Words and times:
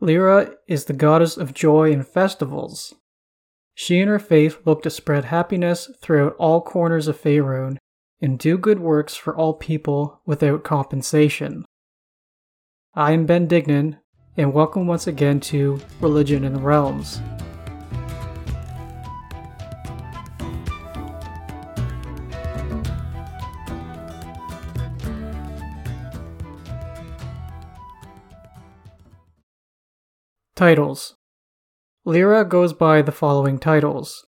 Lliira 0.00 0.54
is 0.66 0.86
the 0.86 0.94
goddess 0.94 1.36
of 1.36 1.52
joy 1.52 1.92
and 1.92 2.06
festivals. 2.06 2.94
She 3.74 4.00
and 4.00 4.08
her 4.08 4.18
faith 4.18 4.58
look 4.64 4.82
to 4.82 4.90
spread 4.90 5.26
happiness 5.26 5.90
throughout 6.00 6.36
all 6.36 6.62
corners 6.62 7.06
of 7.06 7.20
Faerun 7.20 7.76
and 8.18 8.38
do 8.38 8.56
good 8.56 8.80
works 8.80 9.14
for 9.14 9.36
all 9.36 9.52
people 9.52 10.22
without 10.24 10.64
compensation. 10.64 11.66
I 12.94 13.12
am 13.12 13.26
Ben 13.26 13.46
Dignan, 13.46 13.98
and 14.38 14.54
welcome 14.54 14.86
once 14.86 15.06
again 15.06 15.38
to 15.40 15.80
Religion 16.00 16.44
in 16.44 16.54
the 16.54 16.60
Realms. 16.60 17.20
Titles 30.60 31.14
Lliira 32.06 32.46
goes 32.46 32.74
by 32.74 33.00
the 33.00 33.12
following 33.12 33.58
titles 33.58 34.26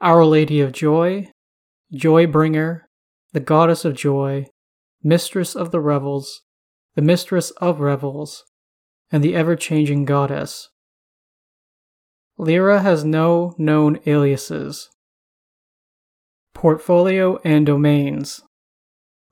Our 0.00 0.24
Lady 0.24 0.60
of 0.60 0.72
Joy, 0.72 1.30
Joy 1.92 2.26
Bringer, 2.26 2.88
the 3.32 3.38
Goddess 3.38 3.84
of 3.84 3.94
Joy, 3.94 4.46
Mistress 5.04 5.54
of 5.54 5.70
the 5.70 5.78
Revels, 5.78 6.42
the 6.96 7.02
Mistress 7.02 7.52
of 7.60 7.78
Revels, 7.78 8.42
and 9.12 9.22
the 9.22 9.36
Ever 9.36 9.54
Changing 9.54 10.04
Goddess. 10.04 10.70
Lliira 12.36 12.82
has 12.82 13.04
no 13.04 13.54
known 13.56 14.00
aliases. 14.06 14.90
Portfolio 16.52 17.38
and 17.44 17.64
Domains 17.64 18.42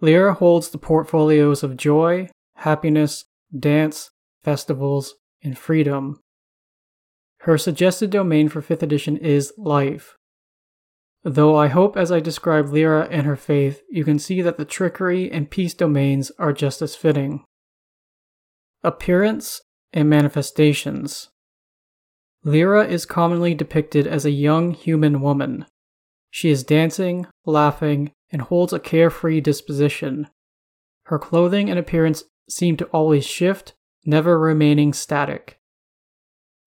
Lliira 0.00 0.36
holds 0.36 0.68
the 0.68 0.78
portfolios 0.78 1.64
of 1.64 1.76
joy, 1.76 2.28
happiness, 2.58 3.24
dance, 3.58 4.12
festivals, 4.44 5.16
and 5.42 5.58
freedom. 5.58 6.20
Her 7.40 7.58
suggested 7.58 8.10
domain 8.10 8.48
for 8.48 8.62
5th 8.62 8.82
edition 8.82 9.16
is 9.16 9.52
life. 9.56 10.16
Though 11.24 11.56
I 11.56 11.68
hope 11.68 11.96
as 11.96 12.10
I 12.10 12.20
describe 12.20 12.66
Lliira 12.66 13.08
and 13.10 13.26
her 13.26 13.36
faith, 13.36 13.82
you 13.90 14.04
can 14.04 14.18
see 14.18 14.42
that 14.42 14.58
the 14.58 14.64
trickery 14.64 15.30
and 15.30 15.50
peace 15.50 15.74
domains 15.74 16.32
are 16.38 16.52
just 16.52 16.82
as 16.82 16.96
fitting. 16.96 17.44
Appearance 18.82 19.60
and 19.92 20.08
manifestations. 20.08 21.28
Lliira 22.44 22.88
is 22.88 23.06
commonly 23.06 23.54
depicted 23.54 24.06
as 24.06 24.24
a 24.24 24.30
young 24.30 24.72
human 24.72 25.20
woman. 25.20 25.66
She 26.30 26.50
is 26.50 26.64
dancing, 26.64 27.26
laughing, 27.44 28.12
and 28.32 28.42
holds 28.42 28.72
a 28.72 28.80
carefree 28.80 29.40
disposition. 29.40 30.28
Her 31.04 31.18
clothing 31.18 31.70
and 31.70 31.78
appearance 31.78 32.24
seem 32.48 32.76
to 32.78 32.86
always 32.86 33.24
shift, 33.24 33.74
never 34.04 34.38
remaining 34.38 34.92
static. 34.92 35.58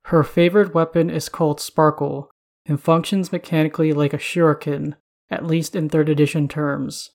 Her 0.05 0.23
favorite 0.23 0.73
weapon 0.73 1.09
is 1.09 1.29
called 1.29 1.59
Sparkle 1.59 2.29
and 2.65 2.79
functions 2.79 3.31
mechanically 3.31 3.93
like 3.93 4.13
a 4.13 4.17
shuriken, 4.17 4.95
at 5.29 5.45
least 5.45 5.75
in 5.75 5.89
3rd 5.89 6.09
edition 6.09 6.47
terms. 6.47 7.11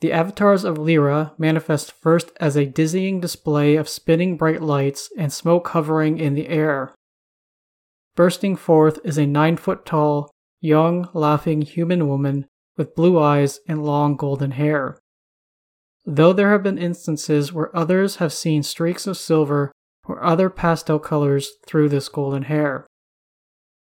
The 0.00 0.12
avatars 0.12 0.64
of 0.64 0.76
Lliira 0.76 1.32
manifest 1.38 1.92
first 1.92 2.30
as 2.38 2.56
a 2.56 2.66
dizzying 2.66 3.20
display 3.20 3.76
of 3.76 3.88
spinning 3.88 4.36
bright 4.36 4.60
lights 4.60 5.10
and 5.16 5.32
smoke 5.32 5.68
hovering 5.68 6.18
in 6.18 6.34
the 6.34 6.48
air. 6.48 6.94
Bursting 8.14 8.56
forth 8.56 8.98
is 9.04 9.16
a 9.16 9.26
nine 9.26 9.56
foot 9.56 9.86
tall, 9.86 10.30
young, 10.60 11.08
laughing 11.14 11.62
human 11.62 12.08
woman 12.08 12.46
with 12.76 12.94
blue 12.94 13.18
eyes 13.18 13.60
and 13.66 13.84
long 13.84 14.16
golden 14.16 14.50
hair 14.52 14.98
though 16.06 16.32
there 16.32 16.52
have 16.52 16.62
been 16.62 16.78
instances 16.78 17.52
where 17.52 17.76
others 17.76 18.16
have 18.16 18.32
seen 18.32 18.62
streaks 18.62 19.06
of 19.06 19.16
silver 19.16 19.72
or 20.06 20.22
other 20.22 20.48
pastel 20.48 21.00
colors 21.00 21.50
through 21.66 21.88
this 21.88 22.08
golden 22.08 22.44
hair. 22.44 22.86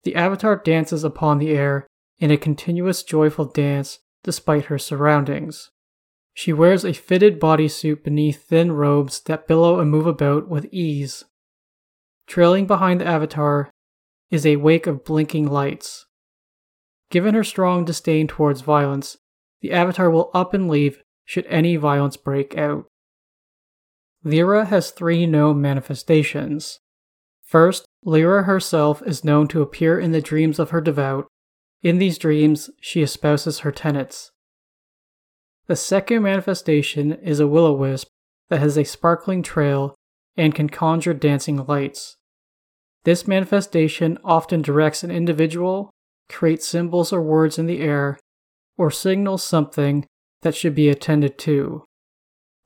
The 0.03 0.17
avatar 0.17 0.57
dances 0.57 1.05
upon 1.05 1.39
the 1.39 1.51
air 1.51 1.87
in 2.19 2.31
a 2.31 2.37
continuous 2.37 3.05
joyful 3.05 3.45
dance 3.45 4.01
despite 4.25 4.67
her 4.67 4.79
surroundings. 4.79 5.71
She 6.35 6.53
wears 6.53 6.85
a 6.85 6.93
fitted 6.93 7.41
bodysuit 7.41 8.03
beneath 8.03 8.45
thin 8.45 8.73
robes 8.73 9.21
that 9.23 9.47
billow 9.47 9.79
and 9.79 9.91
move 9.91 10.07
about 10.07 10.49
with 10.49 10.67
ease. 10.73 11.25
Trailing 12.27 12.67
behind 12.67 13.01
the 13.01 13.07
avatar 13.07 13.71
is 14.31 14.47
a 14.47 14.57
wake 14.57 14.87
of 14.87 15.05
blinking 15.05 15.47
lights. 15.47 16.07
Given 17.11 17.35
her 17.35 17.45
strong 17.45 17.85
disdain 17.85 18.27
towards 18.27 18.61
violence, 18.61 19.17
the 19.61 19.73
avatar 19.73 20.11
will 20.11 20.31
up 20.33 20.55
and 20.55 20.69
leave 20.69 21.03
should 21.31 21.47
any 21.47 21.77
violence 21.77 22.17
break 22.17 22.59
out. 22.59 22.87
Lliira 24.27 24.67
has 24.67 24.91
three 24.91 25.27
known 25.27 25.61
manifestations. 25.61 26.81
First, 27.45 27.85
Lliira 28.05 28.47
herself 28.47 29.01
is 29.07 29.23
known 29.23 29.47
to 29.47 29.63
appear 29.63 29.97
in 29.97 30.11
the 30.11 30.21
dreams 30.21 30.59
of 30.59 30.71
her 30.71 30.81
devout. 30.81 31.29
In 31.85 31.99
these 31.99 32.19
dreams, 32.19 32.69
she 32.81 33.01
espouses 33.01 33.61
her 33.61 33.71
tenets. 33.71 34.33
The 35.69 35.77
second 35.77 36.25
manifestation 36.25 37.13
is 37.13 37.39
a 37.39 37.47
will 37.47 37.67
o 37.67 37.75
wisp 37.75 38.09
that 38.49 38.59
has 38.59 38.77
a 38.77 38.83
sparkling 38.83 39.45
trail 39.45 39.95
and 40.37 40.53
can 40.53 40.69
conjure 40.69 41.15
dancing 41.15 41.65
lights. 41.65 42.17
This 43.05 43.29
manifestation 43.29 44.19
often 44.25 44.63
directs 44.63 45.05
an 45.05 45.13
individual, 45.13 45.91
creates 46.29 46.67
symbols 46.67 47.13
or 47.13 47.23
words 47.23 47.57
in 47.57 47.67
the 47.67 47.79
air, 47.79 48.19
or 48.77 48.91
signals 48.91 49.45
something 49.45 50.05
that 50.43 50.55
should 50.55 50.75
be 50.75 50.89
attended 50.89 51.39
to. 51.39 51.85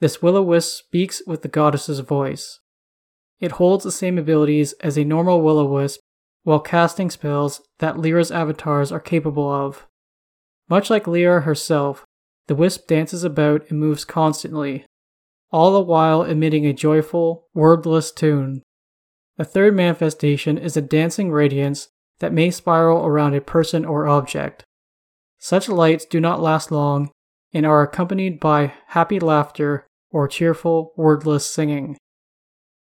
This 0.00 0.22
will 0.22 0.36
o 0.36 0.42
wisp 0.42 0.84
speaks 0.84 1.22
with 1.26 1.42
the 1.42 1.48
goddess's 1.48 2.00
voice. 2.00 2.60
It 3.40 3.52
holds 3.52 3.84
the 3.84 3.92
same 3.92 4.18
abilities 4.18 4.72
as 4.80 4.96
a 4.96 5.04
normal 5.04 5.42
will 5.42 5.58
o 5.58 5.66
wisp 5.66 6.00
while 6.42 6.60
casting 6.60 7.10
spells 7.10 7.62
that 7.78 7.96
Lliira's 7.96 8.30
avatars 8.30 8.92
are 8.92 9.00
capable 9.00 9.50
of. 9.50 9.86
Much 10.68 10.90
like 10.90 11.04
Lliira 11.04 11.44
herself, 11.44 12.04
the 12.46 12.54
wisp 12.54 12.86
dances 12.86 13.24
about 13.24 13.68
and 13.70 13.80
moves 13.80 14.04
constantly, 14.04 14.84
all 15.50 15.72
the 15.72 15.80
while 15.80 16.22
emitting 16.22 16.66
a 16.66 16.72
joyful, 16.72 17.46
wordless 17.54 18.12
tune. 18.12 18.62
The 19.36 19.44
third 19.44 19.74
manifestation 19.74 20.58
is 20.58 20.76
a 20.76 20.82
dancing 20.82 21.30
radiance 21.30 21.88
that 22.18 22.32
may 22.32 22.50
spiral 22.50 23.04
around 23.04 23.34
a 23.34 23.40
person 23.40 23.84
or 23.84 24.06
object. 24.06 24.64
Such 25.38 25.68
lights 25.68 26.04
do 26.04 26.20
not 26.20 26.40
last 26.40 26.70
long 26.70 27.10
and 27.54 27.64
are 27.64 27.82
accompanied 27.82 28.40
by 28.40 28.74
happy 28.88 29.20
laughter 29.20 29.86
or 30.10 30.26
cheerful, 30.26 30.92
wordless 30.96 31.46
singing. 31.46 31.96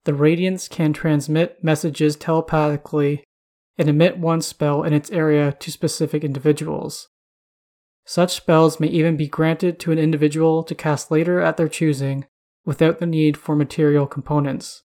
The 0.06 0.16
radiance 0.16 0.68
can 0.68 0.92
transmit 0.92 1.64
messages 1.64 2.16
telepathically 2.16 3.24
and 3.78 3.88
emit 3.88 4.18
one 4.18 4.42
spell 4.42 4.84
in 4.84 4.94
its 4.94 5.12
area 5.12 5.54
to 5.60 5.72
specific 5.72 6.24
individuals. 6.24 7.08
Such 8.06 8.34
spells 8.34 8.80
may 8.80 8.88
even 8.88 9.16
be 9.16 9.28
granted 9.28 9.80
to 9.80 9.92
an 9.92 10.00
individual 10.00 10.64
to 10.64 10.76
cast 10.76 11.10
later 11.10 11.40
at 11.40 11.56
their 11.56 11.70
choosing 11.70 12.26
without 12.66 13.00
the 13.00 13.06
need 13.06 13.38
for 13.38 13.56
material 13.56 14.08
components. 14.08 14.84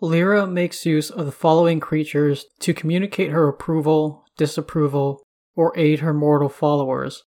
Lliira 0.00 0.50
makes 0.50 0.86
use 0.86 1.10
of 1.10 1.26
the 1.26 1.32
following 1.32 1.80
creatures 1.80 2.46
to 2.60 2.74
communicate 2.74 3.30
her 3.30 3.48
approval, 3.48 4.24
disapproval, 4.36 5.22
or 5.54 5.76
aid 5.76 6.00
her 6.00 6.14
mortal 6.14 6.48
followers 6.48 7.24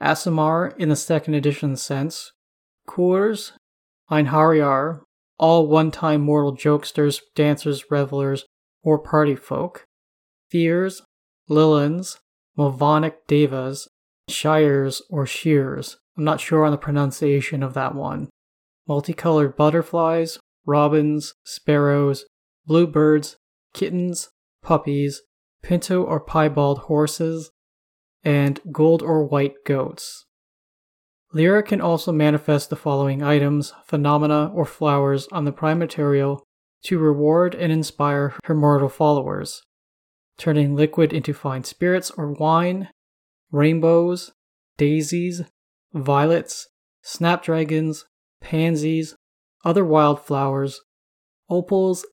Aasimar 0.00 0.76
in 0.78 0.88
the 0.88 0.96
second 0.96 1.34
edition 1.34 1.76
sense, 1.76 2.32
Kurs, 2.86 3.52
Einherjar, 4.10 5.00
all 5.38 5.66
one 5.66 5.90
time 5.90 6.20
mortal 6.20 6.54
jokesters, 6.54 7.20
dancers, 7.34 7.90
revelers, 7.90 8.44
or 8.82 8.98
party 8.98 9.34
folk, 9.34 9.84
Fears, 10.50 11.02
Lilins, 11.50 12.18
Mavonic 12.58 13.14
Devas, 13.26 13.88
Shires 14.28 15.02
or 15.10 15.26
Shears, 15.26 15.98
I'm 16.16 16.24
not 16.24 16.40
sure 16.40 16.64
on 16.64 16.72
the 16.72 16.78
pronunciation 16.78 17.62
of 17.62 17.74
that 17.74 17.94
one, 17.94 18.30
multicolored 18.88 19.56
butterflies, 19.56 20.38
robins, 20.64 21.34
sparrows, 21.44 22.24
bluebirds, 22.66 23.36
kittens, 23.74 24.30
puppies, 24.62 25.22
pinto 25.62 26.02
or 26.02 26.20
piebald 26.20 26.80
horses, 26.80 27.50
and 28.26 28.58
gold 28.72 29.04
or 29.04 29.24
white 29.24 29.54
goats. 29.64 30.26
Lliira 31.32 31.64
can 31.64 31.80
also 31.80 32.10
manifest 32.10 32.70
the 32.70 32.76
following 32.76 33.22
items, 33.22 33.72
phenomena, 33.84 34.50
or 34.52 34.64
flowers 34.64 35.28
on 35.30 35.44
the 35.44 35.52
prime 35.52 35.78
material 35.78 36.42
to 36.82 36.98
reward 36.98 37.54
and 37.54 37.72
inspire 37.72 38.34
her 38.44 38.54
mortal 38.54 38.88
followers, 38.88 39.62
turning 40.38 40.74
liquid 40.74 41.12
into 41.12 41.32
fine 41.32 41.62
spirits 41.62 42.10
or 42.18 42.32
wine, 42.32 42.88
rainbows, 43.52 44.32
daisies, 44.76 45.42
violets, 45.94 46.66
snapdragons, 47.02 48.06
pansies, 48.40 49.14
other 49.64 49.84
wildflowers, 49.84 50.80
opals, 51.48 52.04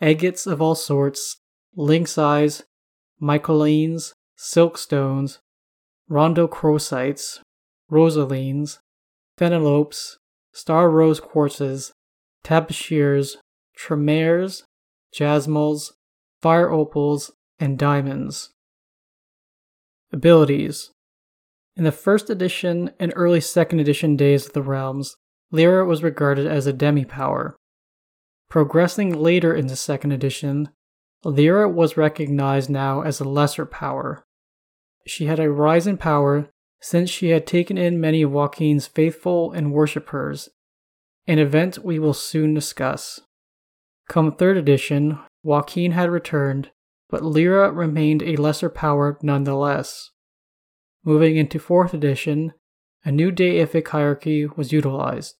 agates 0.00 0.46
of 0.46 0.62
all 0.62 0.74
sorts, 0.74 1.36
lynx 1.76 2.16
eyes, 2.16 2.62
mycalines, 3.20 4.14
silkstones, 4.42 5.38
rhodochrosites, 6.10 7.38
rosalines, 7.88 8.80
phenelopes, 9.38 10.16
star 10.52 10.90
rose 10.90 11.20
quartzes, 11.20 11.92
tabashirs, 12.44 13.36
tremaires, 13.78 14.64
jasmals, 15.14 15.92
fire 16.40 16.68
opals, 16.70 17.30
and 17.60 17.78
diamonds. 17.78 18.50
Abilities 20.12 20.90
In 21.76 21.84
the 21.84 21.92
first 21.92 22.28
edition 22.28 22.90
and 22.98 23.12
early 23.14 23.40
second 23.40 23.78
edition 23.78 24.16
days 24.16 24.46
of 24.46 24.54
the 24.54 24.62
realms, 24.62 25.14
Lliira 25.52 25.86
was 25.86 26.02
regarded 26.02 26.48
as 26.48 26.66
a 26.66 26.72
demi 26.72 27.04
power. 27.04 27.56
Progressing 28.50 29.14
later 29.16 29.54
in 29.54 29.68
the 29.68 29.76
second 29.76 30.10
edition, 30.10 30.68
Lliira 31.24 31.72
was 31.72 31.96
recognized 31.96 32.68
now 32.68 33.02
as 33.02 33.20
a 33.20 33.24
lesser 33.24 33.64
power. 33.64 34.24
She 35.06 35.26
had 35.26 35.40
a 35.40 35.50
rise 35.50 35.86
in 35.86 35.96
power 35.96 36.50
since 36.80 37.10
she 37.10 37.30
had 37.30 37.46
taken 37.46 37.78
in 37.78 38.00
many 38.00 38.22
of 38.22 38.30
Waukeen's 38.30 38.86
faithful 38.86 39.52
and 39.52 39.72
worshippers, 39.72 40.48
an 41.26 41.38
event 41.38 41.84
we 41.84 41.98
will 41.98 42.14
soon 42.14 42.54
discuss. 42.54 43.20
Come 44.08 44.32
third 44.32 44.56
edition, 44.56 45.18
Waukeen 45.44 45.92
had 45.92 46.10
returned, 46.10 46.70
but 47.08 47.22
Lliira 47.22 47.74
remained 47.74 48.22
a 48.22 48.36
lesser 48.36 48.68
power 48.68 49.18
nonetheless. 49.22 50.10
Moving 51.04 51.36
into 51.36 51.58
fourth 51.58 51.94
edition, 51.94 52.52
a 53.04 53.12
new 53.12 53.30
deific 53.30 53.88
hierarchy 53.88 54.46
was 54.46 54.72
utilized. 54.72 55.36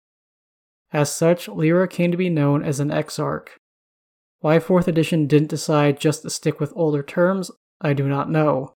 As 0.92 1.12
such, 1.12 1.46
Lliira 1.46 1.88
came 1.88 2.10
to 2.10 2.16
be 2.16 2.28
known 2.28 2.62
as 2.62 2.80
an 2.80 2.90
exarch. 2.90 3.50
Why 4.40 4.58
4th 4.58 4.88
edition 4.88 5.26
didn't 5.26 5.50
decide 5.50 6.00
just 6.00 6.22
to 6.22 6.30
stick 6.30 6.58
with 6.58 6.72
older 6.74 7.02
terms, 7.02 7.50
I 7.80 7.92
do 7.92 8.08
not 8.08 8.28
know. 8.28 8.74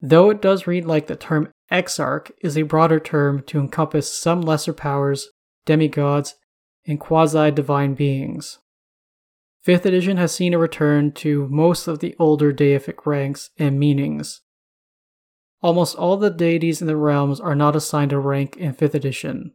Though 0.00 0.30
it 0.30 0.40
does 0.40 0.66
read 0.66 0.86
like 0.86 1.06
the 1.06 1.16
term 1.16 1.50
exarch 1.70 2.32
is 2.42 2.56
a 2.56 2.62
broader 2.62 2.98
term 2.98 3.42
to 3.44 3.60
encompass 3.60 4.12
some 4.12 4.40
lesser 4.40 4.72
powers, 4.72 5.28
demigods, 5.66 6.36
and 6.86 6.98
quasi 6.98 7.50
divine 7.50 7.94
beings. 7.94 8.58
5th 9.66 9.84
edition 9.84 10.16
has 10.16 10.34
seen 10.34 10.54
a 10.54 10.58
return 10.58 11.12
to 11.12 11.46
most 11.48 11.86
of 11.86 11.98
the 11.98 12.16
older 12.18 12.50
deific 12.50 13.04
ranks 13.04 13.50
and 13.58 13.78
meanings. 13.78 14.40
Almost 15.62 15.96
all 15.96 16.16
the 16.16 16.30
deities 16.30 16.80
in 16.80 16.86
the 16.86 16.96
realms 16.96 17.38
are 17.38 17.54
not 17.54 17.76
assigned 17.76 18.14
a 18.14 18.18
rank 18.18 18.56
in 18.56 18.72
5th 18.72 18.94
edition. 18.94 19.52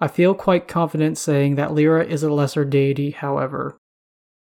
I 0.00 0.08
feel 0.08 0.34
quite 0.34 0.66
confident 0.66 1.18
saying 1.18 1.56
that 1.56 1.70
Lliira 1.70 2.06
is 2.06 2.22
a 2.22 2.32
lesser 2.32 2.64
deity, 2.64 3.10
however. 3.10 3.78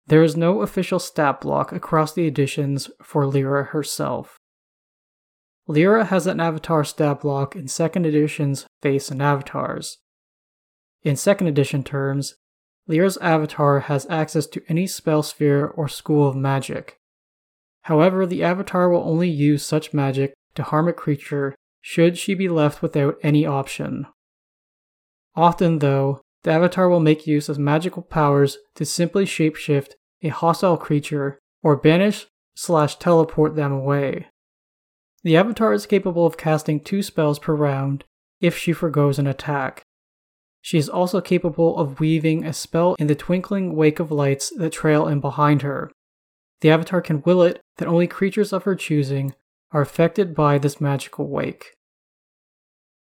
There 0.07 0.23
is 0.23 0.37
no 0.37 0.61
official 0.61 0.99
stat 0.99 1.41
block 1.41 1.73
across 1.73 2.13
the 2.13 2.25
editions 2.25 2.89
for 3.01 3.25
Lliira 3.25 3.67
herself. 3.67 4.39
Lliira 5.67 6.07
has 6.07 6.27
an 6.27 6.41
avatar 6.41 6.83
stat 6.83 7.21
block 7.21 7.55
in 7.55 7.65
2nd 7.65 8.05
edition's 8.05 8.65
Faiths 8.81 9.09
and 9.09 9.21
Avatars. 9.21 9.99
In 11.03 11.15
2nd 11.15 11.47
edition 11.47 11.83
terms, 11.83 12.35
Lliira's 12.89 13.17
avatar 13.17 13.81
has 13.81 14.05
access 14.09 14.45
to 14.47 14.63
any 14.67 14.87
spell 14.87 15.23
sphere 15.23 15.67
or 15.67 15.87
school 15.87 16.27
of 16.27 16.35
magic. 16.35 16.97
However, 17.83 18.25
the 18.25 18.43
avatar 18.43 18.89
will 18.89 19.07
only 19.07 19.29
use 19.29 19.63
such 19.63 19.93
magic 19.93 20.33
to 20.55 20.63
harm 20.63 20.87
a 20.87 20.93
creature 20.93 21.55
should 21.81 22.17
she 22.17 22.33
be 22.33 22.49
left 22.49 22.81
without 22.81 23.17
any 23.23 23.45
option. 23.45 24.05
Often, 25.35 25.79
though, 25.79 26.21
the 26.43 26.51
avatar 26.51 26.89
will 26.89 26.99
make 26.99 27.25
use 27.25 27.47
of 27.47 27.57
magical 27.57 28.01
powers 28.01 28.57
to 28.75 28.85
simply 28.85 29.25
shapeshift 29.25 29.91
a 30.21 30.27
hostile 30.27 30.77
creature 30.77 31.39
or 31.61 31.77
banish 31.77 32.27
slash 32.55 32.97
teleport 32.97 33.55
them 33.55 33.71
away. 33.71 34.27
The 35.23 35.37
avatar 35.37 35.73
is 35.73 35.85
capable 35.85 36.25
of 36.25 36.37
casting 36.37 36.79
two 36.79 37.01
spells 37.01 37.39
per 37.39 37.55
round 37.55 38.03
if 38.41 38.57
she 38.57 38.73
forgoes 38.73 39.19
an 39.19 39.27
attack. 39.27 39.83
She 40.61 40.77
is 40.77 40.89
also 40.89 41.21
capable 41.21 41.77
of 41.77 41.99
weaving 41.99 42.45
a 42.45 42.53
spell 42.53 42.95
in 42.99 43.07
the 43.07 43.15
twinkling 43.15 43.75
wake 43.75 43.99
of 43.99 44.11
lights 44.11 44.51
that 44.57 44.71
trail 44.71 45.07
in 45.07 45.19
behind 45.19 45.61
her. 45.61 45.91
The 46.61 46.69
avatar 46.69 47.01
can 47.01 47.21
will 47.23 47.41
it 47.41 47.61
that 47.77 47.87
only 47.87 48.07
creatures 48.07 48.53
of 48.53 48.63
her 48.63 48.75
choosing 48.75 49.33
are 49.71 49.81
affected 49.81 50.33
by 50.33 50.57
this 50.57 50.79
magical 50.79 51.27
wake. 51.27 51.73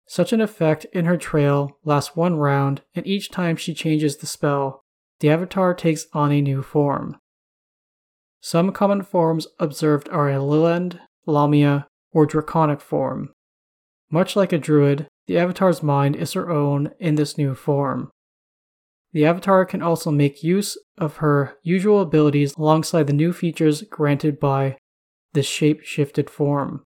Such 0.06 0.32
an 0.32 0.40
effect 0.40 0.86
in 0.92 1.04
her 1.04 1.16
trail 1.16 1.78
lasts 1.84 2.14
one 2.16 2.36
round, 2.36 2.82
and 2.94 3.06
each 3.06 3.30
time 3.30 3.56
she 3.56 3.74
changes 3.74 4.16
the 4.16 4.26
spell, 4.26 4.84
the 5.20 5.30
avatar 5.30 5.74
takes 5.74 6.06
on 6.12 6.30
a 6.30 6.40
new 6.40 6.62
form. 6.62 7.16
Some 8.40 8.72
common 8.72 9.02
forms 9.02 9.48
observed 9.58 10.08
are 10.10 10.30
a 10.30 10.36
lillend, 10.36 11.00
Lamia, 11.26 11.87
or 12.12 12.26
Draconic 12.26 12.80
form. 12.80 13.30
Much 14.10 14.36
like 14.36 14.52
a 14.52 14.58
druid, 14.58 15.06
the 15.26 15.38
avatar's 15.38 15.82
mind 15.82 16.16
is 16.16 16.32
her 16.32 16.50
own 16.50 16.90
in 16.98 17.16
this 17.16 17.36
new 17.36 17.54
form. 17.54 18.10
The 19.12 19.24
avatar 19.24 19.64
can 19.64 19.82
also 19.82 20.10
make 20.10 20.42
use 20.42 20.76
of 20.96 21.16
her 21.16 21.56
usual 21.62 22.00
abilities 22.00 22.54
alongside 22.56 23.06
the 23.06 23.12
new 23.12 23.32
features 23.32 23.82
granted 23.82 24.38
by 24.38 24.76
this 25.32 25.46
shape 25.46 25.82
shifted 25.82 26.28
form. 26.30 26.84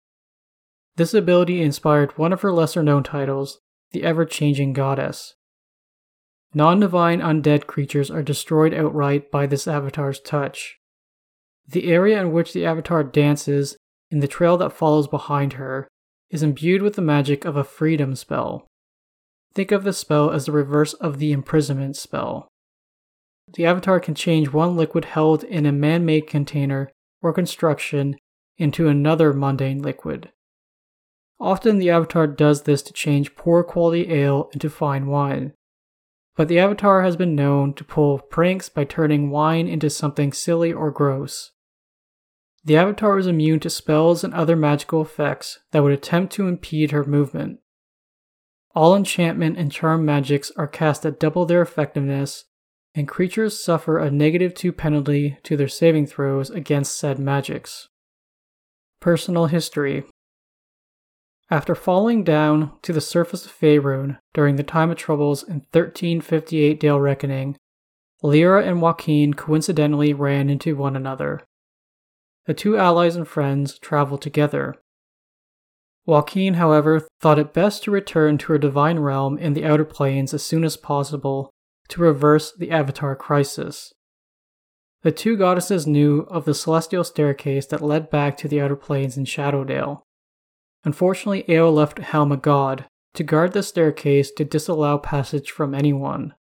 This 0.97 1.13
ability 1.13 1.62
inspired 1.62 2.17
one 2.17 2.31
of 2.31 2.41
her 2.41 2.51
lesser 2.51 2.83
known 2.83 3.03
titles, 3.03 3.59
the 3.91 4.03
Ever 4.03 4.25
Changing 4.25 4.73
Goddess. 4.73 5.35
Non 6.53 6.79
divine 6.79 7.19
undead 7.19 7.67
creatures 7.67 8.09
are 8.09 8.23
destroyed 8.23 8.73
outright 8.73 9.29
by 9.29 9.45
this 9.45 9.67
avatar's 9.67 10.21
touch. 10.21 10.77
The 11.67 11.91
area 11.91 12.21
in 12.21 12.31
which 12.31 12.53
the 12.53 12.65
avatar 12.65 13.03
dances, 13.03 13.75
in 14.12 14.19
the 14.19 14.28
trail 14.28 14.57
that 14.57 14.74
follows 14.74 15.07
behind 15.07 15.54
her, 15.54 15.88
is 16.30 16.44
imbued 16.44 16.81
with 16.81 16.96
the 16.96 17.02
magic 17.02 17.46
of 17.46 17.56
a 17.56 17.63
freedom 17.63 18.16
spell. 18.16 18.68
Think 19.54 19.72
of 19.72 19.84
this 19.84 19.98
spell 19.98 20.31
as 20.31 20.46
the 20.46 20.52
reverse 20.52 20.94
of 20.94 21.19
the 21.19 21.31
imprisonment 21.31 21.96
spell. 21.96 22.48
The 23.54 23.66
avatar 23.66 24.00
can 24.00 24.16
change 24.16 24.50
one 24.50 24.75
liquid 24.75 25.06
held 25.06 25.44
in 25.44 25.66
a 25.66 25.72
man 25.72 26.06
made 26.06 26.28
container 26.28 26.92
or 27.22 27.31
construction 27.31 28.18
into 28.57 28.88
another 28.88 29.34
mundane 29.34 29.81
liquid. 29.81 30.31
Often 31.40 31.80
the 31.80 31.90
avatar 31.90 32.28
does 32.28 32.63
this 32.63 32.81
to 32.84 32.94
change 32.94 33.36
poor 33.36 33.63
quality 33.63 34.12
ale 34.12 34.50
into 34.54 34.69
fine 34.69 35.08
wine. 35.08 35.54
But 36.36 36.48
the 36.48 36.60
avatar 36.60 37.04
has 37.04 37.16
been 37.16 37.36
known 37.36 37.74
to 37.75 37.84
pull 37.84 38.19
pranks 38.19 38.68
by 38.68 38.84
turning 38.84 39.30
wine 39.30 39.68
into 39.68 39.90
something 39.90 40.34
silly 40.34 40.74
or 40.74 40.92
gross. 40.92 41.51
The 42.65 42.77
avatar 42.77 43.17
is 43.19 43.27
immune 43.27 43.59
to 43.62 43.69
spells 43.69 44.23
and 44.23 44.33
other 44.33 44.56
magical 44.56 45.01
effects 45.01 45.59
that 45.71 45.83
would 45.83 45.94
attempt 45.94 46.33
to 46.33 46.47
impede 46.47 46.91
her 46.91 47.03
movement. 47.03 47.59
All 48.73 48.95
enchantment 48.95 49.57
and 49.57 49.71
charm 49.71 50.03
magics 50.03 50.51
are 50.57 50.67
cast 50.67 51.06
at 51.06 51.19
double 51.19 51.45
their 51.45 51.62
effectiveness, 51.62 52.45
and 52.95 53.07
creatures 53.07 53.63
suffer 53.63 54.00
a 54.00 54.09
negative 54.09 54.56
2 54.56 54.71
penalty 54.71 55.38
to 55.44 55.56
their 55.56 55.67
saving 55.67 56.07
throws 56.07 56.50
against 56.50 56.98
said 56.98 57.19
magics. 57.19 57.88
Personal 59.00 59.45
history 59.45 60.03
after 61.50 61.75
falling 61.75 62.24
down 62.24 62.72
to 62.81 62.91
the 62.91 63.01
surface 63.01 63.45
of 63.45 63.51
Faerun 63.51 64.17
during 64.34 64.55
the 64.55 64.63
time 64.63 64.89
of 64.89 64.98
troubles 64.98 65.43
in 65.43 65.57
1358 65.72 66.79
Dale 66.79 67.00
Reckoning, 67.00 67.57
Lliira 68.24 68.67
and 68.67 68.81
Waukeen 68.81 69.36
coincidentally 69.36 70.13
ran 70.13 70.50
into 70.50 70.75
one 70.75 70.95
another. 70.95 71.41
The 72.46 72.54
two 72.54 72.78
allies 72.78 73.16
and 73.16 73.28
friends 73.28 73.80
traveled 73.80 74.22
together. 74.22 74.75
Waukeen, 76.08 76.56
however, 76.56 77.08
thought 77.20 77.40
it 77.40 77.54
best 77.54 77.84
to 77.84 77.92
return 77.92 78.38
to 78.38 78.54
her 78.54 78.58
divine 78.58 79.00
realm 79.00 79.38
in 79.38 79.54
the 79.54 79.66
Outer 79.66 79.86
Planes 79.86 80.34
as 80.34 80.44
soon 80.44 80.64
as 80.64 80.78
possible 80.78 81.50
to 81.88 82.02
reverse 82.02 82.54
the 82.56 82.70
Avatar 82.70 83.16
crisis. 83.16 83.92
The 85.02 85.12
two 85.12 85.38
goddesses 85.38 85.88
knew 85.88 86.22
of 86.30 86.46
the 86.46 86.54
celestial 86.54 87.04
staircase 87.04 87.66
that 87.68 87.82
led 87.82 88.10
back 88.10 88.38
to 88.38 88.48
the 88.48 88.62
Outer 88.62 88.75
Planes 88.75 89.18
in 89.18 89.25
Shadowdale, 89.25 90.02
Unfortunately, 90.86 91.44
Ao 91.58 91.68
left 91.68 91.98
Helm 91.98 92.32
a 92.32 92.38
god 92.38 92.86
to 93.16 93.24
guard 93.24 93.54
the 93.54 93.64
staircase 93.64 94.30
to 94.32 94.46
disallow 94.46 95.00
passage 95.00 95.50
from 95.50 95.74
anyone. 95.74 96.36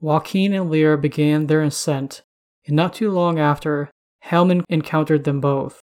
Waukeen 0.00 0.52
and 0.52 0.70
Lliira 0.70 1.00
began 1.00 1.46
their 1.46 1.62
ascent, 1.62 2.22
and 2.66 2.76
not 2.76 2.94
too 2.94 3.10
long 3.10 3.40
after, 3.40 3.90
Helm 4.26 4.64
encountered 4.68 5.22
them 5.22 5.40
both. 5.40 5.80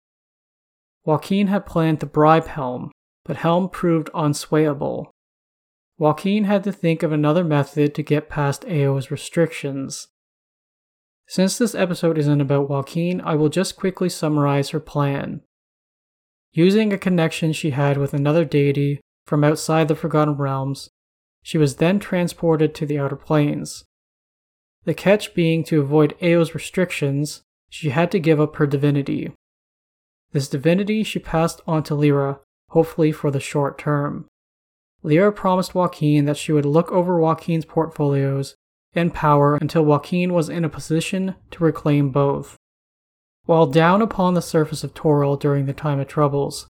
Waukeen 1.07 1.47
had 1.47 1.65
planned 1.65 2.01
to 2.01 2.07
bribe 2.07 2.49
Helm, 2.49 2.91
but 3.25 3.37
Helm 3.37 3.69
proved 3.69 4.11
unswayable. 4.13 5.07
Waukeen 6.01 6.45
had 6.45 6.65
to 6.65 6.73
think 6.73 7.05
of 7.05 7.13
another 7.13 7.45
method 7.45 7.95
to 7.95 8.03
get 8.03 8.29
past 8.29 8.65
Ao's 8.65 9.13
restrictions. 9.13 10.09
Since 11.29 11.57
this 11.57 11.77
episode 11.77 12.19
isn't 12.19 12.41
about 12.41 12.69
Waukeen, 12.69 13.21
I 13.25 13.37
will 13.37 13.49
just 13.49 13.77
quickly 13.77 14.09
summarize 14.09 14.71
her 14.71 14.81
plan. 14.81 15.43
Using 16.53 16.93
a 16.93 16.99
connection 16.99 17.53
she 17.53 17.71
had 17.71 17.97
with 17.97 18.13
another 18.13 18.45
deity 18.45 19.01
from 19.25 19.45
outside 19.45 19.87
the 19.87 19.95
Forgotten 19.95 20.35
Realms, 20.35 20.91
she 21.45 21.59
was 21.59 21.77
then 21.77 22.01
transported 22.01 22.75
to 22.75 22.87
the 22.87 22.99
Outer 22.99 23.15
Planes. 23.15 23.85
The 24.83 24.95
catch 24.95 25.33
being 25.33 25.63
to 25.65 25.81
avoid 25.81 26.17
Ao's 26.21 26.57
restrictions, 26.57 27.43
she 27.73 27.89
had 27.89 28.11
to 28.11 28.21
give 28.21 28.39
up 28.39 28.57
her 28.57 28.67
divinity. 28.67 29.33
This 30.33 30.47
divinity 30.47 31.03
she 31.03 31.19
passed 31.19 31.63
on 31.67 31.83
to 31.85 31.95
Lliira, 31.95 32.39
hopefully 32.69 33.13
for 33.13 33.31
the 33.31 33.41
short 33.41 33.79
term. 33.79 34.27
Lliira 35.03 35.35
promised 35.35 35.73
Waukeen 35.73 36.27
that 36.27 36.37
she 36.37 36.53
would 36.53 36.67
look 36.67 36.93
over 36.93 37.19
Waukeen's 37.19 37.65
portfolios 37.65 38.57
and 38.93 39.15
power 39.15 39.57
until 39.57 39.87
Waukeen 39.87 40.33
was 40.33 40.51
in 40.51 40.67
a 40.67 40.69
position 40.69 41.35
to 41.51 41.65
reclaim 41.65 42.11
both. 42.11 42.57
While 43.47 43.67
down 43.67 44.03
upon 44.03 44.35
the 44.35 44.43
surface 44.43 44.85
of 44.85 44.93
Toril 44.93 45.41
during 45.41 45.65
the 45.65 45.73
time 45.73 45.99
of 45.99 46.09
troubles, 46.09 46.67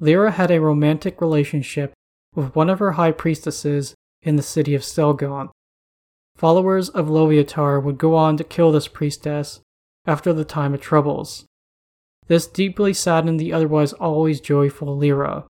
Lliira 0.00 0.32
had 0.32 0.50
a 0.50 0.60
romantic 0.60 1.20
relationship 1.20 1.92
with 2.34 2.56
one 2.56 2.70
of 2.70 2.78
her 2.78 2.92
high 2.92 3.12
priestesses 3.12 3.94
in 4.22 4.36
the 4.36 4.42
city 4.42 4.74
of 4.74 4.80
Selgaunt. 4.84 5.50
Followers 6.34 6.88
of 6.88 7.08
Loviatar 7.08 7.82
would 7.82 7.98
go 7.98 8.14
on 8.14 8.38
to 8.38 8.42
kill 8.42 8.72
this 8.72 8.88
priestess 8.88 9.60
after 10.06 10.32
the 10.32 10.44
time 10.44 10.74
of 10.74 10.80
troubles. 10.80 11.46
This 12.26 12.46
deeply 12.46 12.92
saddened 12.92 13.38
the 13.38 13.52
otherwise 13.52 13.92
always 13.92 14.40
joyful 14.40 14.98
Lliira. 14.98 15.44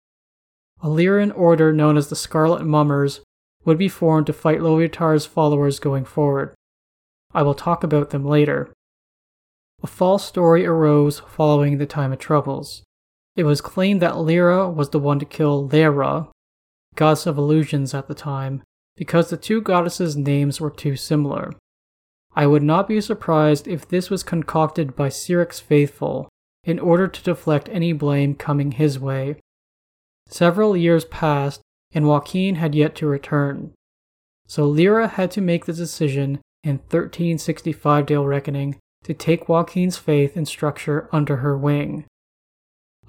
A 0.81 0.87
Lliiran 0.87 1.35
order 1.37 1.71
known 1.71 1.97
as 1.97 2.09
the 2.09 2.15
Scarlet 2.15 2.63
Mummers 2.63 3.21
would 3.65 3.77
be 3.77 3.89
formed 3.89 4.27
to 4.27 4.33
fight 4.33 4.59
Loviatar's 4.59 5.25
followers 5.25 5.79
going 5.79 6.05
forward. 6.05 6.55
I 7.33 7.43
will 7.43 7.53
talk 7.53 7.83
about 7.83 8.09
them 8.09 8.25
later. 8.25 8.73
A 9.83 9.87
false 9.87 10.25
story 10.25 10.65
arose 10.65 11.19
following 11.19 11.77
the 11.77 11.85
time 11.85 12.11
of 12.11 12.19
troubles. 12.19 12.83
It 13.35 13.43
was 13.43 13.61
claimed 13.61 14.01
that 14.01 14.15
Lliira 14.15 14.73
was 14.73 14.89
the 14.89 14.99
one 14.99 15.19
to 15.19 15.25
kill 15.25 15.67
Leira, 15.67 16.29
goddess 16.95 17.25
of 17.25 17.37
illusions 17.37 17.93
at 17.93 18.07
the 18.07 18.13
time, 18.13 18.63
because 18.97 19.29
the 19.29 19.37
two 19.37 19.61
goddesses' 19.61 20.17
names 20.17 20.59
were 20.59 20.69
too 20.69 20.95
similar. 20.95 21.53
I 22.33 22.47
would 22.47 22.63
not 22.63 22.87
be 22.87 23.01
surprised 23.01 23.67
if 23.67 23.87
this 23.87 24.09
was 24.09 24.23
concocted 24.23 24.95
by 24.95 25.09
Cyric's 25.09 25.59
faithful 25.59 26.29
in 26.63 26.79
order 26.79 27.07
to 27.07 27.23
deflect 27.23 27.69
any 27.69 27.91
blame 27.91 28.35
coming 28.35 28.71
his 28.71 28.99
way. 28.99 29.35
Several 30.27 30.77
years 30.77 31.05
passed, 31.05 31.61
and 31.91 32.05
Waukeen 32.05 32.55
had 32.55 32.73
yet 32.73 32.95
to 32.95 33.07
return. 33.07 33.73
So 34.47 34.71
Lliira 34.71 35.09
had 35.09 35.31
to 35.31 35.41
make 35.41 35.65
the 35.65 35.73
decision 35.73 36.39
in 36.63 36.77
1365 36.77 38.05
Dale 38.05 38.25
Reckoning 38.25 38.77
to 39.03 39.13
take 39.13 39.47
Waukeen's 39.47 39.97
faith 39.97 40.37
and 40.37 40.47
structure 40.47 41.09
under 41.11 41.37
her 41.37 41.57
wing. 41.57 42.05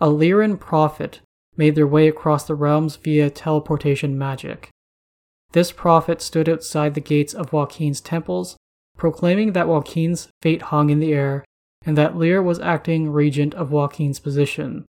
A 0.00 0.06
Lliiran 0.06 0.58
prophet 0.58 1.20
made 1.56 1.74
their 1.74 1.86
way 1.86 2.08
across 2.08 2.44
the 2.44 2.54
realms 2.54 2.96
via 2.96 3.30
teleportation 3.30 4.18
magic. 4.18 4.70
This 5.52 5.70
prophet 5.70 6.22
stood 6.22 6.48
outside 6.48 6.94
the 6.94 7.00
gates 7.00 7.34
of 7.34 7.50
Waukeen's 7.50 8.00
temples, 8.00 8.56
proclaiming 9.02 9.52
that 9.52 9.66
Waukeen's 9.66 10.28
fate 10.42 10.62
hung 10.62 10.88
in 10.88 11.00
the 11.00 11.12
air 11.12 11.44
and 11.84 11.98
that 11.98 12.14
Lliira 12.14 12.40
was 12.40 12.60
acting 12.60 13.10
regent 13.10 13.52
of 13.52 13.70
Waukeen's 13.70 14.20
position. 14.20 14.86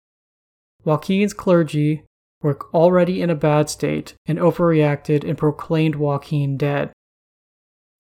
Waukeen's 0.85 1.33
clergy 1.33 2.03
were 2.43 2.59
already 2.75 3.23
in 3.23 3.31
a 3.31 3.35
bad 3.35 3.71
state 3.71 4.13
and 4.27 4.39
overreacted 4.39 5.27
and 5.27 5.39
proclaimed 5.39 5.95
Waukeen 5.95 6.59
dead. 6.59 6.93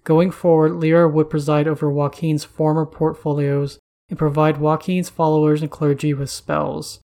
Going 0.04 0.30
forward, 0.30 0.72
Lliira 0.72 1.10
would 1.10 1.30
preside 1.30 1.66
over 1.66 1.90
Waukeen's 1.90 2.44
former 2.44 2.84
portfolios 2.84 3.78
and 4.10 4.18
provide 4.18 4.56
Waukeen's 4.56 5.08
followers 5.08 5.62
and 5.62 5.70
clergy 5.70 6.12
with 6.12 6.28
spells. 6.28 7.00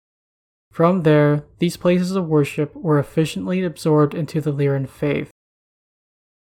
From 0.71 1.03
there, 1.03 1.43
these 1.59 1.77
places 1.77 2.13
of 2.13 2.29
worship 2.29 2.73
were 2.77 3.01
efficiently 3.01 3.65
absorbed 3.65 4.15
into 4.15 4.41
the 4.41 4.53
Lliiran 4.53 4.89
faith. 4.89 5.33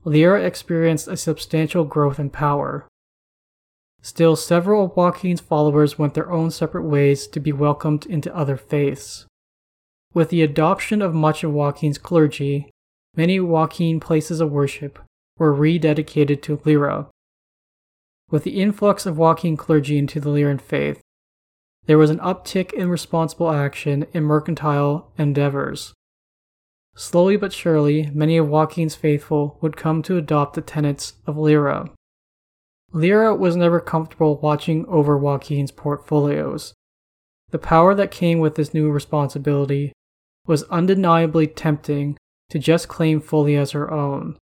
Lliira 0.05 0.45
experienced 0.45 1.09
a 1.09 1.17
substantial 1.17 1.85
growth 1.85 2.19
in 2.19 2.31
power. 2.31 2.87
Still, 4.01 4.35
several 4.35 4.87
of 4.87 4.95
Waukeen's 4.95 5.41
followers 5.41 5.99
went 5.99 6.15
their 6.15 6.31
own 6.31 6.51
separate 6.51 6.83
ways 6.83 7.29
to 7.29 7.39
be 7.39 7.53
welcomed 7.53 8.05
into 8.07 8.35
other 8.37 8.57
faiths. 8.57 9.27
With 10.13 10.31
the 10.31 10.43
adoption 10.43 11.01
of 11.01 11.15
much 11.15 11.45
of 11.45 11.53
Waukeen's 11.53 11.99
clergy, 11.99 12.71
many 13.15 13.39
Waukeen 13.39 14.01
places 14.01 14.41
of 14.41 14.51
worship 14.51 14.99
were 15.39 15.55
rededicated 15.55 16.43
to 16.43 16.57
Lliira. 16.59 17.07
With 18.29 18.43
the 18.43 18.61
influx 18.61 19.07
of 19.07 19.17
Waukeen 19.17 19.57
clergy 19.57 19.99
into 19.99 20.19
the 20.19 20.31
Lliiran 20.31 20.61
faith, 20.61 21.01
there 21.87 21.99
was 21.99 22.11
an 22.11 22.19
uptick 22.19 22.73
in 22.73 22.89
responsible 22.89 23.51
action 23.51 24.07
in 24.13 24.25
mercantile 24.25 25.13
endeavors. 25.17 25.95
Slowly 26.95 27.37
but 27.37 27.53
surely, 27.53 28.11
many 28.13 28.37
of 28.37 28.47
Waukeen's 28.47 28.95
faithful 28.95 29.59
would 29.61 29.77
come 29.77 30.03
to 30.03 30.19
adopt 30.19 30.55
the 30.55 30.61
tenets 30.61 31.15
of 31.27 31.37
Lliira. 31.37 31.91
Lliira 32.93 33.39
was 33.39 33.57
never 33.57 33.81
comfortable 33.81 34.37
watching 34.37 34.85
over 34.87 35.19
Waukeen's 35.19 35.71
portfolios. 35.71 36.75
The 37.51 37.59
power 37.59 37.95
that 37.95 38.11
came 38.11 38.39
with 38.39 38.57
this 38.57 38.75
new 38.75 38.91
responsibility 38.91 39.93
was 40.47 40.65
undeniably 40.65 41.47
tempting 41.47 42.19
to 42.51 42.59
just 42.59 42.89
claim 42.89 43.21
fully 43.21 43.57
as 43.57 43.71
her 43.71 43.91
own. 43.91 44.37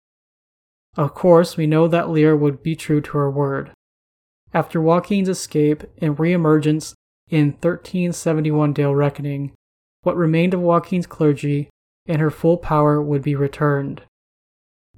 Of 0.96 1.14
course, 1.14 1.56
we 1.56 1.66
know 1.66 1.88
that 1.88 2.06
Lliira 2.06 2.38
would 2.38 2.62
be 2.62 2.74
true 2.74 3.02
to 3.02 3.18
her 3.18 3.30
word. 3.30 3.72
After 4.54 4.80
Waukeen's 4.80 5.28
escape 5.28 5.84
and 5.98 6.16
reemergence 6.16 6.94
in 7.28 7.52
1371 7.52 8.72
Dale 8.72 8.94
Reckoning, 8.94 9.52
what 10.02 10.16
remained 10.16 10.54
of 10.54 10.60
Waukeen's 10.60 11.06
clergy 11.06 11.68
and 12.08 12.20
her 12.20 12.30
full 12.30 12.56
power 12.56 13.00
would 13.00 13.22
be 13.22 13.34
returned. 13.36 14.02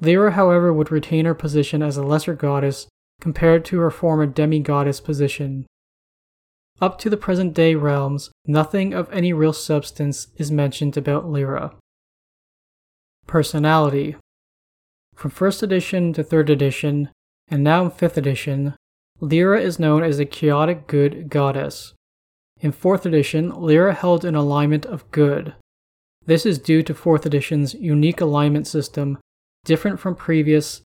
Lliira, 0.01 0.33
however, 0.33 0.73
would 0.73 0.91
retain 0.91 1.27
her 1.27 1.35
position 1.35 1.83
as 1.83 1.97
a 1.97 2.03
lesser 2.03 2.35
goddess 2.35 2.87
compared 3.21 3.65
to 3.67 3.81
her 3.81 3.91
former 3.91 4.25
demi-goddess 4.25 5.01
position. 5.01 5.67
Up 6.81 6.99
to 7.01 7.11
the 7.11 7.19
present 7.19 7.53
day 7.53 7.75
realms, 7.75 8.31
nothing 8.47 8.95
of 8.95 9.13
any 9.13 9.35
real 9.35 9.53
substance 9.53 10.29
is 10.37 10.51
mentioned 10.51 10.97
about 10.97 11.27
Lliira. 11.27 11.75
Personality 13.27 14.17
From 15.15 15.31
1st 15.31 15.63
edition 15.63 16.13
to 16.15 16.25
3rd 16.25 16.49
edition, 16.49 17.11
and 17.49 17.63
now 17.63 17.85
in 17.85 17.91
5th 17.91 18.17
edition, 18.17 18.75
Lliira 19.21 19.61
is 19.61 19.79
known 19.79 20.03
as 20.03 20.19
a 20.19 20.25
chaotic 20.25 20.87
good 20.87 21.29
goddess. 21.29 21.93
In 22.61 22.73
4th 22.73 23.05
edition, 23.05 23.53
Lliira 23.53 23.95
held 23.95 24.25
an 24.25 24.35
alignment 24.35 24.87
of 24.87 25.11
good. 25.11 25.55
This 26.27 26.45
is 26.47 26.59
due 26.59 26.83
to 26.83 26.95
4th 26.95 27.27
edition's 27.27 27.75
unique 27.75 28.21
alignment 28.21 28.67
system, 28.67 29.19
different 29.65 29.99
from 29.99 30.15
previous 30.15 30.83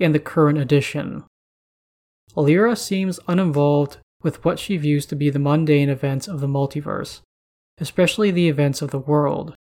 and 0.00 0.14
the 0.14 0.18
current 0.18 0.58
edition. 0.58 1.24
Lliira 2.34 2.76
seems 2.76 3.20
uninvolved 3.26 3.98
with 4.22 4.44
what 4.44 4.58
she 4.58 4.76
views 4.76 5.06
to 5.06 5.16
be 5.16 5.30
the 5.30 5.38
mundane 5.38 5.88
events 5.88 6.28
of 6.28 6.40
the 6.40 6.46
multiverse, 6.46 7.20
especially 7.78 8.30
the 8.30 8.48
events 8.48 8.82
of 8.82 8.90
the 8.90 8.98
world. 8.98 9.54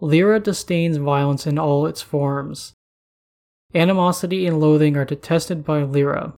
Lliira 0.00 0.42
disdains 0.42 0.96
violence 0.96 1.46
in 1.46 1.58
all 1.58 1.86
its 1.86 2.00
forms. 2.00 2.72
Animosity 3.74 4.46
and 4.46 4.58
loathing 4.58 4.96
are 4.96 5.04
detested 5.04 5.64
by 5.64 5.82
Lliira. 5.82 6.34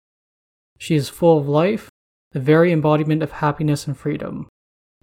She 0.78 0.96
is 0.96 1.08
full 1.08 1.38
of 1.38 1.48
life, 1.48 1.88
the 2.32 2.40
very 2.40 2.72
embodiment 2.72 3.22
of 3.22 3.32
happiness 3.32 3.86
and 3.86 3.96
freedom. 3.96 4.48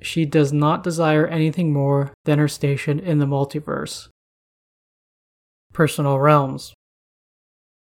She 0.01 0.25
does 0.25 0.53
not 0.53 0.83
desire 0.83 1.27
anything 1.27 1.73
more 1.73 2.13
than 2.25 2.39
her 2.39 2.47
station 2.47 2.99
in 2.99 3.19
the 3.19 3.25
multiverse. 3.25 4.09
Personal 5.73 6.19
Realms 6.19 6.73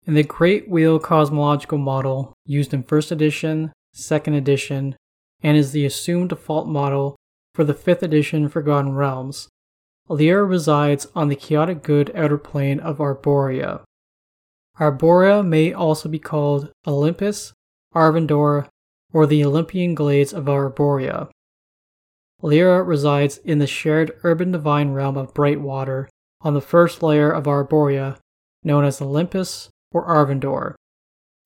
in 0.08 0.16
the 0.16 0.24
Great 0.24 0.68
Wheel 0.68 1.00
cosmological 1.00 1.78
model 1.78 2.34
used 2.46 2.74
in 2.74 2.84
1st 2.84 3.12
edition, 3.12 3.72
2nd 3.96 4.36
edition, 4.36 4.96
and 5.44 5.56
is 5.56 5.72
the 5.72 5.86
assumed 5.86 6.30
default 6.30 6.68
model 6.68 7.16
for 7.54 7.64
the 7.64 7.74
5th 7.74 8.02
edition 8.02 8.50
Forgotten 8.50 8.94
Realms, 8.94 9.48
Lliira 10.10 10.48
resides 10.48 11.08
on 11.16 11.28
the 11.30 11.36
chaotic 11.36 11.84
good 11.84 12.12
outer 12.16 12.38
plane 12.38 12.80
of 12.80 12.98
Arborea. 12.98 13.82
Arborea 14.80 15.46
may 15.46 15.72
also 15.72 16.10
be 16.10 16.20
called 16.20 16.72
Olympus, 16.88 17.54
Arvandor, 17.94 18.68
or 19.14 19.28
the 19.28 19.46
Olympian 19.46 19.94
glades 19.94 20.34
of 20.34 20.46
Arborea. 20.46 21.30
Lliira 22.42 22.86
resides 22.86 23.38
in 23.40 23.60
the 23.60 23.68
shared 23.68 24.12
urban 24.24 24.52
divine 24.52 24.92
realm 24.92 25.18
of 25.18 25.34
Brightwater 25.34 26.08
on 26.42 26.54
the 26.54 26.62
first 26.62 27.04
layer 27.04 27.32
of 27.32 27.46
Arborea, 27.46 28.18
known 28.64 28.84
as 28.84 29.02
Olympus 29.02 29.70
or 29.92 30.08
Arvandor. 30.08 30.74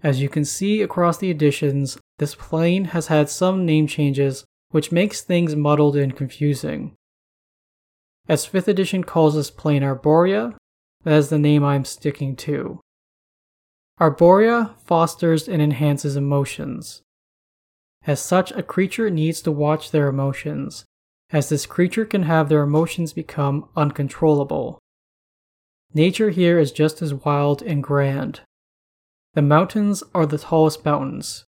As 0.01 0.21
you 0.21 0.29
can 0.29 0.45
see 0.45 0.81
across 0.81 1.17
the 1.17 1.29
editions, 1.29 1.97
this 2.19 2.35
plane 2.35 2.85
has 2.85 3.07
had 3.07 3.29
some 3.29 3.65
name 3.65 3.87
changes, 3.87 4.45
which 4.69 4.91
makes 4.91 5.21
things 5.21 5.55
muddled 5.55 5.95
and 5.95 6.15
confusing. 6.15 6.93
As 8.27 8.47
5th 8.47 8.67
edition 8.67 9.03
calls 9.03 9.35
this 9.35 9.51
plane 9.51 9.83
Arborea, 9.83 10.55
that 11.03 11.13
is 11.13 11.29
the 11.29 11.39
name 11.39 11.63
I'm 11.63 11.85
sticking 11.85 12.35
to. 12.37 12.79
Arborea 13.99 14.75
fosters 14.79 15.47
and 15.47 15.61
enhances 15.61 16.15
emotions. 16.15 17.01
As 18.07 18.21
such, 18.21 18.51
a 18.51 18.61
creature 18.61 19.09
needs 19.09 19.41
to 19.41 19.51
watch 19.51 19.91
their 19.91 20.07
emotions, 20.07 20.85
as 21.31 21.49
this 21.49 21.65
creature 21.65 22.05
can 22.05 22.23
have 22.23 22.49
their 22.49 22.61
emotions 22.61 23.13
become 23.13 23.67
uncontrollable. 23.75 24.77
Nature 25.93 26.29
here 26.29 26.59
is 26.59 26.71
just 26.71 27.01
as 27.01 27.13
wild 27.13 27.61
and 27.63 27.81
grand. 27.81 28.41
The 29.33 29.41
mountains 29.41 30.03
are 30.13 30.25
the 30.25 30.37
tallest 30.37 30.85
mountains. 30.85 31.45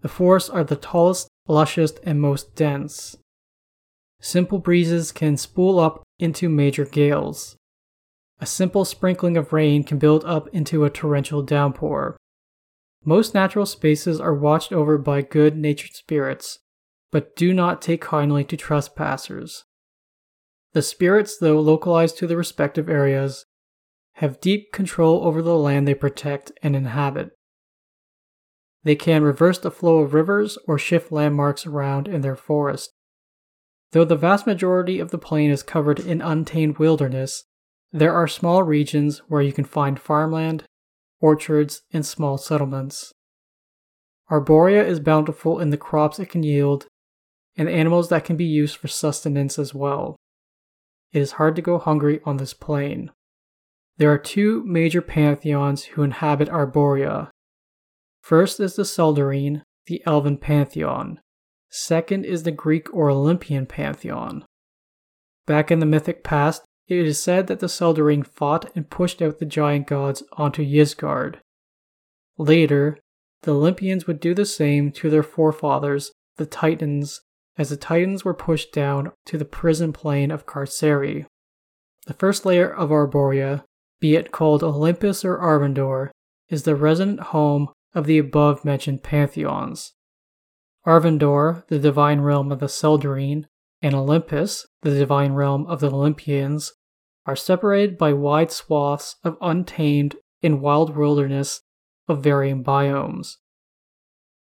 The 0.00 0.08
forests 0.08 0.48
are 0.48 0.64
the 0.64 0.76
tallest, 0.76 1.28
lushest, 1.48 1.98
and 2.04 2.20
most 2.20 2.54
dense. 2.54 3.16
Simple 4.20 4.58
breezes 4.58 5.12
can 5.12 5.36
spool 5.36 5.80
up 5.80 6.02
into 6.18 6.48
major 6.48 6.84
gales. 6.84 7.56
a 8.40 8.46
simple 8.46 8.84
sprinkling 8.84 9.36
of 9.36 9.52
rain 9.52 9.84
can 9.84 9.98
build 9.98 10.24
up 10.24 10.48
into 10.48 10.84
a 10.84 10.90
torrential 10.90 11.42
downpour. 11.42 12.16
Most 13.04 13.34
natural 13.34 13.66
spaces 13.66 14.20
are 14.20 14.34
watched 14.34 14.72
over 14.72 14.98
by 14.98 15.22
good 15.22 15.56
natured 15.56 15.94
spirits, 15.94 16.58
but 17.10 17.34
do 17.34 17.54
not 17.54 17.80
take 17.80 18.02
kindly 18.02 18.44
to 18.44 18.56
trespassers. 18.56 19.64
The 20.72 20.82
spirits, 20.82 21.38
though 21.38 21.60
localized 21.60 22.18
to 22.18 22.26
the 22.26 22.36
respective 22.36 22.88
areas, 22.88 23.46
have 24.14 24.40
deep 24.40 24.72
control 24.72 25.24
over 25.24 25.40
the 25.40 25.56
land 25.56 25.88
they 25.88 25.94
protect 25.94 26.52
and 26.62 26.76
inhabit. 26.76 27.30
They 28.84 28.96
can 28.96 29.22
reverse 29.22 29.58
the 29.58 29.70
flow 29.70 29.98
of 29.98 30.14
rivers 30.14 30.58
or 30.66 30.78
shift 30.78 31.10
landmarks 31.10 31.66
around 31.66 32.06
in 32.06 32.20
their 32.20 32.36
forest. 32.36 32.90
Though 33.92 34.04
the 34.04 34.16
vast 34.16 34.46
majority 34.46 35.00
of 35.00 35.10
the 35.10 35.18
plane 35.18 35.50
is 35.50 35.62
covered 35.62 36.00
in 36.00 36.20
untamed 36.20 36.78
wilderness, 36.78 37.44
there 37.92 38.14
are 38.14 38.28
small 38.28 38.62
regions 38.62 39.18
where 39.28 39.42
you 39.42 39.52
can 39.52 39.64
find 39.64 39.98
farmland, 39.98 40.64
orchards, 41.20 41.82
and 41.92 42.04
small 42.04 42.38
settlements. 42.38 43.12
Arborea 44.30 44.84
is 44.84 45.00
bountiful 45.00 45.58
in 45.58 45.70
the 45.70 45.76
crops 45.76 46.18
it 46.18 46.30
can 46.30 46.42
yield 46.42 46.86
and 47.56 47.68
animals 47.68 48.08
that 48.08 48.24
can 48.24 48.36
be 48.36 48.44
used 48.44 48.76
for 48.76 48.88
sustenance 48.88 49.58
as 49.58 49.74
well. 49.74 50.16
It 51.12 51.20
is 51.20 51.32
hard 51.32 51.56
to 51.56 51.62
go 51.62 51.78
hungry 51.78 52.20
on 52.24 52.36
this 52.36 52.54
plane. 52.54 53.10
There 53.98 54.10
are 54.10 54.18
two 54.18 54.64
major 54.64 55.02
pantheons 55.02 55.84
who 55.84 56.02
inhabit 56.02 56.48
Arborea. 56.48 57.28
First 58.22 58.60
is 58.60 58.76
the 58.76 58.84
Seldarine, 58.84 59.62
the 59.86 60.02
Elven 60.06 60.38
pantheon. 60.38 61.20
Second 61.68 62.24
is 62.24 62.44
the 62.44 62.50
Greek 62.50 62.92
or 62.94 63.10
Olympian 63.10 63.66
pantheon. 63.66 64.44
Back 65.46 65.70
in 65.70 65.80
the 65.80 65.86
mythic 65.86 66.24
past, 66.24 66.62
it 66.98 67.06
is 67.06 67.22
said 67.22 67.46
that 67.46 67.60
the 67.60 67.68
Seldarine 67.68 68.26
fought 68.26 68.70
and 68.74 68.90
pushed 68.90 69.22
out 69.22 69.38
the 69.38 69.46
giant 69.46 69.86
gods 69.86 70.22
onto 70.32 70.62
Ysgard. 70.62 71.36
Later, 72.36 72.98
the 73.42 73.54
Olympians 73.54 74.06
would 74.06 74.18
do 74.18 74.34
the 74.34 74.44
same 74.44 74.90
to 74.92 75.08
their 75.08 75.22
forefathers, 75.22 76.12
the 76.36 76.46
Titans, 76.46 77.20
as 77.56 77.70
the 77.70 77.76
Titans 77.76 78.24
were 78.24 78.34
pushed 78.34 78.72
down 78.72 79.12
to 79.26 79.38
the 79.38 79.44
prison 79.44 79.92
plane 79.92 80.30
of 80.30 80.46
Carceri. 80.46 81.26
The 82.06 82.14
first 82.14 82.44
layer 82.44 82.72
of 82.72 82.90
Arborea, 82.90 83.64
be 84.00 84.16
it 84.16 84.32
called 84.32 84.62
Olympus 84.62 85.24
or 85.24 85.38
Arvandor, 85.38 86.10
is 86.48 86.64
the 86.64 86.74
resident 86.74 87.20
home 87.20 87.68
of 87.94 88.06
the 88.06 88.18
above 88.18 88.64
mentioned 88.64 89.02
pantheons. 89.02 89.92
Arvandor, 90.86 91.66
the 91.68 91.78
divine 91.78 92.20
realm 92.20 92.50
of 92.50 92.58
the 92.58 92.66
Seldarine, 92.66 93.44
and 93.82 93.94
Olympus, 93.94 94.66
the 94.82 94.94
divine 94.94 95.32
realm 95.32 95.66
of 95.66 95.80
the 95.80 95.90
Olympians, 95.90 96.72
are 97.26 97.36
separated 97.36 97.98
by 97.98 98.12
wide 98.12 98.50
swaths 98.50 99.16
of 99.24 99.36
untamed 99.40 100.16
and 100.42 100.60
wild 100.60 100.96
wilderness 100.96 101.62
of 102.08 102.22
varying 102.22 102.64
biomes. 102.64 103.36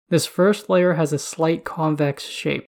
This 0.09 0.25
first 0.25 0.69
layer 0.69 0.93
has 0.93 1.13
a 1.13 1.19
slight 1.19 1.63
convex 1.63 2.23
shape, 2.23 2.65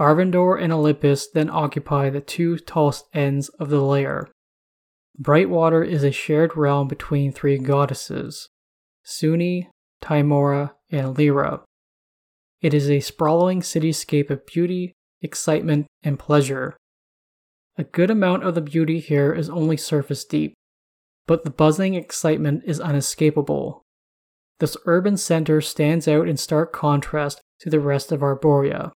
Arvandor 0.00 0.58
and 0.58 0.72
Olympus 0.72 1.28
then 1.28 1.50
occupy 1.50 2.08
the 2.08 2.22
two 2.22 2.56
tallest 2.56 3.04
ends 3.12 3.50
of 3.60 3.68
the 3.68 3.82
layer. 3.82 4.28
Brightwater 5.20 5.86
is 5.86 6.02
a 6.02 6.10
shared 6.10 6.56
realm 6.56 6.88
between 6.88 7.32
three 7.32 7.58
goddesses 7.58 8.48
Sune, 9.04 9.66
Tymora, 10.00 10.72
and 10.90 11.14
Lliira. 11.14 11.60
It 12.62 12.72
is 12.72 12.90
a 12.90 13.00
sprawling 13.00 13.60
cityscape 13.60 14.30
of 14.30 14.46
beauty, 14.46 14.94
excitement, 15.20 15.86
and 16.02 16.18
pleasure. 16.18 16.76
A 17.80 17.84
good 17.84 18.10
amount 18.10 18.44
of 18.44 18.54
the 18.54 18.60
beauty 18.60 19.00
here 19.00 19.32
is 19.32 19.48
only 19.48 19.78
surface 19.78 20.22
deep, 20.22 20.52
but 21.26 21.44
the 21.44 21.50
buzzing 21.50 21.94
excitement 21.94 22.62
is 22.66 22.78
unescapable. 22.78 23.80
This 24.58 24.76
urban 24.84 25.16
center 25.16 25.62
stands 25.62 26.06
out 26.06 26.28
in 26.28 26.36
stark 26.36 26.74
contrast 26.74 27.40
to 27.60 27.70
the 27.70 27.80
rest 27.80 28.12
of 28.12 28.20
Arborea. 28.20 28.92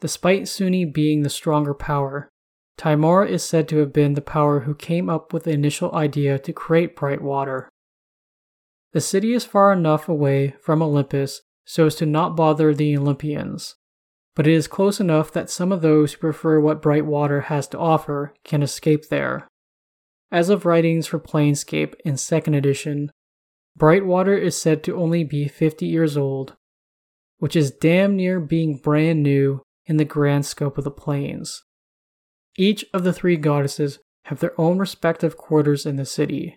Despite 0.00 0.48
Sune 0.48 0.90
being 0.90 1.22
the 1.22 1.30
stronger 1.30 1.72
power, 1.72 2.28
Tymora 2.76 3.28
is 3.28 3.44
said 3.44 3.68
to 3.68 3.76
have 3.76 3.92
been 3.92 4.14
the 4.14 4.20
power 4.20 4.62
who 4.62 4.74
came 4.74 5.08
up 5.08 5.32
with 5.32 5.44
the 5.44 5.52
initial 5.52 5.94
idea 5.94 6.36
to 6.40 6.52
create 6.52 6.96
Brightwater. 6.96 7.68
The 8.92 9.00
city 9.00 9.34
is 9.34 9.44
far 9.44 9.72
enough 9.72 10.08
away 10.08 10.56
from 10.60 10.82
Olympus 10.82 11.42
so 11.64 11.86
as 11.86 11.94
to 11.94 12.06
not 12.06 12.34
bother 12.34 12.74
the 12.74 12.98
Olympians, 12.98 13.76
but 14.34 14.46
it 14.46 14.52
is 14.52 14.66
close 14.66 15.00
enough 15.00 15.32
that 15.32 15.50
some 15.50 15.70
of 15.70 15.82
those 15.82 16.12
who 16.12 16.18
prefer 16.18 16.58
what 16.58 16.82
Brightwater 16.82 17.44
has 17.44 17.68
to 17.68 17.78
offer 17.78 18.34
can 18.44 18.62
escape 18.62 19.08
there. 19.08 19.48
As 20.32 20.48
of 20.48 20.66
writings 20.66 21.06
for 21.06 21.20
Planescape 21.20 21.94
in 22.04 22.14
2nd 22.14 22.56
edition, 22.56 23.10
Brightwater 23.78 24.40
is 24.40 24.60
said 24.60 24.82
to 24.84 24.96
only 24.96 25.22
be 25.22 25.46
50 25.46 25.86
years 25.86 26.16
old, 26.16 26.54
which 27.38 27.54
is 27.54 27.70
damn 27.70 28.16
near 28.16 28.40
being 28.40 28.78
brand 28.78 29.22
new 29.22 29.62
in 29.86 29.96
the 29.96 30.04
grand 30.04 30.46
scope 30.46 30.78
of 30.78 30.84
the 30.84 30.90
planes. 30.90 31.62
Each 32.56 32.84
of 32.92 33.04
the 33.04 33.12
three 33.12 33.36
goddesses 33.36 33.98
have 34.24 34.40
their 34.40 34.58
own 34.60 34.78
respective 34.78 35.36
quarters 35.36 35.86
in 35.86 35.96
the 35.96 36.06
city. 36.06 36.56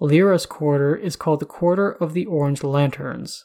Lliira's 0.00 0.46
quarter 0.46 0.96
is 0.96 1.16
called 1.16 1.40
the 1.40 1.46
Quarter 1.46 1.92
of 1.92 2.12
the 2.14 2.26
Orange 2.26 2.64
Lanterns. 2.64 3.44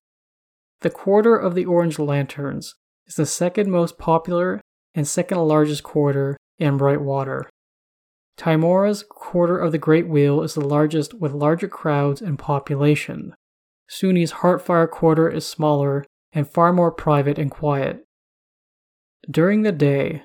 The 0.82 0.90
Quarter 0.90 1.36
of 1.36 1.54
the 1.54 1.66
Orange 1.66 2.00
Lanterns 2.00 2.74
is 3.08 3.16
the 3.16 3.26
second 3.26 3.72
most 3.72 3.98
popular 3.98 4.62
and 4.94 5.08
second 5.08 5.38
largest 5.40 5.84
quarter 5.84 6.38
in 6.60 6.78
Brightwater. 6.78 7.44
Tymora's 8.38 9.04
Quarter 9.10 9.58
of 9.58 9.72
the 9.72 9.78
Great 9.78 10.08
Wheel 10.08 10.42
is 10.42 10.54
the 10.54 10.62
largest 10.62 11.14
with 11.16 11.32
larger 11.32 11.68
crowds 11.68 12.22
and 12.22 12.38
population. 12.38 13.34
Sune's 13.88 14.32
Heartfire 14.34 14.90
Quarter 14.90 15.30
is 15.30 15.46
smaller 15.46 16.06
and 16.34 16.48
far 16.48 16.72
more 16.72 16.92
private 16.92 17.40
and 17.40 17.50
quiet. 17.50 18.04
During 19.30 19.64
the 19.64 19.72
day, 19.72 20.24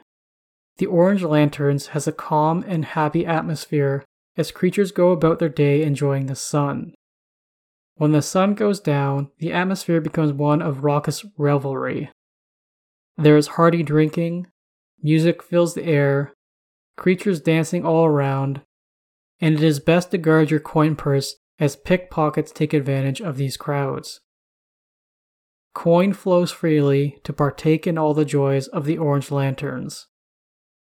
the 0.77 0.87
Orange 0.87 1.23
Lanterns 1.23 1.89
has 1.89 2.07
a 2.07 2.13
calm 2.13 2.65
and 2.67 2.85
happy 2.85 3.25
atmosphere 3.25 4.05
as 4.37 4.51
creatures 4.51 4.93
go 4.93 5.11
about 5.11 5.39
their 5.39 5.49
day 5.49 5.83
enjoying 5.83 6.27
the 6.27 6.35
sun. 6.35 6.95
When 7.97 8.13
the 8.13 8.23
sun 8.23 8.55
goes 8.55 8.81
down, 8.81 9.31
the 9.39 9.53
atmosphere 9.53 10.01
becomes 10.01 10.33
one 10.33 10.61
of 10.61 10.85
raucous 10.85 11.25
revelry. 11.37 12.11
Hmm. 13.17 13.23
There 13.23 13.37
is 13.37 13.49
hearty 13.49 13.83
drinking, 13.83 14.47
music 15.03 15.43
fills 15.43 15.75
the 15.75 15.85
air, 15.85 16.33
creatures 16.97 17.41
dancing 17.41 17.85
all 17.85 18.05
around, 18.05 18.63
and 19.41 19.55
it 19.55 19.63
is 19.63 19.81
best 19.81 20.11
to 20.11 20.19
guard 20.19 20.51
your 20.51 20.61
coin 20.61 20.97
purse 20.97 21.37
as 21.59 21.77
pickpockets 21.77 22.53
take 22.53 22.73
advantage 22.73 23.21
of 23.21 23.37
these 23.37 23.57
crowds. 23.57 24.21
Coin 25.75 26.13
flows 26.13 26.53
freely 26.53 27.19
to 27.25 27.33
partake 27.33 27.87
in 27.87 27.97
all 27.97 28.15
the 28.15 28.25
joys 28.25 28.67
of 28.69 28.85
the 28.85 28.99
orange 28.99 29.31
lanterns. 29.31 30.07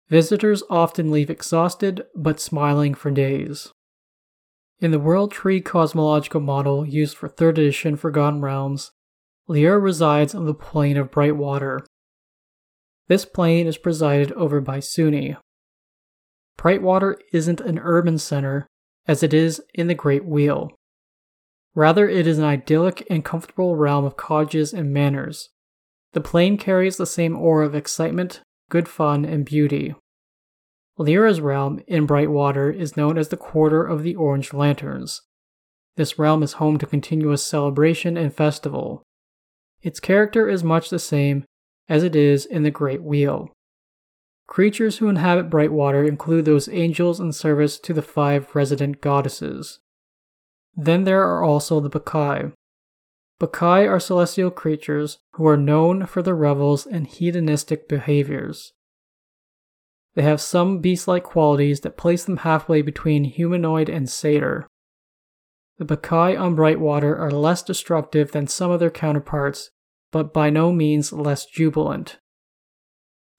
Visitors 0.10 0.64
often 0.70 1.12
leave 1.12 1.30
exhausted 1.30 2.04
but 2.16 2.40
smiling 2.40 2.96
for 2.96 3.12
days. 3.12 3.72
In 4.80 4.92
the 4.92 5.00
World 5.00 5.32
Tree 5.32 5.62
cosmological 5.62 6.42
model 6.42 6.86
used 6.86 7.18
for 7.18 7.30
3rd 7.30 7.50
edition 7.50 7.96
Forgotten 7.96 8.42
Realms, 8.42 8.92
Lliira 9.48 9.82
resides 9.82 10.34
on 10.34 10.46
the 10.46 10.54
plane 10.54 10.98
of 10.98 11.12
Brightwater. 11.12 11.86
This 13.10 13.26
plane 13.26 13.66
is 13.66 13.80
presided 13.80 14.32
over 14.34 14.62
by 14.62 14.80
Sune. 14.80 15.36
Brightwater 16.58 17.16
isn't 17.34 17.60
an 17.60 17.80
urban 17.80 18.20
center 18.20 18.68
as 19.08 19.24
it 19.24 19.34
is 19.34 19.62
in 19.74 19.88
the 19.88 19.96
Great 19.96 20.26
Wheel. 20.26 20.70
Rather, 21.74 22.08
it 22.08 22.28
is 22.28 22.38
an 22.38 22.46
idyllic 22.46 23.06
and 23.10 23.26
comfortable 23.26 23.76
realm 23.76 24.06
of 24.06 24.16
cottages 24.16 24.74
and 24.74 24.94
manors. 24.94 25.50
The 26.14 26.22
plane 26.22 26.58
carries 26.58 26.98
the 26.98 27.08
same 27.08 27.36
aura 27.36 27.66
of 27.66 27.74
excitement, 27.74 28.42
good 28.70 28.88
fun, 28.88 29.26
and 29.26 29.44
beauty. 29.44 29.96
Lliira's 31.00 31.42
realm 31.42 31.82
in 31.88 32.06
Brightwater 32.06 32.76
is 32.76 32.98
known 32.98 33.18
as 33.18 33.30
the 33.30 33.38
Quarter 33.38 33.84
of 33.84 34.04
the 34.04 34.16
Orange 34.16 34.54
Lanterns. 34.54 35.22
This 35.96 36.20
realm 36.20 36.44
is 36.44 36.54
home 36.54 36.78
to 36.78 36.86
continuous 36.86 37.44
celebration 37.44 38.18
and 38.18 38.34
festival. 38.34 39.02
Its 39.82 40.00
character 40.00 40.48
is 40.48 40.64
much 40.64 40.90
the 40.92 41.00
same 41.00 41.46
as 41.90 42.04
it 42.04 42.16
is 42.16 42.46
in 42.46 42.64
the 42.64 42.72
Great 42.72 43.04
Wheel. 43.04 43.50
Creatures 44.48 44.98
who 44.98 45.10
inhabit 45.10 45.50
Brightwater 45.50 46.08
include 46.08 46.46
those 46.46 46.70
angels 46.70 47.20
in 47.20 47.32
service 47.32 47.78
to 47.80 47.94
the 47.94 48.02
five 48.02 48.56
resident 48.56 49.02
goddesses. 49.02 49.80
Then 50.76 51.04
there 51.04 51.24
are 51.24 51.44
also 51.44 51.80
the 51.80 51.90
Bacchae. 51.90 52.54
Bacchae 53.40 53.88
are 53.88 54.00
celestial 54.00 54.52
creatures 54.52 55.20
who 55.34 55.48
are 55.48 55.58
known 55.58 56.06
for 56.06 56.22
their 56.22 56.36
revels 56.36 56.86
and 56.86 57.08
hedonistic 57.08 57.88
behaviors. 57.88 58.74
They 60.16 60.24
have 60.24 60.42
some 60.42 60.80
beast 60.80 61.08
like 61.08 61.24
qualities 61.24 61.82
that 61.82 61.98
place 61.98 62.26
them 62.26 62.38
halfway 62.38 62.82
between 62.82 63.26
humanoid 63.26 63.88
and 63.90 64.10
satyr. 64.10 64.68
The 65.78 65.86
Bacchae 65.86 66.38
on 66.38 66.56
Brightwater 66.56 67.18
are 67.18 67.32
less 67.32 67.64
destructive 67.64 68.32
than 68.32 68.48
some 68.48 68.72
of 68.72 68.80
their 68.80 68.90
counterparts, 68.90 69.70
but 70.12 70.34
by 70.34 70.50
no 70.50 70.72
means 70.72 71.14
less 71.14 71.46
jubilant. 71.46 72.18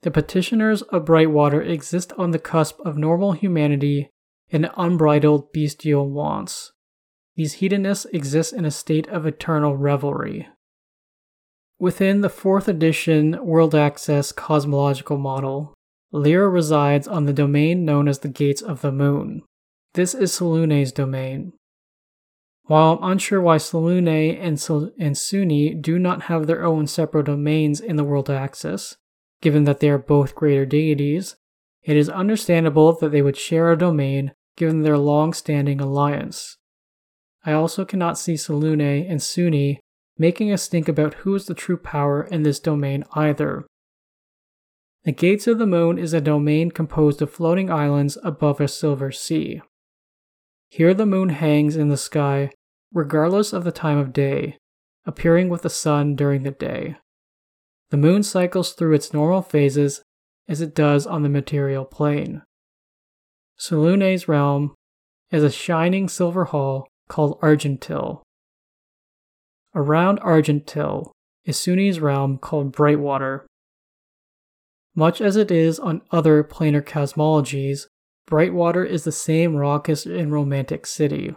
The 0.03 0.11
petitioners 0.11 0.83
of 0.83 1.05
Brightwater 1.05 1.67
exist 1.67 2.13
on 2.17 2.31
the 2.31 2.39
cusp 2.39 2.81
of 2.81 2.97
normal 2.97 3.33
humanity 3.33 4.11
and 4.51 4.71
unbridled 4.77 5.53
bestial 5.53 6.11
wants. 6.11 6.73
These 7.37 7.55
hedonists 7.55 8.07
exist 8.07 8.53
in 8.53 8.65
a 8.65 8.71
state 8.71 9.09
of 9.09 9.27
eternal 9.27 9.77
revelry. 9.77 10.49
Within 11.79 12.21
the 12.21 12.29
4th 12.29 12.69
edition 12.69 13.39
World 13.45 13.75
Axis 13.75 14.33
cosmological 14.33 15.19
model, 15.19 15.75
Lliira 16.13 16.53
resides 16.53 17.07
on 17.07 17.27
the 17.27 17.33
domain 17.33 17.85
known 17.85 18.09
as 18.09 18.19
the 18.19 18.29
Gates 18.29 18.61
of 18.61 18.83
the 18.83 18.93
Moon. 18.93 19.43
This 19.95 20.15
is 20.15 20.33
Selune's 20.33 20.93
domain. 20.93 21.53
While 22.71 23.01
I'm 23.03 23.11
unsure 23.11 23.41
why 23.41 23.57
Selune 23.57 24.39
and, 24.41 24.61
Sul- 24.61 24.93
and 24.97 25.19
Sune 25.19 25.81
do 25.81 25.99
not 25.99 26.23
have 26.23 26.47
their 26.47 26.65
own 26.65 26.87
separate 26.87 27.27
domains 27.27 27.81
in 27.81 27.97
the 27.97 28.05
World 28.05 28.31
Axis, 28.31 28.97
given 29.43 29.65
that 29.65 29.81
they 29.81 29.91
are 29.91 29.99
both 29.99 30.37
greater 30.37 30.65
deities, 30.65 31.35
it 31.83 31.97
is 31.97 32.09
understandable 32.09 32.93
that 32.93 33.11
they 33.11 33.23
would 33.23 33.37
share 33.37 33.73
a 33.73 33.77
domain 33.77 34.35
given 34.57 34.83
their 34.83 34.99
long 34.99 35.33
standing 35.33 35.81
alliance. 35.81 36.59
I 37.45 37.55
also 37.55 37.85
cannot 37.85 38.17
see 38.19 38.35
Selune 38.35 39.11
and 39.11 39.21
Sune 39.21 39.79
making 40.17 40.53
us 40.53 40.69
think 40.69 40.87
about 40.87 41.15
who 41.15 41.35
is 41.35 41.47
the 41.47 41.55
true 41.55 41.77
power 41.77 42.23
in 42.23 42.45
this 42.45 42.61
domain 42.61 43.03
either. 43.15 43.67
The 45.03 45.11
Gates 45.11 45.49
of 45.49 45.59
the 45.59 45.67
Moon 45.67 45.99
is 45.99 46.15
a 46.15 46.21
domain 46.21 46.71
composed 46.71 47.21
of 47.21 47.33
floating 47.33 47.69
islands 47.69 48.17
above 48.23 48.61
a 48.61 48.69
silver 48.69 49.11
sea. 49.11 49.61
Here 50.69 50.95
the 50.95 51.05
moon 51.05 51.31
hangs 51.31 51.75
in 51.75 51.89
the 51.89 51.97
sky 51.97 52.53
regardless 52.93 53.53
of 53.53 53.65
the 53.65 53.73
time 53.73 53.99
of 53.99 54.13
day, 54.13 54.57
appearing 55.07 55.49
with 55.49 55.63
the 55.63 55.71
sun 55.71 56.17
during 56.17 56.43
the 56.43 56.51
day. 56.51 56.97
The 57.91 57.97
moon 57.97 58.23
cycles 58.23 58.73
through 58.73 58.95
its 58.95 59.13
normal 59.13 59.43
phases 59.43 60.03
as 60.49 60.61
it 60.61 60.75
does 60.75 61.07
on 61.07 61.23
the 61.23 61.29
material 61.29 61.85
plane. 61.85 62.43
Selune's 63.57 64.27
realm 64.29 64.75
is 65.31 65.45
a 65.45 65.51
shining 65.51 66.09
silver 66.09 66.47
hall 66.47 66.89
called 67.09 67.39
Argentil. 67.41 68.23
Around 69.75 70.19
Argentil 70.21 71.13
is 71.45 71.57
Sune's 71.57 72.01
realm 72.01 72.39
called 72.39 72.75
Brightwater. 72.75 73.45
Much 74.95 75.21
as 75.21 75.37
it 75.37 75.51
is 75.51 75.79
on 75.79 76.03
other 76.11 76.43
planar 76.43 76.83
cosmologies, 76.83 77.87
Brightwater 78.29 78.87
is 78.87 79.05
the 79.05 79.13
same 79.13 79.57
raucous 79.57 80.07
and 80.07 80.33
romantic 80.33 80.87
city. 80.87 81.35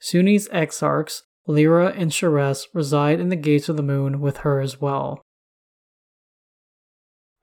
Sune's 0.00 0.48
exarchs, 0.48 1.22
Lliira 1.48 1.94
and 1.96 2.12
Sharess, 2.12 2.68
reside 2.74 3.20
in 3.20 3.30
the 3.30 3.36
Gates 3.36 3.68
of 3.68 3.76
the 3.76 3.82
Moon 3.82 4.20
with 4.20 4.38
her 4.38 4.60
as 4.60 4.80
well. 4.80 5.22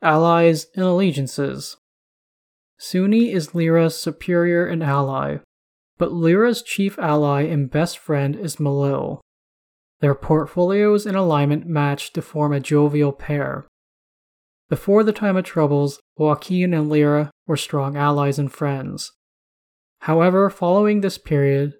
Allies 0.01 0.67
and 0.75 0.85
Allegiances 0.85 1.77
Sune 2.77 3.13
is 3.13 3.49
Lliira's 3.49 3.97
superior 3.97 4.65
and 4.65 4.83
ally, 4.83 5.37
but 5.97 6.11
Lliira's 6.11 6.61
chief 6.61 6.99
ally 6.99 7.43
and 7.43 7.71
best 7.71 7.97
friend 7.97 8.35
is 8.35 8.57
Milil. 8.57 9.21
Their 10.01 10.13
portfolios 10.13 11.05
and 11.05 11.15
alignment 11.15 11.65
match 11.65 12.11
to 12.13 12.21
form 12.21 12.53
a 12.53 12.59
jovial 12.59 13.13
pair. 13.13 13.65
Before 14.69 15.03
the 15.03 15.13
time 15.13 15.37
of 15.37 15.45
troubles, 15.45 15.99
Waukeen 16.19 16.77
and 16.77 16.91
Lliira 16.91 17.29
were 17.47 17.57
strong 17.57 17.95
allies 17.95 18.37
and 18.37 18.51
friends. 18.51 19.11
However, 20.01 20.49
following 20.49 21.01
this 21.01 21.17
period, 21.17 21.75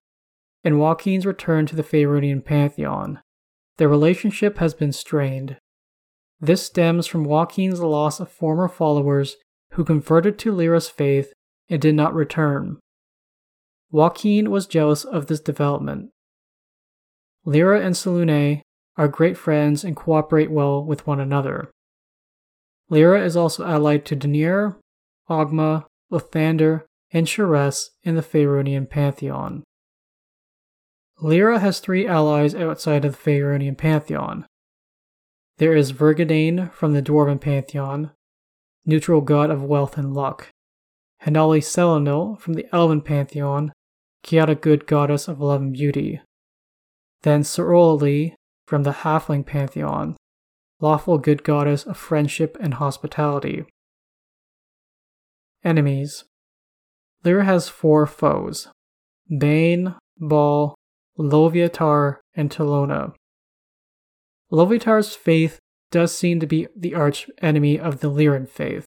and 0.65 0.75
Waukeen's 0.75 1.27
return 1.27 1.67
to 1.67 1.75
the 1.75 1.83
Faerunian 1.83 2.43
pantheon, 2.43 3.21
their 3.77 3.87
relationship 3.87 4.57
has 4.57 4.73
been 4.73 4.91
strained. 4.91 5.57
This 6.41 6.65
stems 6.65 7.05
from 7.05 7.25
Waukeen's 7.25 7.79
loss 7.81 8.19
of 8.19 8.31
former 8.31 8.67
followers 8.67 9.37
who 9.73 9.85
converted 9.85 10.39
to 10.39 10.51
Lliira's 10.51 10.89
faith 10.89 11.31
and 11.69 11.79
did 11.79 11.93
not 11.93 12.15
return. 12.15 12.79
Waukeen 13.93 14.47
was 14.47 14.65
jealous 14.65 15.03
of 15.03 15.27
this 15.27 15.39
development. 15.39 16.09
Lliira 17.45 17.85
and 17.85 17.93
Selune 17.93 18.61
are 18.97 19.07
great 19.07 19.37
friends 19.37 19.83
and 19.83 19.95
cooperate 19.95 20.49
well 20.49 20.83
with 20.83 21.05
one 21.05 21.19
another. 21.19 21.69
Lliira 22.89 23.23
is 23.23 23.37
also 23.37 23.63
allied 23.65 24.03
to 24.05 24.15
Deneir, 24.15 24.77
Ogma, 25.29 25.85
Lathander, 26.11 26.83
and 27.11 27.29
Sharess 27.29 27.91
in 28.03 28.15
the 28.15 28.23
Faerunian 28.23 28.89
pantheon. 28.89 29.63
Lliira 31.21 31.59
has 31.61 31.79
three 31.79 32.05
allies 32.05 32.53
outside 32.53 33.05
of 33.05 33.13
the 33.13 33.17
Faerunian 33.17 33.77
pantheon. 33.77 34.45
There 35.57 35.75
is 35.75 35.93
Vergadain 35.93 36.71
from 36.73 36.93
the 36.93 37.01
Dwarven 37.01 37.39
pantheon, 37.39 38.11
neutral 38.85 39.21
god 39.21 39.49
of 39.49 39.63
wealth 39.63 39.97
and 39.97 40.13
luck. 40.13 40.49
Hanali 41.25 41.61
Celanil 41.61 42.39
from 42.39 42.53
the 42.53 42.67
Elven 42.73 43.01
pantheon, 43.01 43.71
chaotic 44.23 44.61
good 44.61 44.85
goddess 44.85 45.27
of 45.27 45.39
love 45.39 45.61
and 45.61 45.73
beauty. 45.73 46.19
Then 47.23 47.43
Soroli 47.43 48.33
from 48.67 48.83
the 48.83 48.91
Halfling 48.91 49.45
pantheon, 49.45 50.17
lawful 50.81 51.17
good 51.17 51.43
goddess 51.43 51.83
of 51.83 51.97
friendship 51.97 52.57
and 52.59 52.75
hospitality. 52.75 53.65
Enemies 55.63 56.25
Lliira 57.23 57.45
has 57.45 57.69
four 57.69 58.05
foes 58.05 58.67
Bane, 59.39 59.95
Bhaal, 60.21 60.75
Loviatar, 61.17 62.17
and 62.35 62.49
Talona. 62.49 63.13
Loviatar's 64.51 65.15
faith 65.15 65.59
does 65.91 66.13
seem 66.13 66.39
to 66.39 66.47
be 66.47 66.67
the 66.75 66.93
arch 66.93 67.29
enemy 67.41 67.79
of 67.79 67.99
the 67.99 68.09
Lliiran 68.09 68.49
faith. 68.49 68.85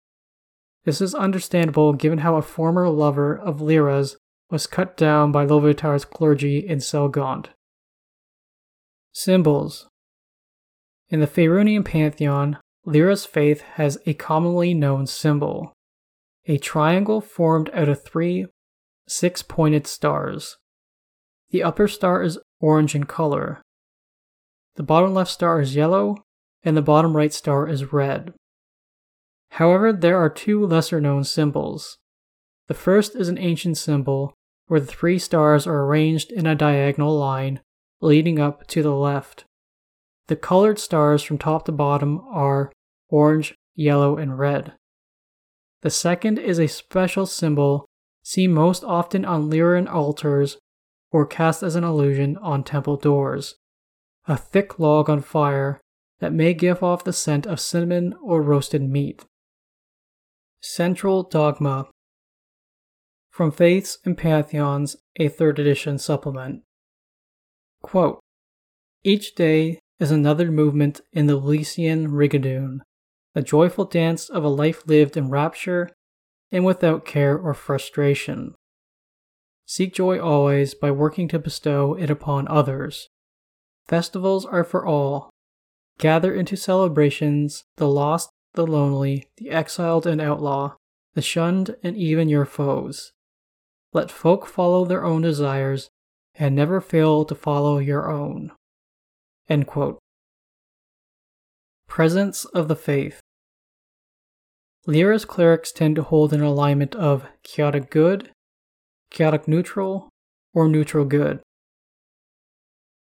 This 0.86 1.02
is 1.02 1.16
understandable 1.16 1.94
given 1.94 2.20
how 2.20 2.36
a 2.36 2.42
former 2.42 2.90
lover 2.90 3.38
of 3.38 3.60
Lliira's 3.60 4.18
was 4.50 4.68
cut 4.68 4.98
down 4.98 5.32
by 5.32 5.46
Loviatar's 5.46 6.06
clergy 6.06 6.60
in 6.60 6.80
Selgaunt. 6.80 7.48
Symbols 9.14 9.88
In 11.10 11.20
the 11.20 11.28
Faerunian 11.28 11.84
pantheon, 11.86 12.58
Lliira's 12.86 13.26
faith 13.26 13.62
has 13.76 13.98
a 14.06 14.14
commonly 14.14 14.74
known 14.74 15.08
symbol 15.08 15.74
a 16.48 16.58
triangle 16.58 17.22
formed 17.22 17.70
out 17.74 17.88
of 17.88 18.04
three 18.04 18.46
six 19.08 19.44
pointed 19.44 19.86
stars. 19.86 20.58
The 21.52 21.64
upper 21.64 21.88
star 21.88 22.24
is 22.24 22.40
orange 22.60 22.96
in 22.96 23.04
color. 23.04 23.62
The 24.76 24.84
bottom 24.84 25.14
left 25.14 25.32
star 25.32 25.60
is 25.60 25.76
yellow, 25.76 26.24
and 26.64 26.78
the 26.78 26.82
bottom 26.82 27.16
right 27.16 27.34
star 27.34 27.68
is 27.68 27.92
red. 27.92 28.34
However, 29.52 29.92
there 29.92 30.18
are 30.18 30.30
two 30.30 30.66
lesser 30.66 31.02
known 31.02 31.26
symbols. 31.26 31.98
The 32.68 32.74
first 32.74 33.16
is 33.16 33.28
an 33.28 33.38
ancient 33.38 33.78
symbol 33.78 34.34
where 34.68 34.80
the 34.80 34.86
three 34.86 35.20
stars 35.20 35.68
are 35.68 35.84
arranged 35.84 36.32
in 36.32 36.48
a 36.48 36.56
diagonal 36.56 37.18
line 37.18 37.60
leading 38.00 38.40
up 38.40 38.66
to 38.68 38.82
the 38.82 38.96
left. 38.96 39.44
The 40.28 40.38
colored 40.38 40.80
stars 40.80 41.22
from 41.22 41.38
top 41.38 41.66
to 41.66 41.74
bottom 41.74 42.22
are 42.32 42.72
orange, 43.10 43.54
yellow, 43.76 44.16
and 44.16 44.40
red. 44.40 44.74
The 45.82 45.90
second 45.90 46.40
is 46.40 46.60
a 46.60 46.68
special 46.68 47.26
symbol 47.26 47.86
seen 48.24 48.54
most 48.54 48.86
often 48.86 49.26
on 49.26 49.52
Lliiran 49.52 49.92
altars 49.92 50.58
or 51.12 51.26
cast 51.26 51.62
as 51.64 51.76
an 51.76 51.84
illusion 51.84 52.38
on 52.38 52.64
temple 52.64 52.98
doors. 52.98 53.56
A 54.28 54.38
thick 54.38 54.80
log 54.80 55.10
on 55.10 55.22
fire 55.22 55.82
that 56.20 56.34
may 56.34 56.54
give 56.54 56.84
off 56.84 57.04
the 57.04 57.14
scent 57.14 57.46
of 57.46 57.60
cinnamon 57.60 58.14
or 58.24 58.42
roasted 58.42 58.82
meat. 58.82 59.26
Central 60.62 61.24
Dogma 61.24 61.88
From 63.32 63.52
Faiths 63.52 63.98
and 64.06 64.18
Pantheons, 64.18 64.96
a 65.18 65.28
third 65.28 65.58
edition 65.58 65.98
supplement. 65.98 66.62
Quote, 67.82 68.20
Each 69.04 69.34
day 69.34 69.80
is 70.00 70.12
another 70.12 70.52
movement 70.52 71.02
in 71.12 71.26
the 71.26 71.38
Elysian 71.38 72.10
Rigadoon, 72.10 72.82
the 73.34 73.42
joyful 73.42 73.86
dance 73.86 74.30
of 74.30 74.44
a 74.44 74.50
life 74.50 74.86
lived 74.86 75.18
in 75.18 75.30
rapture 75.30 75.90
and 76.52 76.66
without 76.66 77.06
care 77.06 77.38
or 77.38 77.54
frustration. 77.54 78.54
Seek 79.66 79.94
joy 79.94 80.20
always 80.20 80.74
by 80.74 80.92
working 80.92 81.28
to 81.30 81.40
bestow 81.40 81.94
it 81.94 82.10
upon 82.10 82.48
others. 82.48 83.10
Festivals 83.88 84.46
are 84.46 84.64
for 84.64 84.86
all. 84.86 85.30
Gather 85.98 86.34
into 86.34 86.56
celebrations 86.56 87.64
the 87.78 87.88
lost, 87.88 88.30
the 88.54 88.66
lonely, 88.66 89.28
the 89.38 89.50
exiled 89.50 90.06
and 90.08 90.20
outlaw, 90.20 90.76
the 91.14 91.22
shunned, 91.22 91.76
and 91.84 91.96
even 91.96 92.30
your 92.30 92.46
foes. 92.46 93.12
Let 93.94 94.12
folk 94.12 94.48
follow 94.48 94.86
their 94.86 95.04
own 95.04 95.22
desires 95.22 95.90
and 96.36 96.56
never 96.56 96.80
fail 96.80 97.26
to 97.26 97.36
follow 97.36 97.80
your 97.80 98.10
own. 98.10 98.52
Presence 101.88 102.46
of 102.46 102.70
the 102.70 102.76
Faith 102.76 103.20
Lliira's 104.88 105.26
clerics 105.26 105.72
tend 105.72 105.98
to 105.98 106.04
hold 106.04 106.32
an 106.34 106.42
alignment 106.42 106.96
of 106.96 107.26
chaotic 107.44 107.90
good 107.90 108.32
chaotic 109.12 109.48
neutral, 109.48 110.10
or 110.54 110.68
neutral 110.68 111.06
good. 111.06 111.42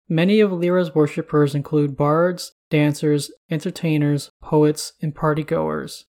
Many 0.08 0.42
of 0.42 0.52
Lliira's 0.52 0.94
worshippers 0.94 1.56
include 1.56 1.96
bards, 1.96 2.52
dancers, 2.70 3.32
entertainers, 3.50 4.30
poets, 4.42 4.94
and 5.02 5.16
partygoers. 5.16 6.04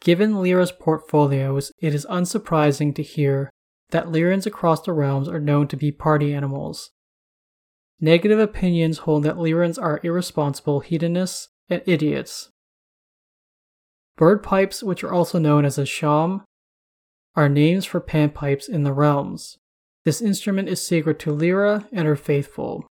Given 0.00 0.34
Lliira's 0.34 0.72
portfolios, 0.72 1.72
it 1.80 1.94
is 1.94 2.06
unsurprising 2.10 2.94
to 2.96 3.02
hear 3.02 3.50
that 3.90 4.06
Lliirans 4.06 4.46
across 4.46 4.82
the 4.82 4.92
realms 4.92 5.28
are 5.28 5.40
known 5.40 5.68
to 5.68 5.76
be 5.76 5.92
party 5.92 6.32
animals. 6.34 6.90
Negative 8.00 8.38
opinions 8.38 8.98
hold 8.98 9.24
that 9.24 9.36
Lliirans 9.36 9.80
are 9.80 10.00
irresponsible 10.02 10.80
hedonists 10.80 11.48
and 11.68 11.82
idiots. 11.86 12.50
Bird 14.16 14.42
pipes, 14.42 14.82
which 14.82 15.04
are 15.04 15.12
also 15.12 15.38
known 15.38 15.64
as 15.64 15.78
a 15.78 15.82
shawm, 15.82 16.42
are 17.40 17.48
names 17.48 17.86
for 17.86 18.02
panpipes 18.02 18.68
in 18.68 18.82
the 18.82 18.92
realms. 18.92 19.56
This 20.04 20.20
instrument 20.20 20.68
is 20.68 20.86
sacred 20.86 21.18
to 21.20 21.30
Lliira 21.30 21.88
and 21.90 22.06
her 22.06 22.14
faithful. 22.14 22.86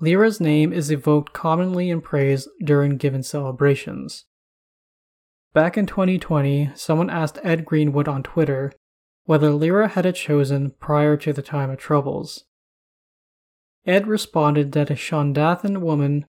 Lliira's 0.00 0.40
name 0.40 0.72
is 0.72 0.90
evoked 0.90 1.32
commonly 1.32 1.88
in 1.88 2.00
praise 2.00 2.48
during 2.64 2.96
given 2.96 3.22
celebrations. 3.22 4.24
Back 5.54 5.78
in 5.78 5.86
2020, 5.86 6.72
someone 6.74 7.10
asked 7.10 7.38
Ed 7.44 7.64
Greenwood 7.64 8.08
on 8.08 8.24
Twitter 8.24 8.72
whether 9.24 9.50
Lliira 9.50 9.90
had 9.90 10.04
a 10.04 10.12
chosen 10.12 10.72
prior 10.80 11.16
to 11.18 11.32
the 11.32 11.42
time 11.42 11.70
of 11.70 11.78
troubles. 11.78 12.42
Ed 13.86 14.08
responded 14.08 14.72
that 14.72 14.90
a 14.90 14.94
Shondathan 14.94 15.80
woman 15.80 16.26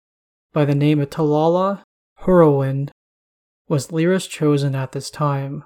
by 0.54 0.64
the 0.64 0.76
name 0.76 1.00
of 1.00 1.10
Talala 1.10 1.82
Hurlwind 2.20 2.92
was 3.68 3.88
Lliira's 3.88 4.28
chosen 4.28 4.76
at 4.76 4.92
this 4.92 5.10
time. 5.10 5.64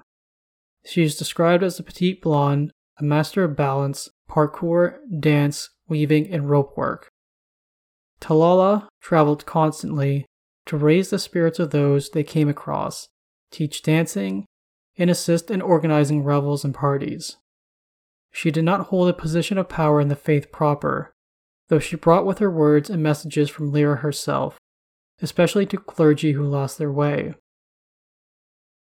She 0.88 1.02
is 1.02 1.16
described 1.16 1.62
as 1.62 1.78
a 1.78 1.82
petite 1.82 2.22
blonde, 2.22 2.72
a 2.98 3.04
master 3.04 3.44
of 3.44 3.54
balance, 3.54 4.08
parkour, 4.26 4.96
dance, 5.20 5.68
weaving, 5.86 6.32
and 6.32 6.48
rope 6.48 6.78
work. 6.78 7.10
Talala 8.22 8.88
traveled 9.02 9.44
constantly 9.44 10.24
to 10.64 10.78
raise 10.78 11.10
the 11.10 11.18
spirits 11.18 11.58
of 11.58 11.72
those 11.72 12.08
they 12.08 12.24
came 12.24 12.48
across, 12.48 13.06
teach 13.50 13.82
dancing, 13.82 14.46
and 14.96 15.10
assist 15.10 15.50
in 15.50 15.60
organizing 15.60 16.24
revels 16.24 16.64
and 16.64 16.74
parties. 16.74 17.36
She 18.32 18.50
did 18.50 18.64
not 18.64 18.86
hold 18.86 19.10
a 19.10 19.12
position 19.12 19.58
of 19.58 19.68
power 19.68 20.00
in 20.00 20.08
the 20.08 20.16
faith 20.16 20.50
proper, 20.50 21.12
though 21.68 21.78
she 21.78 21.96
brought 21.96 22.24
with 22.24 22.38
her 22.38 22.50
words 22.50 22.88
and 22.88 23.02
messages 23.02 23.50
from 23.50 23.72
Lliira 23.72 23.98
herself, 23.98 24.56
especially 25.20 25.66
to 25.66 25.76
clergy 25.76 26.32
who 26.32 26.44
lost 26.44 26.78
their 26.78 26.90
way. 26.90 27.34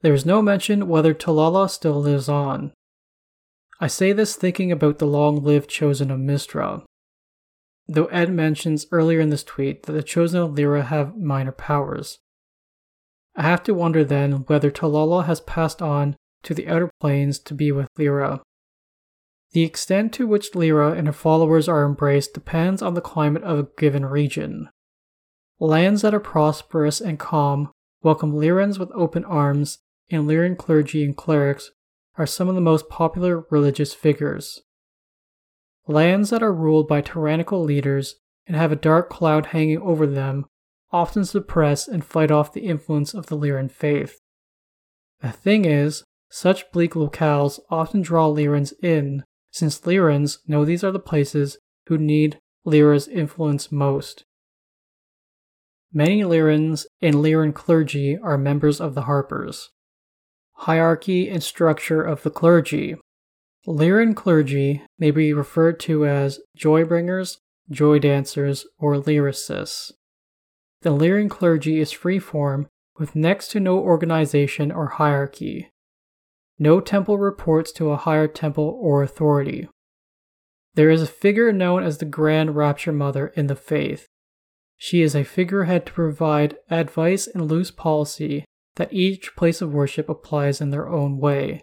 There 0.03 0.15
is 0.15 0.27
no 0.27 0.43
mention 0.43 0.89
whether 0.89 1.15
Talala 1.15 1.71
still 1.71 2.01
lives 2.01 2.29
on. 2.29 2.73
I 3.81 3.87
say 3.87 4.13
this 4.13 4.35
thinking 4.35 4.73
about 4.73 4.99
the 4.99 5.07
long 5.07 5.43
lived 5.43 5.71
chosen 5.71 6.11
of 6.11 6.19
Mystra. 6.19 6.83
though 7.89 8.07
Ed 8.07 8.33
mentions 8.33 8.87
earlier 8.91 9.21
in 9.21 9.31
this 9.31 9.45
tweet 9.45 9.85
that 9.85 9.93
the 9.93 10.03
chosen 10.03 10.41
of 10.41 10.51
Lliira 10.53 10.85
have 10.87 11.17
minor 11.17 11.53
powers. 11.53 12.19
I 13.37 13.43
have 13.43 13.63
to 13.65 13.75
wonder 13.75 14.05
then 14.05 14.45
whether 14.47 14.71
Talala 14.71 15.27
has 15.27 15.41
passed 15.41 15.81
on 15.81 16.17
to 16.43 16.53
the 16.53 16.69
outer 16.69 16.91
planes 17.01 17.39
to 17.41 17.55
be 17.55 17.71
with 17.71 17.89
Lliira. 17.97 18.41
The 19.53 19.63
extent 19.63 20.13
to 20.15 20.27
which 20.27 20.53
Lliira 20.53 20.97
and 20.97 21.07
her 21.07 21.13
followers 21.13 21.69
are 21.69 21.85
embraced 21.85 22.35
depends 22.35 22.83
on 22.83 22.95
the 22.95 23.01
climate 23.01 23.45
of 23.45 23.59
a 23.59 23.69
given 23.79 24.05
region. 24.07 24.69
Lands 25.61 26.03
that 26.03 26.15
are 26.15 26.21
prosperous 26.21 27.01
and 27.01 27.19
calm 27.21 27.71
welcome 28.03 28.33
Lliirans 28.33 28.79
with 28.79 28.91
open 28.95 29.25
arms, 29.25 29.79
and 30.13 30.29
Lliiran 30.29 30.57
clergy 30.57 31.05
and 31.05 31.17
clerics 31.17 31.71
are 32.17 32.27
some 32.27 32.49
of 32.49 32.55
the 32.55 32.61
most 32.61 32.89
popular 32.89 33.47
religious 33.51 33.95
figures. 33.95 34.61
Lands 35.89 36.31
that 36.31 36.43
are 36.43 36.53
ruled 36.53 36.87
by 36.87 37.01
tyrannical 37.01 37.65
leaders 37.65 38.17
and 38.47 38.57
have 38.57 38.71
a 38.71 38.77
dark 38.77 39.09
cloud 39.09 39.47
hanging 39.47 39.79
over 39.79 40.07
them 40.07 40.45
often 40.93 41.25
suppress 41.25 41.89
and 41.89 42.05
fight 42.05 42.31
off 42.31 42.53
the 42.53 42.67
influence 42.67 43.15
of 43.15 43.27
the 43.27 43.37
Lliiran 43.37 43.71
faith. 43.71 44.21
The 45.21 45.31
thing 45.31 45.65
is, 45.65 46.05
such 46.31 46.71
bleak 46.71 46.93
locales 46.93 47.59
often 47.71 48.03
draw 48.03 48.29
Lliirans 48.29 48.73
in, 48.83 49.25
since 49.51 49.81
Lliirans 49.81 50.39
know 50.47 50.65
these 50.65 50.85
are 50.85 50.93
the 50.93 50.99
places 50.99 51.59
who 51.87 51.97
need 51.99 52.39
Lliira's 52.67 53.09
influence 53.09 53.73
most. 53.73 54.25
Many 55.93 56.23
Lliirans 56.23 56.87
and 57.01 57.17
Lliiran 57.17 57.55
clergy 57.55 58.19
are 58.19 58.39
members 58.39 58.81
of 58.81 58.95
the 58.95 59.03
Harpers. 59.03 59.71
Hierarchy 60.63 61.29
and 61.29 61.43
structure 61.43 62.01
of 62.03 62.23
the 62.23 62.31
clergy. 62.31 62.95
Lliiran 63.67 64.15
clergy 64.15 64.83
may 64.97 65.11
be 65.11 65.33
referred 65.33 65.81
to 65.81 66.07
as 66.07 66.39
joybringers, 66.57 67.39
joy 67.69 67.99
dancers, 67.99 68.65
or 68.79 68.95
lyricists. 68.95 69.91
The 70.83 70.91
Lliiran 70.91 71.29
clergy 71.29 71.81
is 71.81 71.93
freeform 71.93 72.67
with 72.97 73.17
next 73.17 73.49
to 73.49 73.59
no 73.59 73.81
organization 73.81 74.71
or 74.71 74.87
hierarchy. 74.87 75.69
No 76.61 76.81
temple 76.81 77.19
reports 77.19 77.73
to 77.73 77.91
a 77.91 77.97
higher 77.97 78.29
temple 78.29 78.79
or 78.81 79.03
authority. 79.03 79.69
There 80.75 80.91
is 80.91 81.03
a 81.03 81.09
figure 81.09 81.51
known 81.51 81.83
as 81.83 81.99
the 81.99 82.05
Grand 82.05 82.55
Rapture 82.55 82.93
Mother 82.93 83.33
in 83.35 83.49
the 83.49 83.57
faith. 83.57 84.07
She 84.77 85.03
is 85.03 85.17
a 85.17 85.25
figurehead 85.25 85.87
to 85.87 85.93
provide 85.93 86.57
advice 86.71 87.27
and 87.27 87.51
loose 87.51 87.73
policy 87.73 88.45
that 88.77 88.93
each 88.93 89.37
place 89.37 89.61
of 89.61 89.73
worship 89.73 90.09
applies 90.09 90.61
in 90.61 90.71
their 90.71 90.89
own 90.89 91.19
way. 91.19 91.63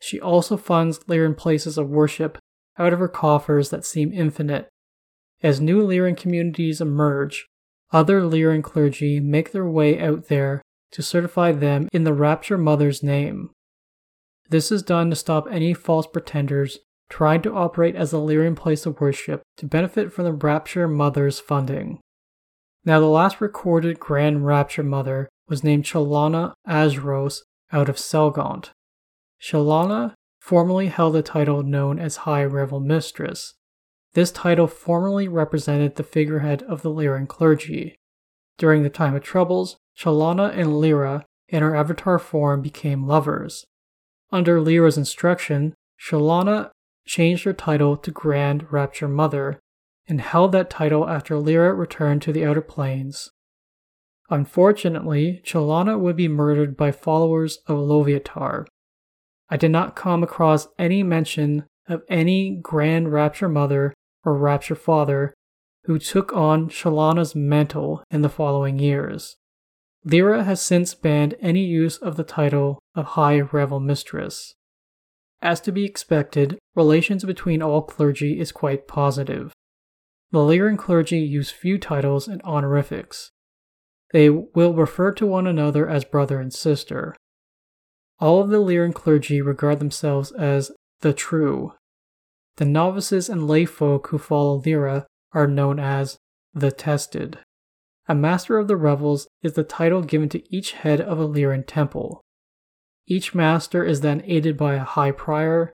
She 0.00 0.20
also 0.20 0.56
funds 0.56 0.98
Lliiran 1.00 1.36
places 1.36 1.78
of 1.78 1.88
worship 1.88 2.38
out 2.78 2.92
of 2.92 2.98
her 2.98 3.08
coffers 3.08 3.70
that 3.70 3.84
seem 3.84 4.12
infinite. 4.12 4.68
As 5.42 5.60
new 5.60 5.86
Lliiran 5.86 6.16
communities 6.16 6.80
emerge, 6.80 7.46
other 7.92 8.22
Lliiran 8.22 8.62
clergy 8.62 9.20
make 9.20 9.52
their 9.52 9.68
way 9.68 10.00
out 10.00 10.28
there 10.28 10.62
to 10.92 11.02
certify 11.02 11.52
them 11.52 11.88
in 11.92 12.04
the 12.04 12.14
Rapture 12.14 12.58
Mother's 12.58 13.02
name. 13.02 13.50
This 14.48 14.72
is 14.72 14.82
done 14.82 15.10
to 15.10 15.16
stop 15.16 15.46
any 15.50 15.74
false 15.74 16.06
pretenders 16.06 16.78
trying 17.08 17.42
to 17.42 17.54
operate 17.54 17.94
as 17.94 18.12
a 18.12 18.16
Lliiran 18.16 18.56
place 18.56 18.86
of 18.86 19.00
worship 19.00 19.42
to 19.58 19.66
benefit 19.66 20.12
from 20.12 20.24
the 20.24 20.32
Rapture 20.32 20.88
Mother's 20.88 21.38
funding. 21.38 22.00
Now, 22.84 23.00
the 23.00 23.06
last 23.06 23.40
recorded 23.40 24.00
Grand 24.00 24.46
Rapture 24.46 24.82
Mother 24.82 25.28
was 25.48 25.64
named 25.64 25.84
Chalana 25.84 26.52
Azros 26.68 27.40
out 27.72 27.88
of 27.88 27.96
Selgaunt. 27.96 28.70
Chalana 29.40 30.14
formerly 30.40 30.88
held 30.88 31.16
a 31.16 31.22
title 31.22 31.62
known 31.62 31.98
as 31.98 32.16
High 32.16 32.44
Revel 32.44 32.80
Mistress, 32.80 33.54
this 34.14 34.30
title 34.30 34.66
formerly 34.66 35.26
represented 35.26 35.96
the 35.96 36.02
figurehead 36.02 36.62
of 36.64 36.82
the 36.82 36.90
Lliiran 36.90 37.26
clergy. 37.26 37.96
During 38.58 38.82
the 38.82 38.90
time 38.90 39.14
of 39.14 39.22
troubles, 39.22 39.76
Chalana 39.96 40.50
and 40.56 40.70
Lliira 40.70 41.24
in 41.48 41.62
her 41.62 41.74
avatar 41.74 42.18
form 42.18 42.60
became 42.60 43.06
lovers. 43.06 43.64
Under 44.30 44.60
Lliira's 44.60 44.98
instruction, 44.98 45.74
Chalana 45.98 46.70
changed 47.06 47.44
her 47.44 47.52
title 47.52 47.96
to 47.96 48.10
Grand 48.10 48.70
Rapture 48.70 49.08
Mother 49.08 49.60
and 50.06 50.20
held 50.20 50.52
that 50.52 50.70
title 50.70 51.08
after 51.08 51.34
Lliira 51.36 51.76
returned 51.76 52.20
to 52.22 52.32
the 52.32 52.44
Outer 52.44 52.60
Planes. 52.60 53.30
Unfortunately, 54.32 55.42
Chalana 55.44 56.00
would 56.00 56.16
be 56.16 56.26
murdered 56.26 56.74
by 56.74 56.90
followers 56.90 57.58
of 57.66 57.76
Loviatar. 57.76 58.64
I 59.50 59.58
did 59.58 59.70
not 59.70 59.94
come 59.94 60.22
across 60.22 60.68
any 60.78 61.02
mention 61.02 61.66
of 61.86 62.02
any 62.08 62.58
Grand 62.62 63.12
Rapture 63.12 63.50
Mother 63.50 63.92
or 64.24 64.38
Rapture 64.38 64.74
Father, 64.74 65.34
who 65.84 65.98
took 65.98 66.32
on 66.32 66.70
Chalana's 66.70 67.34
mantle 67.34 68.02
in 68.10 68.22
the 68.22 68.30
following 68.30 68.78
years. 68.78 69.36
Lliira 70.06 70.46
has 70.46 70.62
since 70.62 70.94
banned 70.94 71.34
any 71.42 71.66
use 71.66 71.98
of 71.98 72.16
the 72.16 72.24
title 72.24 72.78
of 72.94 73.04
High 73.08 73.40
Revel 73.40 73.80
Mistress. 73.80 74.54
As 75.42 75.60
to 75.60 75.72
be 75.72 75.84
expected, 75.84 76.58
relations 76.74 77.22
between 77.26 77.60
all 77.60 77.82
clergy 77.82 78.40
is 78.40 78.50
quite 78.50 78.88
positive. 78.88 79.52
The 80.30 80.38
Lliiran 80.38 80.78
clergy 80.78 81.18
use 81.18 81.50
few 81.50 81.76
titles 81.76 82.26
and 82.28 82.40
honorifics. 82.44 83.30
They 84.12 84.30
will 84.30 84.74
refer 84.74 85.12
to 85.12 85.26
one 85.26 85.46
another 85.46 85.88
as 85.88 86.04
brother 86.04 86.40
and 86.40 86.52
sister. 86.52 87.16
All 88.20 88.40
of 88.40 88.50
the 88.50 88.58
Lliiran 88.58 88.94
clergy 88.94 89.42
regard 89.42 89.80
themselves 89.80 90.30
as 90.32 90.70
the 91.00 91.12
true, 91.12 91.72
the 92.56 92.64
novices 92.64 93.28
and 93.28 93.48
lay 93.48 93.64
folk 93.64 94.08
who 94.08 94.18
follow 94.18 94.60
Lliira 94.60 95.06
are 95.32 95.46
known 95.46 95.80
as 95.80 96.18
the 96.52 96.70
Tested. 96.70 97.38
A 98.06 98.14
Master 98.14 98.58
of 98.58 98.68
the 98.68 98.76
Revels 98.76 99.26
is 99.42 99.54
the 99.54 99.64
title 99.64 100.02
given 100.02 100.28
to 100.28 100.54
each 100.54 100.72
head 100.72 101.00
of 101.00 101.18
a 101.18 101.26
Lliiran 101.26 101.64
temple. 101.66 102.20
Each 103.06 103.34
master 103.34 103.84
is 103.84 104.00
then 104.00 104.22
aided 104.26 104.56
by 104.56 104.74
a 104.74 104.84
High 104.84 105.12
Prior, 105.12 105.72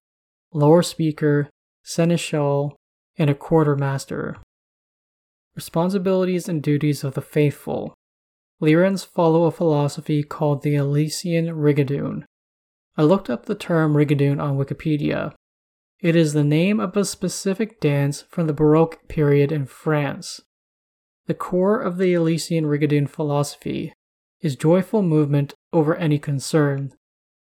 Lower 0.52 0.82
Speaker, 0.82 1.50
Seneschal, 1.82 2.76
and 3.16 3.28
a 3.28 3.34
Quartermaster. 3.34 4.36
Responsibilities 5.56 6.48
and 6.48 6.62
duties 6.62 7.02
of 7.02 7.14
the 7.14 7.20
faithful. 7.20 7.94
Lliirans 8.60 9.06
follow 9.06 9.44
a 9.44 9.50
philosophy 9.50 10.22
called 10.22 10.62
the 10.62 10.74
Elysian 10.74 11.46
Rigadoon. 11.46 12.24
I 12.96 13.02
looked 13.02 13.30
up 13.30 13.46
the 13.46 13.54
term 13.54 13.94
Rigadoon 13.94 14.42
on 14.42 14.58
Wikipedia, 14.58 15.34
it 16.00 16.14
is 16.14 16.32
the 16.32 16.44
name 16.44 16.78
of 16.78 16.96
a 16.96 17.04
specific 17.04 17.80
dance 17.80 18.22
from 18.30 18.46
the 18.46 18.52
Baroque 18.52 19.08
period 19.08 19.50
in 19.50 19.66
France. 19.66 20.40
The 21.26 21.34
core 21.34 21.80
of 21.80 21.98
the 21.98 22.14
Elysian 22.14 22.66
Rigadoon 22.66 23.08
philosophy 23.08 23.92
is 24.40 24.54
joyful 24.54 25.02
movement 25.02 25.54
over 25.72 25.96
any 25.96 26.20
concern. 26.20 26.92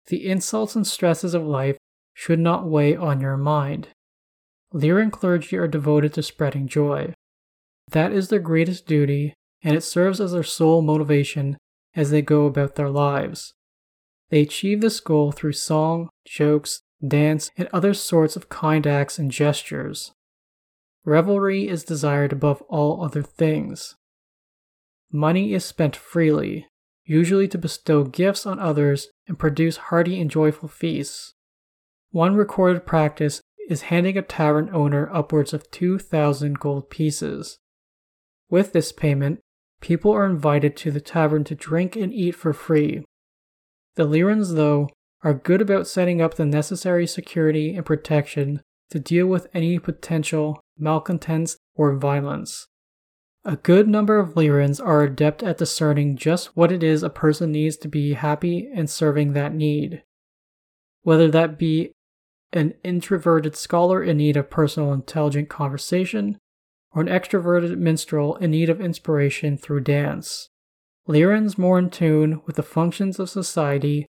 The 0.08 0.28
insults 0.28 0.76
and 0.76 0.88
stresses 0.88 1.36
of 1.36 1.46
life 1.46 1.78
should 2.16 2.40
not 2.40 2.68
weigh 2.68 2.96
on 2.96 3.22
your 3.22 3.38
mind. 3.38 3.90
Lliiran 4.74 5.12
clergy 5.12 5.56
are 5.56 5.68
devoted 5.68 6.14
to 6.16 6.24
spreading 6.24 6.68
joy. 6.68 7.14
That 7.92 8.12
is 8.12 8.30
their 8.30 8.40
greatest 8.40 8.88
duty, 8.88 9.36
and 9.64 9.76
it 9.76 9.82
serves 9.82 10.22
as 10.22 10.32
their 10.32 10.44
sole 10.44 10.82
motivation 10.82 11.58
as 11.96 12.12
they 12.12 12.22
go 12.22 12.46
about 12.46 12.76
their 12.76 12.90
lives. 12.90 13.54
They 14.30 14.42
achieve 14.42 14.82
this 14.82 15.00
goal 15.00 15.32
through 15.32 15.54
song, 15.54 16.10
jokes, 16.26 16.82
dance, 17.06 17.50
and 17.58 17.68
other 17.74 17.94
sorts 17.94 18.36
of 18.36 18.50
kind 18.50 18.86
acts 18.86 19.18
and 19.18 19.32
gestures. 19.32 20.12
Revelry 21.06 21.68
is 21.68 21.84
desired 21.84 22.32
above 22.32 22.62
all 22.64 23.04
other 23.04 23.24
things. 23.24 23.96
Money 25.12 25.54
is 25.54 25.66
spent 25.66 25.96
freely, 25.96 26.68
usually 27.04 27.48
to 27.48 27.58
bestow 27.58 28.04
gifts 28.04 28.46
on 28.46 28.60
others 28.60 29.08
and 29.28 29.40
produce 29.40 29.78
hearty 29.78 30.22
and 30.22 30.30
joyful 30.30 30.70
feasts. 30.70 31.34
One 32.12 32.36
recorded 32.36 32.86
practice 32.86 33.42
is 33.68 33.84
handing 33.84 34.18
a 34.18 34.22
tavern 34.22 34.70
owner 34.74 35.10
upwards 35.12 35.54
of 35.54 35.70
2,000 35.72 36.60
gold 36.60 36.90
pieces. 36.90 37.58
With 38.50 38.74
this 38.74 38.92
payment, 38.92 39.40
people 39.82 40.12
are 40.12 40.26
invited 40.26 40.76
to 40.78 40.92
the 40.92 41.02
tavern 41.02 41.44
to 41.46 41.56
drink 41.56 41.96
and 41.96 42.14
eat 42.14 42.32
for 42.32 42.54
free. 42.54 43.04
The 43.96 44.06
Lliirans, 44.06 44.56
though, 44.56 44.90
are 45.24 45.34
good 45.34 45.62
about 45.62 45.88
setting 45.88 46.22
up 46.22 46.36
the 46.36 46.46
necessary 46.46 47.06
security 47.06 47.76
and 47.76 47.86
protection 47.86 48.62
to 48.92 49.00
deal 49.00 49.28
with 49.28 49.48
any 49.54 49.80
potential 49.80 50.62
malcontents 50.78 51.58
or 51.76 51.96
violence. 51.96 52.68
A 53.46 53.56
good 53.56 53.88
number 53.88 54.20
of 54.20 54.34
Lliirans 54.34 54.84
are 54.86 55.04
adept 55.04 55.44
at 55.44 55.58
discerning 55.58 56.18
just 56.18 56.56
what 56.58 56.72
it 56.72 56.84
is 56.84 57.04
a 57.04 57.10
person 57.10 57.52
needs 57.52 57.78
to 57.78 57.88
be 57.88 58.14
happy 58.14 58.70
and 58.74 58.90
serving 58.90 59.34
that 59.34 59.54
need. 59.54 60.04
Whether 61.04 61.30
that 61.32 61.58
be 61.58 61.92
an 62.52 62.74
introverted 62.84 63.56
scholar 63.56 64.04
in 64.04 64.18
need 64.18 64.36
of 64.36 64.50
personal 64.50 64.92
intelligent 64.92 65.50
conversation, 65.50 66.38
or 66.94 67.02
an 67.02 67.08
extroverted 67.08 67.78
minstrel 67.78 68.36
in 68.38 68.52
need 68.52 68.70
of 68.70 68.82
inspiration 68.82 69.58
through 69.58 69.82
dance. 69.82 70.50
Lliirans 71.08 71.58
more 71.58 71.80
in 71.80 71.90
tune 71.90 72.42
with 72.46 72.56
the 72.56 72.64
functions 72.64 73.20
of 73.20 73.30
society 73.30 74.06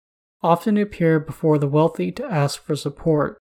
often 0.43 0.77
appear 0.77 1.19
before 1.19 1.59
the 1.59 1.69
wealthy 1.69 2.13
to 2.13 2.25
ask 2.25 2.63
for 2.63 2.77
support. 2.77 3.39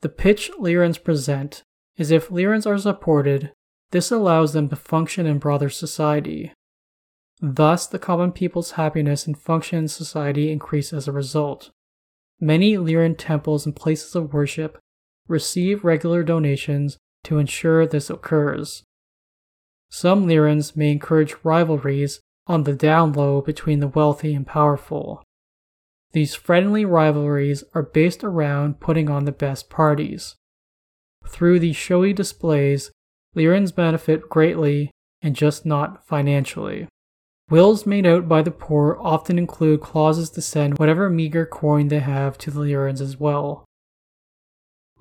The 0.00 0.08
pitch 0.08 0.50
Lliirans 0.58 1.02
present 1.02 1.62
is 1.96 2.10
if 2.10 2.28
Lliirans 2.28 2.66
are 2.66 2.78
supported, 2.78 3.52
this 3.90 4.10
allows 4.10 4.52
them 4.52 4.68
to 4.70 4.76
function 4.76 5.26
in 5.26 5.38
broader 5.38 5.68
society. 5.68 6.52
Thus, 7.40 7.86
the 7.86 7.98
common 7.98 8.32
people's 8.32 8.72
happiness 8.72 9.26
and 9.26 9.38
function 9.38 9.80
in 9.80 9.88
society 9.88 10.50
increase 10.50 10.92
as 10.92 11.06
a 11.06 11.12
result. 11.12 11.70
Many 12.40 12.76
Lliiran 12.76 13.16
temples 13.18 13.66
and 13.66 13.76
places 13.76 14.14
of 14.14 14.32
worship 14.32 14.78
receive 15.28 15.84
regular 15.84 16.22
donations 16.22 16.98
to 17.24 17.38
ensure 17.38 17.86
this 17.86 18.10
occurs. 18.10 18.82
Some 19.90 20.26
Lliirans 20.26 20.74
may 20.76 20.90
encourage 20.90 21.36
rivalries 21.42 22.20
on 22.46 22.64
the 22.64 22.74
down 22.74 23.12
low 23.12 23.40
between 23.40 23.80
the 23.80 23.88
wealthy 23.88 24.34
and 24.34 24.46
powerful. 24.46 25.22
These 26.12 26.34
friendly 26.34 26.84
rivalries 26.84 27.64
are 27.74 27.82
based 27.82 28.24
around 28.24 28.80
putting 28.80 29.08
on 29.08 29.24
the 29.24 29.32
best 29.32 29.70
parties. 29.70 30.34
Through 31.26 31.60
these 31.60 31.76
showy 31.76 32.12
displays, 32.12 32.90
Lliirans 33.36 33.74
benefit 33.74 34.28
greatly 34.28 34.90
and 35.22 35.36
just 35.36 35.64
not 35.64 36.06
financially. 36.06 36.88
Wills 37.48 37.86
made 37.86 38.06
out 38.06 38.28
by 38.28 38.42
the 38.42 38.50
poor 38.50 38.98
often 39.00 39.38
include 39.38 39.80
clauses 39.80 40.30
to 40.30 40.42
send 40.42 40.78
whatever 40.78 41.08
meager 41.08 41.46
coin 41.46 41.88
they 41.88 42.00
have 42.00 42.36
to 42.38 42.50
the 42.50 42.60
Lliirans 42.60 43.00
as 43.00 43.18
well. 43.18 43.64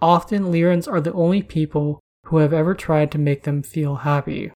Often, 0.02 0.46
Lliirans 0.46 0.92
are 0.92 1.02
the 1.02 1.14
only 1.14 1.42
people 1.44 2.00
who 2.32 2.38
have 2.38 2.54
ever 2.54 2.74
tried 2.74 3.12
to 3.12 3.18
make 3.18 3.44
them 3.44 3.62
feel 3.62 3.98
happy. 3.98 4.54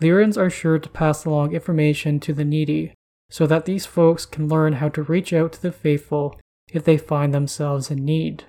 Lliirans 0.00 0.38
are 0.38 0.48
sure 0.48 0.78
to 0.78 0.88
pass 0.88 1.26
along 1.26 1.52
information 1.52 2.18
to 2.18 2.32
the 2.32 2.46
needy, 2.46 2.94
so 3.28 3.46
that 3.46 3.66
these 3.66 3.84
folks 3.84 4.24
can 4.24 4.48
learn 4.48 4.72
how 4.74 4.88
to 4.88 5.02
reach 5.02 5.30
out 5.34 5.52
to 5.52 5.60
the 5.60 5.70
faithful 5.70 6.40
if 6.72 6.82
they 6.82 6.96
find 6.96 7.34
themselves 7.34 7.90
in 7.90 8.06
need. 8.06 8.44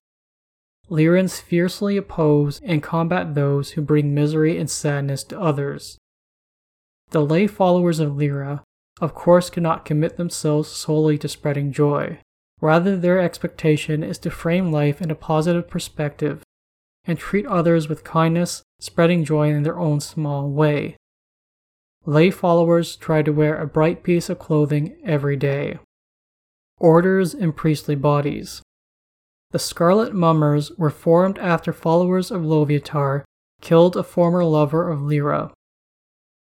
Lliirans 0.90 1.42
fiercely 1.42 1.98
oppose 1.98 2.62
and 2.64 2.82
combat 2.82 3.36
those 3.36 3.72
who 3.72 3.82
bring 3.82 4.14
misery 4.14 4.58
and 4.58 4.70
sadness 4.70 5.26
to 5.26 5.40
others. 5.40 5.98
The 7.10 7.26
lay 7.26 7.48
followers 7.48 8.00
of 8.00 8.14
Lliira, 8.14 8.62
of 9.02 9.14
course, 9.14 9.50
cannot 9.50 9.84
commit 9.84 10.16
themselves 10.16 10.70
solely 10.70 11.18
to 11.18 11.28
spreading 11.28 11.74
joy. 11.74 12.20
Rather, 12.62 12.96
their 12.96 13.20
expectation 13.20 14.02
is 14.02 14.18
to 14.20 14.32
frame 14.32 14.72
life 14.72 15.02
in 15.02 15.12
a 15.12 15.16
positive 15.16 15.70
perspective 15.70 16.44
and 17.06 17.18
treat 17.18 17.46
others 17.46 17.90
with 17.90 18.04
kindness, 18.04 18.64
spreading 18.80 19.24
joy 19.24 19.50
in 19.50 19.64
their 19.64 19.80
own 19.80 20.00
small 20.00 20.50
way. 20.50 20.96
Lay 22.06 22.32
followers 22.32 22.96
try 22.96 23.22
to 23.22 23.32
wear 23.32 23.56
a 23.58 23.68
bright 23.68 24.04
piece 24.04 24.30
of 24.30 24.40
clothing 24.40 24.98
every 25.04 25.36
day. 25.36 25.80
Orders 26.80 27.34
and 27.34 27.56
priestly 27.56 27.96
bodies. 27.96 28.62
The 29.52 29.60
Scarlet 29.60 30.14
Mummers 30.14 30.72
were 30.78 30.90
formed 30.90 31.38
after 31.38 31.74
followers 31.74 32.32
of 32.32 32.42
Loviatar 32.42 33.24
killed 33.62 33.96
a 33.96 34.04
former 34.04 34.44
lover 34.44 34.90
of 34.90 35.00
Lliira. 35.00 35.52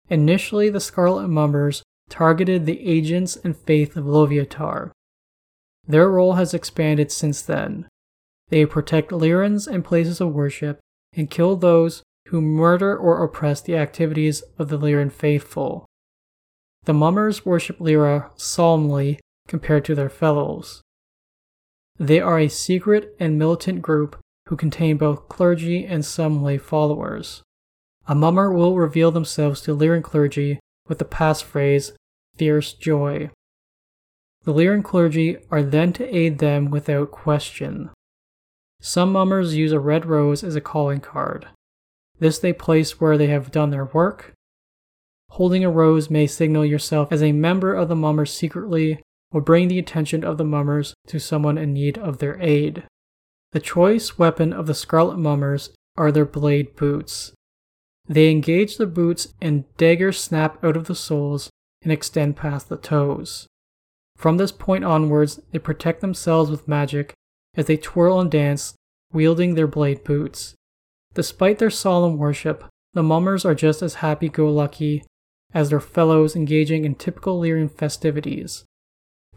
Initially, 0.09 0.71
the 0.71 0.81
Scarlet 0.81 1.29
Mummers 1.29 1.83
targeted 2.09 2.64
the 2.64 2.87
agents 2.88 3.37
and 3.37 3.57
faith 3.57 3.97
of 3.97 4.05
Loviatar. 4.05 4.92
Their 5.87 6.09
role 6.11 6.35
has 6.35 6.55
expanded 6.55 7.11
since 7.11 7.42
then. 7.42 7.88
They 8.49 8.65
protect 8.67 9.11
Lliirans 9.11 9.67
and 9.67 9.85
places 9.85 10.21
of 10.21 10.33
worship 10.33 10.79
and 11.13 11.31
kill 11.31 11.57
those 11.57 12.03
who 12.29 12.41
murder 12.41 12.97
or 12.97 13.23
oppress 13.23 13.61
the 13.61 13.77
activities 13.77 14.43
of 14.59 14.69
the 14.69 14.79
Lliiran 14.79 15.13
faithful. 15.13 15.87
The 16.85 16.95
Mummers 16.95 17.45
worship 17.45 17.79
Lliira 17.79 18.31
solemnly 18.37 19.21
compared 19.47 19.85
to 19.87 19.95
their 19.95 20.09
fellows. 20.09 20.83
They 21.99 22.21
are 22.21 22.39
a 22.39 22.49
secret 22.49 23.15
and 23.19 23.39
militant 23.39 23.83
group 23.83 24.19
who 24.47 24.57
contain 24.57 24.97
both 24.97 25.29
clergy 25.29 25.85
and 25.85 26.05
some 26.05 26.43
lay 26.43 26.59
followers. 26.59 27.43
A 28.07 28.15
mummer 28.15 28.53
will 28.53 28.77
reveal 28.77 29.11
themselves 29.11 29.61
to 29.63 29.77
Lliiran 29.77 30.03
clergy 30.03 30.61
with 30.87 30.99
the 30.99 31.05
passphrase, 31.05 31.93
fierce 32.37 32.73
joy. 32.73 33.31
The 34.45 34.55
Lliiran 34.55 34.85
clergy 34.85 35.37
are 35.51 35.63
then 35.63 35.93
to 35.95 36.17
aid 36.17 36.39
them 36.39 36.71
without 36.71 37.11
question. 37.11 37.91
Some 38.81 39.12
mummers 39.12 39.57
use 39.57 39.73
a 39.73 39.81
red 39.81 40.07
rose 40.07 40.45
as 40.45 40.57
a 40.57 40.61
calling 40.61 41.01
card. 41.01 41.49
This 42.19 42.38
they 42.38 42.53
place 42.53 43.01
where 43.01 43.19
they 43.19 43.27
have 43.29 43.51
done 43.51 43.71
their 43.71 43.87
work. 43.87 44.33
Holding 45.31 45.64
a 45.64 45.71
rose 45.71 46.11
may 46.11 46.27
signal 46.27 46.64
yourself 46.64 47.12
as 47.12 47.23
a 47.23 47.33
member 47.33 47.75
of 47.75 47.88
the 47.88 47.97
mummers 47.97 48.33
secretly 48.33 49.01
or 49.31 49.41
bring 49.41 49.69
the 49.69 49.79
attention 49.79 50.25
of 50.25 50.38
the 50.38 50.45
mummers 50.45 50.95
to 51.07 51.19
someone 51.19 51.59
in 51.59 51.73
need 51.73 51.99
of 51.99 52.19
their 52.19 52.41
aid. 52.41 52.85
The 53.53 53.61
choice 53.61 54.19
weapon 54.19 54.53
of 54.53 54.67
the 54.67 54.75
Scarlet 54.75 55.19
Mummers 55.19 55.71
are 55.97 56.12
their 56.12 56.25
blade 56.25 56.77
boots. 56.77 57.33
They 58.07 58.31
engage 58.31 58.77
the 58.77 58.87
boots 58.87 59.35
and 59.41 59.64
daggers 59.77 60.19
snap 60.19 60.62
out 60.64 60.77
of 60.77 60.87
the 60.87 60.95
soles 60.95 61.51
and 61.83 61.93
extend 61.93 62.37
past 62.37 62.69
the 62.69 62.77
toes. 62.77 63.47
From 64.17 64.37
this 64.37 64.53
point 64.53 64.85
onwards, 64.85 65.41
they 65.53 65.59
protect 65.59 66.01
themselves 66.01 66.51
with 66.51 66.69
magic 66.69 67.12
as 67.59 67.66
they 67.66 67.77
twirl 67.77 68.21
and 68.21 68.31
dance, 68.31 68.75
wielding 69.12 69.55
their 69.55 69.66
blade 69.66 70.03
boots. 70.03 70.55
Despite 71.12 71.59
their 71.59 71.68
solemn 71.68 72.16
worship, 72.16 72.64
the 72.94 73.03
mummers 73.03 73.44
are 73.44 73.55
just 73.55 73.83
as 73.83 73.97
happy 73.97 74.31
go 74.31 74.51
lucky 74.51 75.05
as 75.53 75.68
their 75.68 75.81
fellows 75.81 76.35
engaging 76.35 76.87
in 76.87 76.94
typical 76.94 77.38
Lliiran 77.38 77.71
festivities 77.71 78.64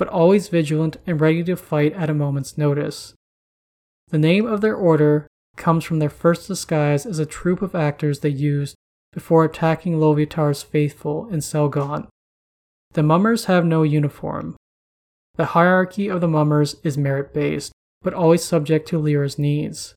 but 0.01 0.07
always 0.07 0.47
vigilant 0.47 0.97
and 1.05 1.21
ready 1.21 1.43
to 1.43 1.55
fight 1.55 1.93
at 1.93 2.09
a 2.09 2.13
moment's 2.15 2.57
notice. 2.57 3.13
The 4.09 4.17
name 4.17 4.47
of 4.47 4.61
their 4.61 4.75
order 4.75 5.27
comes 5.57 5.83
from 5.83 5.99
their 5.99 6.09
first 6.09 6.47
disguise 6.47 7.05
as 7.05 7.19
a 7.19 7.25
troupe 7.27 7.61
of 7.61 7.75
actors 7.75 8.19
they 8.19 8.29
used 8.29 8.75
before 9.13 9.43
attacking 9.43 9.99
Loviatar's 9.99 10.63
faithful 10.63 11.27
in 11.29 11.39
Selgaunt. 11.39 12.07
The 12.93 13.03
mummers 13.03 13.45
have 13.45 13.63
no 13.63 13.83
uniform. 13.83 14.55
The 15.35 15.53
hierarchy 15.53 16.09
of 16.09 16.19
the 16.19 16.27
mummers 16.27 16.77
is 16.83 16.97
merit 16.97 17.31
based, 17.31 17.71
but 18.01 18.13
always 18.13 18.43
subject 18.43 18.87
to 18.89 18.99
Lliira's 18.99 19.37
needs. 19.37 19.95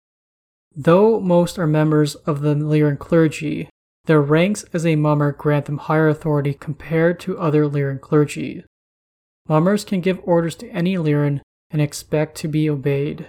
Though 0.74 1.20
most 1.20 1.58
are 1.58 1.66
members 1.66 2.14
of 2.14 2.40
the 2.40 2.54
Lliiran 2.54 2.98
clergy, 2.98 3.68
their 4.06 4.20
ranks 4.20 4.64
as 4.72 4.84
a 4.84 4.96
mummer 4.96 5.32
grant 5.32 5.66
them 5.66 5.78
higher 5.78 6.08
authority 6.08 6.52
compared 6.52 7.18
to 7.20 7.38
other 7.38 7.64
Lliiran 7.64 8.00
clergy. 8.00 8.64
Mummers 9.48 9.84
can 9.84 10.00
give 10.00 10.20
orders 10.24 10.56
to 10.56 10.68
any 10.70 10.96
Lliiran 10.96 11.40
and 11.70 11.80
expect 11.80 12.36
to 12.38 12.48
be 12.48 12.68
obeyed. 12.68 13.28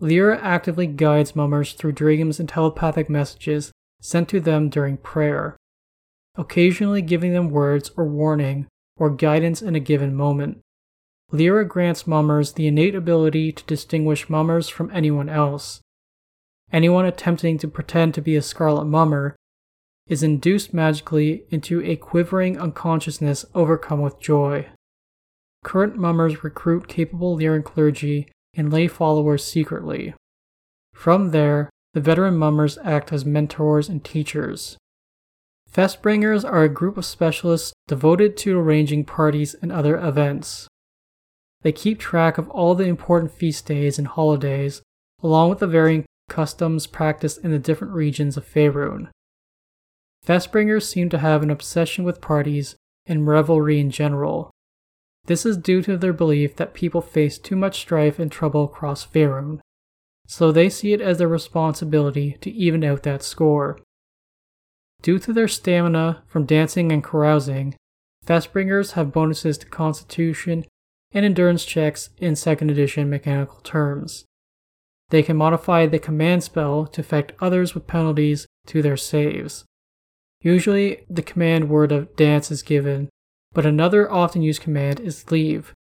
Lliira 0.00 0.38
actively 0.42 0.86
guides 0.86 1.36
mummers 1.36 1.74
through 1.74 1.92
dreams 1.92 2.40
and 2.40 2.48
telepathic 2.48 3.08
messages 3.08 3.70
sent 4.00 4.28
to 4.28 4.40
them 4.40 4.68
during 4.68 4.96
prayer, 4.96 5.56
occasionally 6.36 7.02
giving 7.02 7.32
them 7.32 7.50
words 7.50 7.90
or 7.96 8.04
warning 8.04 8.66
or 8.96 9.10
guidance 9.10 9.62
in 9.62 9.76
a 9.76 9.80
given 9.80 10.14
moment. 10.14 10.58
Lliira 11.32 11.66
grants 11.66 12.06
mummers 12.06 12.52
the 12.52 12.66
innate 12.66 12.94
ability 12.94 13.52
to 13.52 13.64
distinguish 13.64 14.28
mummers 14.28 14.68
from 14.68 14.90
anyone 14.92 15.30
else. 15.30 15.80
Anyone 16.70 17.06
attempting 17.06 17.56
to 17.58 17.68
pretend 17.68 18.12
to 18.14 18.20
be 18.20 18.36
a 18.36 18.42
scarlet 18.42 18.84
mummer 18.84 19.34
is 20.06 20.22
induced 20.22 20.74
magically 20.74 21.44
into 21.50 21.82
a 21.82 21.96
quivering 21.96 22.58
unconsciousness 22.58 23.46
overcome 23.54 24.02
with 24.02 24.20
joy. 24.20 24.66
Current 25.64 25.96
mummers 25.96 26.44
recruit 26.44 26.88
capable 26.88 27.38
Lliiran 27.38 27.64
clergy 27.64 28.28
and 28.54 28.72
lay 28.72 28.86
followers 28.86 29.44
secretly. 29.44 30.14
From 30.92 31.30
there, 31.30 31.70
the 31.94 32.00
veteran 32.00 32.36
mummers 32.36 32.78
act 32.84 33.12
as 33.12 33.24
mentors 33.24 33.88
and 33.88 34.04
teachers. 34.04 34.76
Festbringers 35.70 36.44
are 36.44 36.64
a 36.64 36.68
group 36.68 36.98
of 36.98 37.06
specialists 37.06 37.72
devoted 37.88 38.36
to 38.38 38.58
arranging 38.58 39.04
parties 39.04 39.54
and 39.62 39.72
other 39.72 39.96
events. 39.96 40.68
They 41.62 41.72
keep 41.72 41.98
track 41.98 42.38
of 42.38 42.48
all 42.50 42.74
the 42.74 42.84
important 42.84 43.32
feast 43.32 43.66
days 43.66 43.98
and 43.98 44.08
holidays, 44.08 44.82
along 45.22 45.50
with 45.50 45.60
the 45.60 45.66
varying 45.66 46.04
customs 46.28 46.86
practiced 46.86 47.38
in 47.44 47.50
the 47.50 47.58
different 47.58 47.94
regions 47.94 48.36
of 48.36 48.46
Faerun. 48.46 49.08
Festbringers 50.26 50.82
seem 50.82 51.08
to 51.10 51.18
have 51.18 51.42
an 51.42 51.50
obsession 51.50 52.04
with 52.04 52.20
parties 52.20 52.76
and 53.06 53.26
revelry 53.26 53.80
in 53.80 53.90
general. 53.90 54.50
This 55.26 55.46
is 55.46 55.56
due 55.56 55.82
to 55.82 55.96
their 55.96 56.12
belief 56.12 56.56
that 56.56 56.74
people 56.74 57.00
face 57.00 57.38
too 57.38 57.56
much 57.56 57.78
strife 57.78 58.18
and 58.18 58.30
trouble 58.30 58.64
across 58.64 59.06
Faerun, 59.06 59.60
so 60.26 60.50
they 60.50 60.68
see 60.68 60.92
it 60.92 61.00
as 61.00 61.18
their 61.18 61.28
responsibility 61.28 62.38
to 62.40 62.50
even 62.50 62.82
out 62.82 63.02
that 63.04 63.22
score. 63.22 63.78
Due 65.02 65.18
to 65.18 65.32
their 65.32 65.48
stamina 65.48 66.22
from 66.26 66.46
dancing 66.46 66.92
and 66.92 67.02
carousing, 67.02 67.74
Festbringers 68.24 68.92
have 68.92 69.12
bonuses 69.12 69.58
to 69.58 69.66
constitution 69.66 70.64
and 71.14 71.24
endurance 71.24 71.64
checks 71.64 72.10
in 72.18 72.34
2nd 72.34 72.70
edition 72.70 73.10
mechanical 73.10 73.60
terms. 73.60 74.24
They 75.10 75.22
can 75.22 75.36
modify 75.36 75.86
the 75.86 75.98
command 75.98 76.42
spell 76.42 76.86
to 76.86 77.00
affect 77.00 77.32
others 77.40 77.74
with 77.74 77.86
penalties 77.86 78.46
to 78.66 78.80
their 78.80 78.96
saves. 78.96 79.64
Usually, 80.40 81.04
the 81.08 81.22
command 81.22 81.68
word 81.68 81.92
of 81.92 82.16
dance 82.16 82.50
is 82.50 82.62
given, 82.62 83.10
but 83.52 83.66
another 83.66 84.10
often 84.10 84.42
used 84.42 84.62
command 84.62 85.00
is 85.00 85.30
leave, 85.30 85.74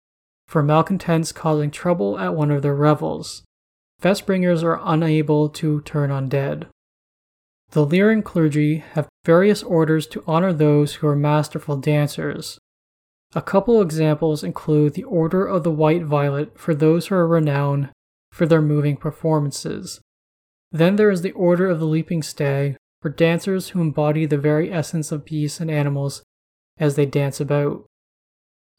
for 0.47 0.63
malcontents 0.63 1.31
causing 1.31 1.69
trouble 1.69 2.17
at 2.17 2.33
one 2.33 2.49
of 2.49 2.63
their 2.63 2.75
revels. 2.75 3.43
Festbringers 4.01 4.63
are 4.63 4.81
unable 4.83 5.47
to 5.49 5.81
turn 5.81 6.09
undead. 6.09 6.65
The 7.71 7.85
Lliiran 7.85 8.23
clergy 8.23 8.77
have 8.93 9.07
various 9.25 9.61
orders 9.61 10.07
to 10.07 10.23
honor 10.25 10.51
those 10.51 10.95
who 10.95 11.07
are 11.07 11.15
masterful 11.15 11.77
dancers, 11.77 12.57
a 13.35 13.41
couple 13.41 13.81
examples 13.81 14.43
include 14.43 14.93
the 14.93 15.03
Order 15.03 15.45
of 15.45 15.63
the 15.63 15.71
White 15.71 16.03
Violet 16.03 16.57
for 16.57 16.73
those 16.73 17.07
who 17.07 17.15
are 17.15 17.27
renowned 17.27 17.89
for 18.31 18.45
their 18.45 18.61
moving 18.61 18.97
performances. 18.97 20.01
Then 20.71 20.95
there 20.95 21.11
is 21.11 21.21
the 21.21 21.31
Order 21.31 21.69
of 21.69 21.79
the 21.79 21.85
Leaping 21.85 22.23
Stag 22.23 22.75
for 23.01 23.09
dancers 23.09 23.69
who 23.69 23.81
embody 23.81 24.25
the 24.25 24.37
very 24.37 24.71
essence 24.71 25.11
of 25.11 25.25
beasts 25.25 25.59
and 25.59 25.69
animals 25.69 26.23
as 26.77 26.95
they 26.95 27.05
dance 27.05 27.39
about. 27.39 27.85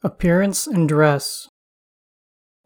Appearance 0.03 0.67
and 0.67 0.89
dress 0.89 1.49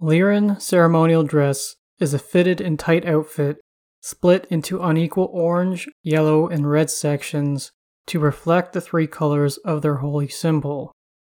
Lliiran 0.00 0.60
ceremonial 0.60 1.22
dress 1.22 1.76
is 1.98 2.14
a 2.14 2.18
fitted 2.18 2.60
and 2.60 2.78
tight 2.78 3.06
outfit 3.06 3.58
split 4.00 4.46
into 4.50 4.82
unequal 4.82 5.30
orange, 5.32 5.88
yellow, 6.02 6.46
and 6.46 6.70
red 6.70 6.90
sections 6.90 7.72
to 8.06 8.20
reflect 8.20 8.72
the 8.74 8.80
three 8.80 9.06
colors 9.06 9.56
of 9.58 9.80
their 9.80 9.96
holy 9.96 10.28
symbol. 10.28 10.92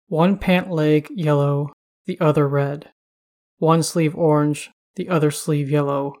One 0.09 0.39
pant 0.39 0.71
leg 0.71 1.07
yellow, 1.11 1.71
the 2.07 2.19
other 2.19 2.47
red. 2.47 2.89
One 3.59 3.83
sleeve 3.83 4.15
orange, 4.15 4.71
the 4.95 5.07
other 5.07 5.29
sleeve 5.29 5.69
yellow. 5.69 6.15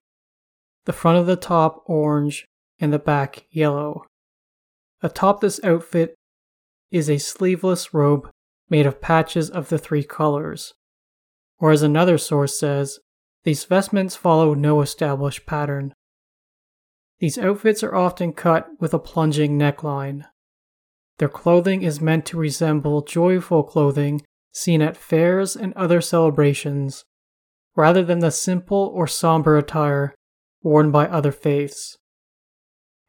The 0.85 0.93
front 0.93 1.17
of 1.17 1.25
the 1.25 1.35
top 1.35 1.81
orange 1.87 2.45
and 2.79 2.93
the 2.93 2.99
back 2.99 3.47
yellow. 3.49 4.03
Atop 5.01 5.41
this 5.41 5.59
outfit 5.63 6.13
is 6.91 7.09
a 7.09 7.17
sleeveless 7.17 7.91
robe 7.91 8.29
made 8.69 8.85
of 8.85 9.01
patches 9.01 9.49
of 9.49 9.69
the 9.69 9.79
three 9.79 10.03
colors. 10.03 10.75
Or 11.57 11.71
as 11.71 11.81
another 11.81 12.19
source 12.19 12.59
says, 12.59 12.99
these 13.43 13.65
vestments 13.65 14.15
follow 14.15 14.53
no 14.53 14.81
established 14.81 15.47
pattern. 15.47 15.93
These 17.17 17.39
outfits 17.39 17.81
are 17.81 17.95
often 17.95 18.33
cut 18.33 18.67
with 18.79 18.93
a 18.93 18.99
plunging 18.99 19.57
neckline. 19.57 20.25
Their 21.19 21.29
clothing 21.29 21.83
is 21.83 21.99
meant 22.01 22.25
to 22.27 22.37
resemble 22.37 23.01
joyful 23.01 23.63
clothing 23.63 24.21
seen 24.53 24.81
at 24.81 24.97
fairs 24.97 25.55
and 25.55 25.73
other 25.73 26.01
celebrations, 26.01 27.03
rather 27.75 28.03
than 28.03 28.19
the 28.19 28.31
simple 28.31 28.91
or 28.93 29.05
somber 29.05 29.57
attire 29.57 30.15
worn 30.63 30.91
by 30.91 31.07
other 31.07 31.31
faiths. 31.31 31.97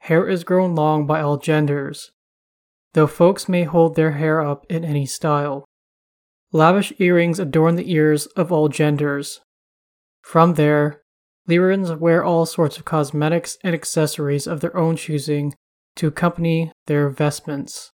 Hair 0.01 0.29
is 0.29 0.45
grown 0.45 0.75
long 0.75 1.07
by 1.07 1.21
all 1.21 1.37
genders, 1.37 2.11
though 2.95 3.07
folks 3.07 3.49
may 3.49 3.63
hold 3.63 3.95
their 3.95 4.13
hair 4.13 4.41
up 4.41 4.67
in 4.69 4.85
any 4.85 5.07
style. 5.07 5.65
Lavish 6.53 6.93
earrings 6.99 7.39
adorn 7.39 7.77
the 7.77 7.93
ears 7.93 8.27
of 8.27 8.51
all 8.51 8.69
genders. 8.69 9.41
From 10.23 10.55
there, 10.55 11.03
Lliirans 11.49 11.97
wear 11.99 12.25
all 12.25 12.45
sorts 12.45 12.77
of 12.77 12.85
cosmetics 12.85 13.57
and 13.63 13.75
accessories 13.75 14.49
of 14.49 14.61
their 14.61 14.77
own 14.77 14.97
choosing 14.97 15.55
to 15.97 16.09
accompany 16.09 16.73
their 16.87 17.09
vestments. 17.09 17.93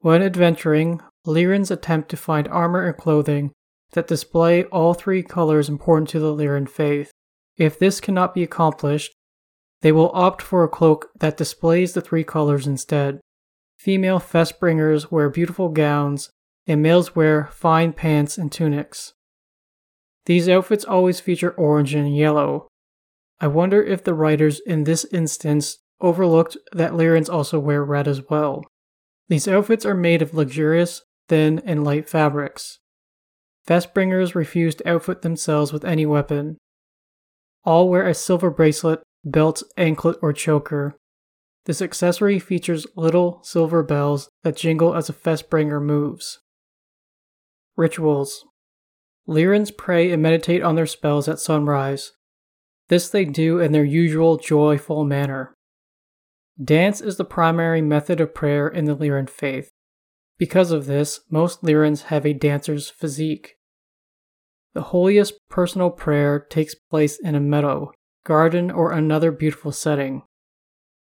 When 0.00 0.22
adventuring, 0.22 1.00
Lliirans 1.26 1.70
attempt 1.70 2.08
to 2.10 2.16
find 2.16 2.46
armor 2.48 2.86
and 2.86 2.96
clothing 2.96 3.52
that 3.92 4.06
display 4.06 4.64
all 4.64 4.94
three 4.94 5.22
colors 5.22 5.68
important 5.68 6.08
to 6.10 6.20
the 6.20 6.34
Lliiran 6.34 6.68
faith. 6.68 7.10
If 7.56 7.78
this 7.78 8.00
cannot 8.00 8.34
be 8.34 8.42
accomplished, 8.42 9.12
they 9.82 9.92
will 9.92 10.10
opt 10.14 10.42
for 10.42 10.64
a 10.64 10.68
cloak 10.68 11.08
that 11.20 11.36
displays 11.36 11.92
the 11.94 12.00
three 12.00 12.24
colors 12.24 12.66
instead. 12.66 13.20
Female 13.78 14.18
festbringers 14.18 15.10
wear 15.10 15.30
beautiful 15.30 15.68
gowns, 15.68 16.30
and 16.66 16.82
males 16.82 17.14
wear 17.14 17.48
fine 17.52 17.92
pants 17.92 18.36
and 18.36 18.50
tunics. 18.50 19.14
These 20.24 20.48
outfits 20.48 20.84
always 20.84 21.20
feature 21.20 21.52
orange 21.52 21.94
and 21.94 22.16
yellow. 22.16 22.68
I 23.40 23.46
wonder 23.46 23.82
if 23.82 24.02
the 24.02 24.14
writers 24.14 24.60
in 24.60 24.84
this 24.84 25.04
instance 25.12 25.78
overlooked 26.00 26.56
that 26.72 26.92
Lliirans 26.92 27.32
also 27.32 27.58
wear 27.58 27.84
red 27.84 28.08
as 28.08 28.22
well. 28.28 28.64
These 29.28 29.48
outfits 29.48 29.84
are 29.84 29.94
made 29.94 30.22
of 30.22 30.34
luxurious, 30.34 31.02
thin, 31.28 31.60
and 31.64 31.84
light 31.84 32.08
fabrics. 32.08 32.78
Festbringers 33.66 34.34
refuse 34.34 34.76
to 34.76 34.88
outfit 34.88 35.22
themselves 35.22 35.72
with 35.72 35.84
any 35.84 36.06
weapon. 36.06 36.58
All 37.64 37.88
wear 37.88 38.06
a 38.06 38.14
silver 38.14 38.50
bracelet, 38.50 39.02
belt, 39.24 39.62
anklet, 39.76 40.16
or 40.22 40.32
choker. 40.32 40.96
This 41.64 41.82
accessory 41.82 42.38
features 42.38 42.86
little 42.94 43.40
silver 43.42 43.82
bells 43.82 44.28
that 44.44 44.56
jingle 44.56 44.94
as 44.94 45.08
a 45.08 45.12
Festbringer 45.12 45.82
moves. 45.82 46.38
Rituals 47.76 48.44
Lliirans 49.28 49.76
pray 49.76 50.12
and 50.12 50.22
meditate 50.22 50.62
on 50.62 50.76
their 50.76 50.86
spells 50.86 51.28
at 51.28 51.40
sunrise. 51.40 52.12
This 52.88 53.08
they 53.08 53.24
do 53.24 53.58
in 53.58 53.72
their 53.72 53.84
usual 53.84 54.36
joyful 54.36 55.04
manner. 55.04 55.55
Dance 56.62 57.02
is 57.02 57.18
the 57.18 57.24
primary 57.24 57.82
method 57.82 58.18
of 58.18 58.34
prayer 58.34 58.66
in 58.66 58.86
the 58.86 58.96
Lliiran 58.96 59.28
faith. 59.28 59.70
Because 60.38 60.70
of 60.70 60.86
this, 60.86 61.20
most 61.30 61.62
Lliirans 61.62 62.04
have 62.04 62.24
a 62.24 62.32
dancer's 62.32 62.88
physique. 62.88 63.56
The 64.72 64.82
holiest 64.82 65.34
personal 65.50 65.90
prayer 65.90 66.38
takes 66.38 66.74
place 66.74 67.18
in 67.18 67.34
a 67.34 67.40
meadow, 67.40 67.92
garden, 68.24 68.70
or 68.70 68.92
another 68.92 69.30
beautiful 69.30 69.70
setting. 69.70 70.22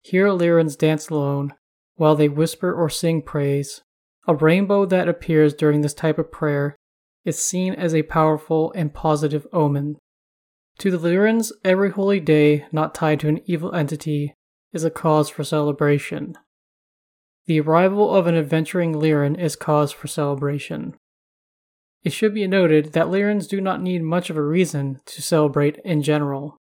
Here, 0.03 0.27
Lliirans 0.29 0.77
dance 0.77 1.09
alone 1.09 1.55
while 1.97 2.15
they 2.15 2.29
whisper 2.29 2.73
or 2.73 2.89
sing 2.91 3.23
praise. 3.23 3.81
A 4.27 4.35
rainbow 4.35 4.85
that 4.87 5.09
appears 5.09 5.55
during 5.55 5.81
this 5.81 5.95
type 5.95 6.19
of 6.19 6.31
prayer 6.31 6.77
is 7.25 7.43
seen 7.43 7.75
as 7.75 7.95
a 7.95 8.03
powerful 8.03 8.73
and 8.77 8.93
positive 8.93 9.47
omen. 9.53 9.97
To 10.79 10.91
the 10.91 10.99
Lliirans, 10.99 11.53
every 11.65 11.91
holy 11.91 12.21
day 12.21 12.67
not 12.71 12.95
tied 12.95 13.21
to 13.21 13.29
an 13.29 13.41
evil 13.47 13.75
entity 13.75 14.35
is 14.73 14.85
a 14.85 14.91
cause 14.91 15.29
for 15.29 15.45
celebration. 15.45 16.35
The 17.47 17.61
arrival 17.61 18.15
of 18.15 18.27
an 18.27 18.35
adventuring 18.35 18.95
Lliiran 18.95 19.39
is 19.39 19.57
cause 19.57 19.93
for 19.93 20.07
celebration. 20.07 20.95
It 22.05 22.13
should 22.13 22.35
be 22.35 22.47
noted 22.47 22.93
that 22.93 23.07
Lliirans 23.07 23.49
do 23.49 23.61
not 23.61 23.83
need 23.83 24.03
much 24.03 24.31
of 24.31 24.37
a 24.37 24.43
reason 24.43 25.01
to 25.07 25.23
celebrate 25.23 25.79
in 25.85 26.03
general. 26.03 26.57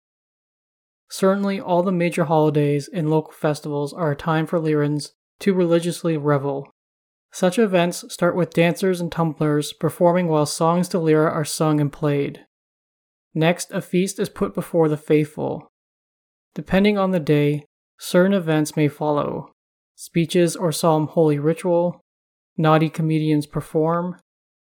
Certainly, 1.11 1.61
all 1.61 1.83
the 1.83 1.93
major 1.93 2.25
holidays 2.25 2.89
and 2.93 3.11
local 3.11 3.33
festivals 3.33 3.93
are 3.93 4.13
a 4.13 4.17
time 4.17 4.47
for 4.47 4.59
Lliirans 4.59 5.11
to 5.41 5.55
religiously 5.55 6.17
revel. 6.17 6.69
Such 7.33 7.59
events 7.59 8.05
start 8.13 8.37
with 8.37 8.53
dancers 8.53 9.01
and 9.01 9.11
tumblers 9.11 9.73
performing 9.73 10.29
while 10.29 10.47
songs 10.47 10.89
to 10.89 10.99
Lliira 10.99 11.31
are 11.31 11.45
sung 11.45 11.81
and 11.81 11.93
played. 11.93 12.45
Next, 13.35 13.71
a 13.71 13.81
feast 13.81 14.19
is 14.19 14.29
put 14.29 14.55
before 14.55 14.89
the 14.89 14.97
faithful. 14.97 15.71
Depending 16.55 16.99
on 16.99 17.11
the 17.11 17.21
day, 17.21 17.65
Certain 18.05 18.35
events 18.35 18.75
may 18.75 18.89
follow 18.89 19.53
speeches 19.95 20.57
or 20.57 20.73
solemn 20.73 21.07
holy 21.07 21.39
ritual, 21.39 22.01
naughty 22.57 22.91
comedians 22.91 23.47
perform, 23.47 24.17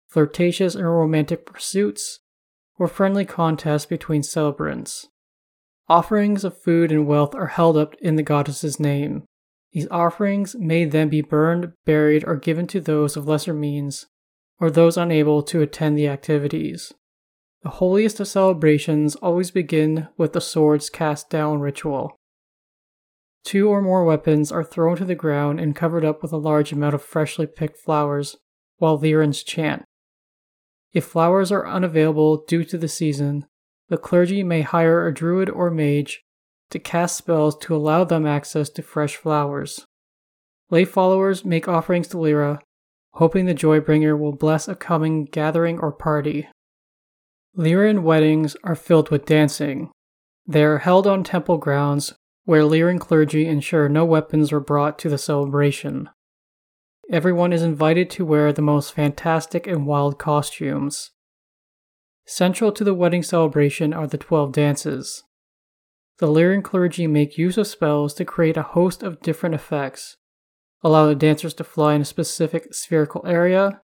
flirtatious 0.06 0.76
and 0.76 0.86
romantic 0.86 1.44
pursuits, 1.44 2.20
or 2.78 2.86
friendly 2.86 3.24
contests 3.24 3.84
between 3.84 4.22
celebrants. 4.22 5.08
Offerings 5.88 6.44
of 6.44 6.62
food 6.62 6.92
and 6.92 7.04
wealth 7.04 7.34
are 7.34 7.48
held 7.48 7.76
up 7.76 7.96
in 7.96 8.14
the 8.14 8.22
goddess's 8.22 8.78
name. 8.78 9.24
These 9.72 9.88
offerings 9.90 10.54
may 10.54 10.84
then 10.84 11.08
be 11.08 11.20
burned, 11.20 11.72
buried, 11.84 12.22
or 12.24 12.36
given 12.36 12.68
to 12.68 12.80
those 12.80 13.16
of 13.16 13.26
lesser 13.26 13.52
means, 13.52 14.06
or 14.60 14.70
those 14.70 14.96
unable 14.96 15.42
to 15.42 15.62
attend 15.62 15.98
the 15.98 16.06
activities. 16.06 16.92
The 17.64 17.70
holiest 17.70 18.20
of 18.20 18.28
celebrations 18.28 19.16
always 19.16 19.50
begin 19.50 20.06
with 20.16 20.32
the 20.32 20.40
swords 20.40 20.88
cast 20.88 21.28
down 21.28 21.58
ritual. 21.58 22.16
Two 23.44 23.68
or 23.68 23.82
more 23.82 24.04
weapons 24.04 24.52
are 24.52 24.64
thrown 24.64 24.96
to 24.96 25.04
the 25.04 25.14
ground 25.14 25.58
and 25.58 25.74
covered 25.74 26.04
up 26.04 26.22
with 26.22 26.32
a 26.32 26.36
large 26.36 26.72
amount 26.72 26.94
of 26.94 27.02
freshly 27.02 27.46
picked 27.46 27.76
flowers, 27.76 28.36
while 28.78 28.98
Lliirans 28.98 29.44
chant. 29.44 29.84
If 30.92 31.04
flowers 31.04 31.50
are 31.50 31.66
unavailable 31.66 32.44
due 32.46 32.64
to 32.64 32.78
the 32.78 32.88
season, 32.88 33.46
the 33.88 33.98
clergy 33.98 34.42
may 34.42 34.62
hire 34.62 35.06
a 35.06 35.14
druid 35.14 35.50
or 35.50 35.70
mage 35.70 36.22
to 36.70 36.78
cast 36.78 37.16
spells 37.16 37.56
to 37.58 37.74
allow 37.74 38.04
them 38.04 38.26
access 38.26 38.70
to 38.70 38.82
fresh 38.82 39.16
flowers. 39.16 39.86
Lay 40.70 40.84
followers 40.84 41.44
make 41.44 41.68
offerings 41.68 42.08
to 42.08 42.16
Lliira, 42.16 42.60
hoping 43.14 43.46
the 43.46 43.54
Joybringer 43.54 44.18
will 44.18 44.32
bless 44.32 44.68
a 44.68 44.74
coming 44.74 45.26
gathering 45.26 45.78
or 45.78 45.92
party. 45.92 46.48
Lliiran 47.56 48.02
weddings 48.02 48.56
are 48.64 48.74
filled 48.74 49.10
with 49.10 49.26
dancing. 49.26 49.90
They 50.46 50.64
are 50.64 50.78
held 50.78 51.06
on 51.06 51.24
temple 51.24 51.58
grounds 51.58 52.14
where 52.44 52.62
Lliiran 52.62 52.98
clergy 52.98 53.46
ensure 53.46 53.88
no 53.88 54.04
weapons 54.04 54.52
are 54.52 54.60
brought 54.60 54.98
to 54.98 55.08
the 55.08 55.18
celebration. 55.18 56.08
Everyone 57.10 57.52
is 57.52 57.62
invited 57.62 58.10
to 58.10 58.24
wear 58.24 58.52
the 58.52 58.62
most 58.62 58.94
fantastic 58.94 59.66
and 59.66 59.86
wild 59.86 60.18
costumes. 60.18 61.10
Central 62.24 62.72
to 62.72 62.84
the 62.84 62.94
wedding 62.94 63.22
celebration 63.22 63.92
are 63.92 64.06
the 64.06 64.18
12 64.18 64.52
dances. 64.52 65.24
The 66.18 66.26
Lliiran 66.26 66.62
clergy 66.62 67.06
make 67.06 67.38
use 67.38 67.58
of 67.58 67.66
spells 67.66 68.14
to 68.14 68.24
create 68.24 68.56
a 68.56 68.62
host 68.62 69.02
of 69.02 69.20
different 69.20 69.54
effects, 69.54 70.16
allow 70.82 71.06
the 71.06 71.14
dancers 71.14 71.54
to 71.54 71.64
fly 71.64 71.94
in 71.94 72.02
a 72.02 72.04
specific 72.04 72.74
spherical 72.74 73.26
area, 73.26 73.80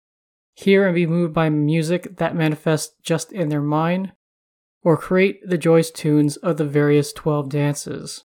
hear 0.53 0.85
and 0.85 0.95
be 0.95 1.05
moved 1.07 1.33
by 1.33 1.49
music 1.49 2.17
that 2.17 2.35
manifests 2.35 2.95
just 3.01 3.31
in 3.31 3.49
their 3.49 3.61
mind, 3.61 4.13
or 4.83 4.97
create 4.97 5.39
the 5.45 5.57
joyous 5.57 5.91
tunes 5.91 6.37
of 6.37 6.57
the 6.57 6.65
various 6.65 7.13
12 7.13 7.49
dances. 7.49 8.23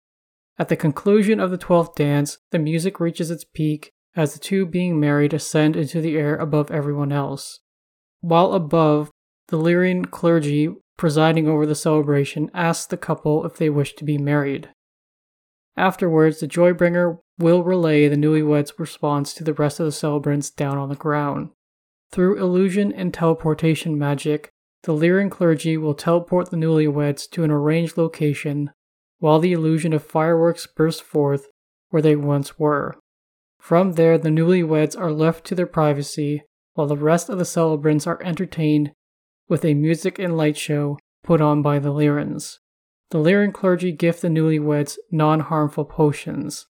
At 0.58 0.68
the 0.68 0.76
conclusion 0.76 1.38
of 1.38 1.50
the 1.50 1.58
12th 1.58 1.94
dance, 1.96 2.38
the 2.50 2.58
music 2.58 2.98
reaches 2.98 3.30
its 3.30 3.44
peak 3.44 3.92
as 4.14 4.32
the 4.32 4.40
two 4.40 4.64
being 4.64 4.98
married 4.98 5.34
ascend 5.34 5.76
into 5.76 6.00
the 6.00 6.16
air 6.16 6.36
above 6.36 6.70
everyone 6.70 7.12
else. 7.12 7.60
While 8.22 8.54
above, 8.54 9.10
the 9.48 9.58
Lliiran 9.58 10.10
clergy 10.10 10.74
presiding 10.96 11.46
over 11.46 11.66
the 11.66 11.74
celebration 11.74 12.50
asks 12.54 12.86
the 12.86 12.96
couple 12.96 13.44
if 13.44 13.58
they 13.58 13.68
wish 13.68 13.94
to 13.96 14.04
be 14.04 14.16
married. 14.16 14.70
Afterwards, 15.76 16.40
the 16.40 16.48
Joybringer 16.48 17.18
will 17.38 17.62
relay 17.62 18.08
the 18.08 18.16
newlyweds' 18.16 18.78
response 18.78 19.34
to 19.34 19.44
the 19.44 19.52
rest 19.52 19.78
of 19.78 19.84
the 19.84 19.92
celebrants 19.92 20.48
down 20.48 20.78
on 20.78 20.88
the 20.88 20.94
ground. 20.94 21.50
Through 22.10 22.38
illusion 22.38 22.92
and 22.92 23.12
teleportation 23.12 23.98
magic, 23.98 24.48
the 24.84 24.92
Lliiran 24.92 25.30
clergy 25.30 25.76
will 25.76 25.94
teleport 25.94 26.50
the 26.50 26.56
newlyweds 26.56 27.28
to 27.30 27.44
an 27.44 27.50
arranged 27.50 27.98
location 27.98 28.70
while 29.18 29.38
the 29.38 29.52
illusion 29.52 29.92
of 29.92 30.04
fireworks 30.04 30.66
bursts 30.66 31.00
forth 31.00 31.46
where 31.90 32.02
they 32.02 32.16
once 32.16 32.58
were. 32.58 32.96
From 33.58 33.92
there, 33.92 34.18
the 34.18 34.28
newlyweds 34.28 34.98
are 34.98 35.12
left 35.12 35.44
to 35.46 35.54
their 35.54 35.66
privacy 35.66 36.42
while 36.74 36.86
the 36.86 36.96
rest 36.96 37.28
of 37.28 37.38
the 37.38 37.44
celebrants 37.44 38.06
are 38.06 38.22
entertained 38.22 38.92
with 39.48 39.64
a 39.64 39.74
music 39.74 40.18
and 40.18 40.36
light 40.36 40.56
show 40.56 40.98
put 41.22 41.40
on 41.40 41.62
by 41.62 41.78
the 41.78 41.92
Lliirans. 41.92 42.58
The 43.10 43.18
Lliiran 43.18 43.52
clergy 43.52 43.92
gift 43.92 44.22
the 44.22 44.28
newlyweds 44.28 44.98
non 45.10 45.40
harmful 45.40 45.84
potions. 45.84 46.66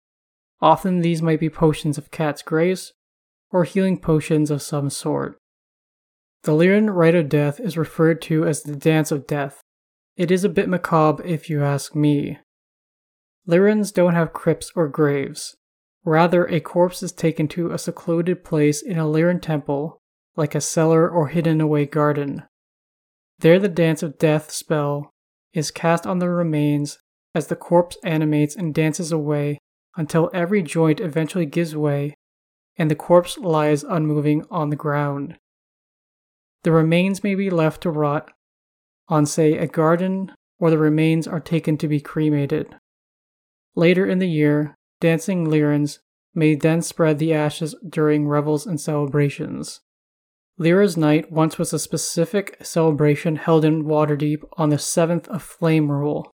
Often 0.60 1.00
these 1.00 1.22
might 1.22 1.40
be 1.40 1.50
potions 1.50 1.98
of 1.98 2.10
cat's 2.10 2.42
grace 2.42 2.92
or 3.50 3.64
healing 3.64 3.98
potions 3.98 4.50
of 4.50 4.62
some 4.62 4.90
sort. 4.90 5.36
The 6.44 6.52
Lliiran 6.52 6.94
rite 6.94 7.14
of 7.14 7.28
death 7.28 7.60
is 7.60 7.76
referred 7.76 8.22
to 8.22 8.46
as 8.46 8.62
the 8.62 8.76
Dance 8.76 9.10
of 9.10 9.26
Death, 9.26 9.60
it 10.20 10.30
is 10.30 10.44
a 10.44 10.50
bit 10.50 10.68
macabre 10.68 11.24
if 11.24 11.48
you 11.48 11.64
ask 11.64 11.94
me. 11.94 12.38
Lliirans 13.48 13.90
don't 13.90 14.14
have 14.14 14.34
crypts 14.34 14.70
or 14.76 14.86
graves. 14.86 15.56
Rather, 16.04 16.44
a 16.44 16.60
corpse 16.60 17.02
is 17.02 17.10
taken 17.10 17.48
to 17.48 17.70
a 17.70 17.78
secluded 17.78 18.44
place 18.44 18.82
in 18.82 18.98
a 18.98 19.04
Lliiran 19.04 19.40
temple, 19.40 19.96
like 20.36 20.54
a 20.54 20.60
cellar 20.60 21.08
or 21.08 21.28
hidden 21.28 21.58
away 21.58 21.86
garden. 21.86 22.42
There, 23.38 23.58
the 23.58 23.70
Dance 23.70 24.02
of 24.02 24.18
Death 24.18 24.50
spell 24.50 25.10
is 25.54 25.70
cast 25.70 26.06
on 26.06 26.18
the 26.18 26.28
remains 26.28 26.98
as 27.34 27.46
the 27.46 27.56
corpse 27.56 27.96
animates 28.04 28.54
and 28.54 28.74
dances 28.74 29.10
away 29.10 29.58
until 29.96 30.30
every 30.34 30.62
joint 30.62 31.00
eventually 31.00 31.46
gives 31.46 31.74
way 31.74 32.14
and 32.76 32.90
the 32.90 32.94
corpse 32.94 33.38
lies 33.38 33.84
unmoving 33.84 34.44
on 34.50 34.68
the 34.68 34.76
ground. 34.76 35.38
The 36.62 36.72
remains 36.72 37.24
may 37.24 37.34
be 37.34 37.48
left 37.48 37.80
to 37.84 37.90
rot 37.90 38.30
on, 39.10 39.26
say, 39.26 39.58
a 39.58 39.66
garden, 39.66 40.32
or 40.58 40.70
the 40.70 40.78
remains 40.78 41.26
are 41.26 41.40
taken 41.40 41.76
to 41.78 41.88
be 41.88 42.00
cremated. 42.00 42.76
Later 43.74 44.06
in 44.06 44.18
the 44.18 44.28
year, 44.28 44.74
dancing 45.00 45.46
Lliirans 45.46 45.98
may 46.34 46.54
then 46.54 46.80
spread 46.80 47.18
the 47.18 47.34
ashes 47.34 47.74
during 47.88 48.28
revels 48.28 48.66
and 48.66 48.80
celebrations. 48.80 49.80
Lliira's 50.58 50.96
Night 50.96 51.32
once 51.32 51.58
was 51.58 51.72
a 51.72 51.78
specific 51.78 52.58
celebration 52.62 53.36
held 53.36 53.64
in 53.64 53.84
Waterdeep 53.84 54.42
on 54.58 54.68
the 54.68 54.76
7th 54.76 55.26
of 55.28 55.42
Flamerule. 55.42 56.26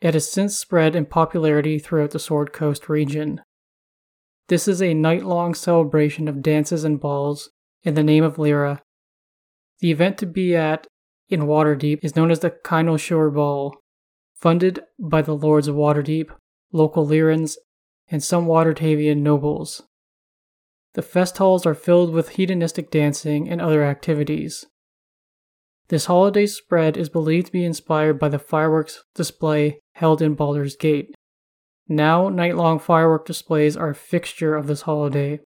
It 0.00 0.14
has 0.14 0.30
since 0.30 0.58
spread 0.58 0.96
in 0.96 1.06
popularity 1.06 1.78
throughout 1.78 2.10
the 2.10 2.18
Sword 2.18 2.52
Coast 2.52 2.88
region. 2.88 3.40
This 4.48 4.66
is 4.66 4.82
a 4.82 4.94
night 4.94 5.24
long 5.24 5.54
celebration 5.54 6.26
of 6.26 6.42
dances 6.42 6.82
and 6.82 6.98
balls 6.98 7.50
in 7.84 7.94
the 7.94 8.02
name 8.02 8.24
of 8.24 8.36
Lliira. 8.36 8.80
The 9.78 9.92
event 9.92 10.18
to 10.18 10.26
be 10.26 10.56
at 10.56 10.86
in 11.32 11.42
Waterdeep 11.42 12.00
is 12.02 12.14
known 12.14 12.30
as 12.30 12.40
the 12.40 12.50
Cynosure 12.50 13.32
Ball, 13.32 13.74
funded 14.34 14.80
by 14.98 15.22
the 15.22 15.34
Lords 15.34 15.68
of 15.68 15.76
Waterdeep, 15.76 16.30
local 16.72 17.06
Lliirans, 17.06 17.56
and 18.10 18.22
some 18.22 18.46
Waterdhavian 18.46 19.18
nobles. 19.18 19.82
The 20.94 21.02
fest 21.02 21.38
halls 21.38 21.64
are 21.64 21.74
filled 21.74 22.12
with 22.12 22.30
hedonistic 22.30 22.90
dancing 22.90 23.48
and 23.48 23.60
other 23.60 23.82
activities. 23.82 24.66
This 25.88 26.06
holiday 26.06 26.46
spread 26.46 26.96
is 26.96 27.08
believed 27.08 27.46
to 27.46 27.52
be 27.52 27.64
inspired 27.64 28.18
by 28.18 28.28
the 28.28 28.38
fireworks 28.38 29.02
display 29.14 29.80
held 29.94 30.20
in 30.20 30.34
Baldur's 30.34 30.76
Gate. 30.76 31.14
Now, 31.88 32.28
night 32.28 32.56
long 32.56 32.78
firework 32.78 33.26
displays 33.26 33.76
are 33.76 33.90
a 33.90 33.94
fixture 33.94 34.54
of 34.54 34.66
this 34.66 34.82
holiday. 34.82 35.40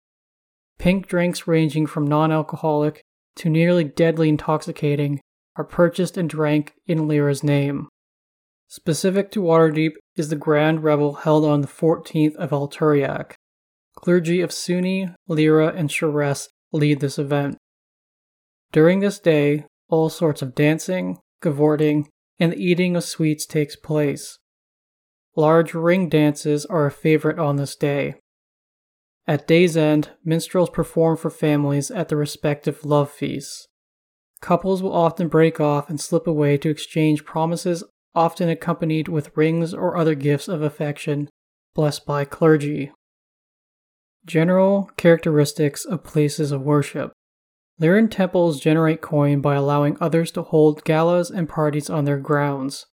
Pink 0.79 1.07
drinks 1.07 1.47
ranging 1.47 1.87
from 1.87 2.07
non 2.07 2.33
alcoholic 2.33 3.03
to 3.37 3.49
nearly 3.49 3.85
deadly 3.85 4.29
intoxicating 4.29 5.21
are 5.57 5.65
purchased 5.65 6.17
and 6.17 6.29
drank 6.29 6.75
in 6.87 7.01
Lliira's 7.01 7.43
name. 7.43 7.89
Specific 8.69 9.31
to 9.33 9.41
Waterdeep 9.41 9.93
is 10.17 10.29
the 10.29 10.37
grand 10.37 10.83
revel 10.83 11.15
held 11.15 11.45
on 11.45 11.61
the 11.61 11.69
14th 11.69 12.35
of 12.37 12.51
Alturiak. 12.51 13.35
Clergy 13.95 14.41
of 14.41 14.51
Sune, 14.51 15.15
Lliira, 15.29 15.75
and 15.77 15.91
Sharess 15.91 16.49
lead 16.73 17.01
this 17.01 17.19
event. 17.19 17.57
During 18.73 19.01
this 19.01 19.19
day, 19.19 19.67
all 19.89 20.11
sorts 20.11 20.43
of 20.43 20.55
dancing, 20.55 21.19
cavorting, 21.41 22.09
and 22.41 22.53
the 22.53 22.57
eating 22.57 22.97
of 22.97 23.05
sweets 23.05 23.47
takes 23.47 23.77
place. 23.77 24.39
Large 25.37 25.75
ring 25.75 26.09
dances 26.09 26.67
are 26.67 26.87
a 26.87 26.91
favorite 26.91 27.39
on 27.39 27.57
this 27.57 27.77
day. 27.77 28.15
At 29.27 29.47
day's 29.47 29.77
end, 29.77 30.11
minstrels 30.25 30.71
perform 30.71 31.17
for 31.17 31.31
families 31.31 31.91
at 31.91 32.09
the 32.09 32.17
respective 32.17 32.85
love 32.85 33.11
feasts. 33.11 33.69
Couples 34.45 34.83
will 34.83 34.93
often 34.93 35.29
break 35.29 35.59
off 35.59 35.89
and 35.89 35.99
slip 35.99 36.27
away 36.27 36.59
to 36.59 36.69
exchange 36.69 37.25
promises, 37.25 37.83
often 38.15 38.51
accompanied 38.51 39.09
with 39.09 39.35
rings 39.35 39.73
or 39.73 39.97
other 39.97 40.15
gifts 40.15 40.49
of 40.49 40.61
affection 40.61 41.31
blessed 41.75 42.05
by 42.05 42.27
clergy. 42.27 42.93
General 44.27 44.91
characteristics 44.99 45.87
of 45.87 46.05
places 46.05 46.53
of 46.53 46.61
worship. 46.61 47.13
Lliiran 47.81 48.11
temples 48.11 48.61
generate 48.61 49.01
coin 49.01 49.41
by 49.41 49.55
allowing 49.55 49.97
others 49.99 50.31
to 50.33 50.43
hold 50.43 50.85
galas 50.85 51.31
and 51.31 51.49
parties 51.49 51.89
on 51.89 52.05
their 52.05 52.19
grounds. 52.19 52.85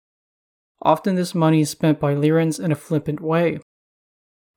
Often 0.81 1.15
this 1.15 1.35
money 1.35 1.59
is 1.59 1.69
spent 1.69 1.99
by 1.99 2.15
Lliirans 2.15 2.63
in 2.63 2.71
a 2.71 2.75
flippant 2.75 3.19
way. 3.19 3.59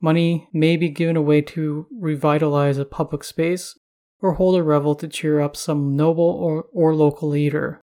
Money 0.01 0.49
may 0.53 0.77
be 0.77 0.91
given 0.91 1.17
away 1.17 1.43
to 1.43 1.89
revitalize 1.91 2.79
a 2.79 2.85
public 2.85 3.25
space 3.25 3.77
or 4.25 4.33
hold 4.33 4.57
a 4.57 4.63
revel 4.63 4.95
to 4.95 5.07
cheer 5.07 5.39
up 5.39 5.55
some 5.55 5.95
noble 5.95 6.25
or, 6.25 6.65
or 6.73 6.95
local 6.95 7.29
leader. 7.29 7.79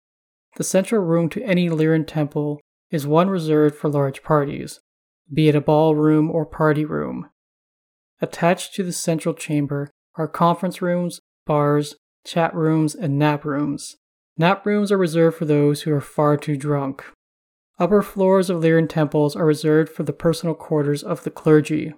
The 0.55 0.63
central 0.63 1.03
room 1.03 1.29
to 1.29 1.43
any 1.43 1.69
Lliiran 1.69 2.07
temple 2.07 2.59
is 2.89 3.05
one 3.05 3.29
reserved 3.29 3.75
for 3.75 3.89
large 3.89 4.23
parties, 4.23 4.79
be 5.31 5.49
it 5.49 5.55
a 5.55 5.61
ballroom 5.61 6.31
or 6.31 6.47
party 6.47 6.83
room. 6.83 7.29
Attached 8.21 8.73
to 8.73 8.81
the 8.81 8.91
central 8.91 9.35
chamber 9.35 9.91
are 10.15 10.27
conference 10.27 10.81
rooms, 10.81 11.19
bars, 11.45 11.95
chat 12.25 12.55
rooms, 12.55 12.95
and 12.95 13.19
nap 13.19 13.45
rooms. 13.45 13.97
Nap 14.35 14.65
rooms 14.65 14.91
are 14.91 14.97
reserved 14.97 15.37
for 15.37 15.45
those 15.45 15.83
who 15.83 15.93
are 15.93 16.01
far 16.01 16.37
too 16.37 16.57
drunk. 16.57 17.03
Upper 17.77 18.01
floors 18.01 18.49
of 18.49 18.63
Lliiran 18.63 18.89
temples 18.89 19.35
are 19.35 19.45
reserved 19.45 19.91
for 19.91 20.01
the 20.01 20.11
personal 20.11 20.55
quarters 20.55 21.03
of 21.03 21.23
the 21.23 21.29
clergy. 21.29 21.93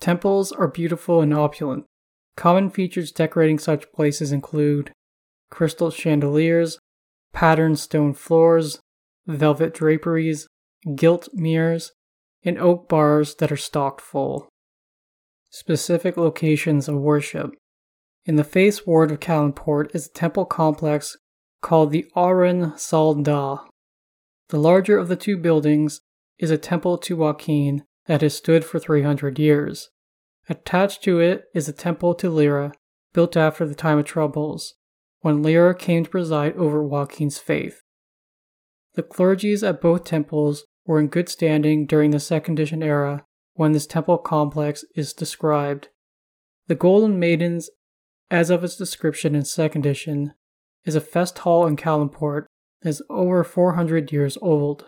Temples 0.00 0.52
are 0.52 0.68
beautiful 0.68 1.20
and 1.20 1.34
opulent. 1.34 1.84
Common 2.36 2.70
features 2.70 3.12
decorating 3.12 3.58
such 3.58 3.92
places 3.92 4.32
include 4.32 4.92
crystal 5.50 5.90
chandeliers, 5.90 6.78
patterned 7.32 7.78
stone 7.78 8.14
floors, 8.14 8.80
velvet 9.26 9.74
draperies, 9.74 10.46
gilt 10.94 11.28
mirrors, 11.32 11.92
and 12.44 12.58
oak 12.58 12.88
bars 12.88 13.34
that 13.36 13.52
are 13.52 13.56
stocked 13.56 14.00
full. 14.00 14.48
Specific 15.50 16.16
locations 16.16 16.88
of 16.88 16.96
worship. 16.96 17.50
In 18.24 18.36
the 18.36 18.44
face 18.44 18.86
ward 18.86 19.10
of 19.10 19.20
Calimport 19.20 19.94
is 19.94 20.06
a 20.06 20.12
temple 20.12 20.46
complex 20.46 21.16
called 21.60 21.90
the 21.90 22.06
Auran 22.16 22.78
Sal 22.78 23.14
Da. 23.14 23.64
The 24.48 24.58
larger 24.58 24.98
of 24.98 25.08
the 25.08 25.16
two 25.16 25.36
buildings 25.36 26.00
is 26.38 26.50
a 26.50 26.58
temple 26.58 26.98
to 26.98 27.16
Waukeen 27.16 27.82
that 28.06 28.22
has 28.22 28.36
stood 28.36 28.64
for 28.64 28.78
300 28.78 29.38
years. 29.38 29.90
Attached 30.48 31.02
to 31.04 31.20
it 31.20 31.44
is 31.54 31.68
a 31.68 31.72
temple 31.72 32.14
to 32.16 32.28
Lliira, 32.28 32.72
built 33.12 33.36
after 33.36 33.66
the 33.66 33.74
time 33.74 33.98
of 33.98 34.04
troubles, 34.04 34.74
when 35.20 35.42
Lliira 35.42 35.78
came 35.78 36.04
to 36.04 36.10
preside 36.10 36.56
over 36.56 36.82
Waukeen's 36.82 37.38
faith. 37.38 37.82
The 38.94 39.02
clergies 39.02 39.66
at 39.66 39.80
both 39.80 40.04
temples 40.04 40.64
were 40.84 40.98
in 40.98 41.08
good 41.08 41.28
standing 41.28 41.86
during 41.86 42.10
the 42.10 42.20
Second 42.20 42.58
Edition 42.58 42.82
era 42.82 43.24
when 43.54 43.72
this 43.72 43.86
temple 43.86 44.18
complex 44.18 44.84
is 44.96 45.12
described. 45.12 45.88
The 46.66 46.74
Golden 46.74 47.18
Maidens, 47.18 47.70
as 48.30 48.50
of 48.50 48.64
its 48.64 48.76
description 48.76 49.34
in 49.34 49.44
Second 49.44 49.86
Edition, 49.86 50.34
is 50.84 50.94
a 50.94 51.00
fest 51.00 51.38
hall 51.38 51.66
in 51.66 51.76
Calimport 51.76 52.46
that 52.82 52.88
is 52.88 53.02
over 53.08 53.44
400 53.44 54.10
years 54.10 54.36
old. 54.42 54.86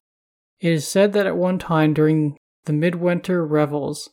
It 0.61 0.73
is 0.73 0.89
said 0.89 1.13
that 1.13 1.27
at 1.27 1.37
one 1.37 1.59
time 1.59 1.95
during 1.95 2.37
the 2.65 2.73
midwinter 2.73 3.47
revels, 3.47 4.11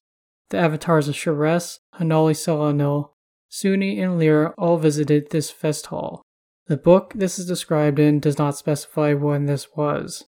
the 0.51 0.57
avatars 0.57 1.07
of 1.07 1.15
Sharess, 1.15 1.79
Hanali 1.95 2.35
Celanil, 2.35 3.09
Sune, 3.49 3.99
and 3.99 4.19
Lliira 4.19 4.53
all 4.57 4.77
visited 4.77 5.29
this 5.29 5.49
fest 5.49 5.87
hall. 5.87 6.21
The 6.67 6.77
book 6.77 7.13
this 7.15 7.39
is 7.39 7.47
described 7.47 7.99
in 7.99 8.19
does 8.19 8.37
not 8.37 8.55
specify 8.55 9.13
when 9.13 9.45
this 9.45 9.75
was. 9.75 10.25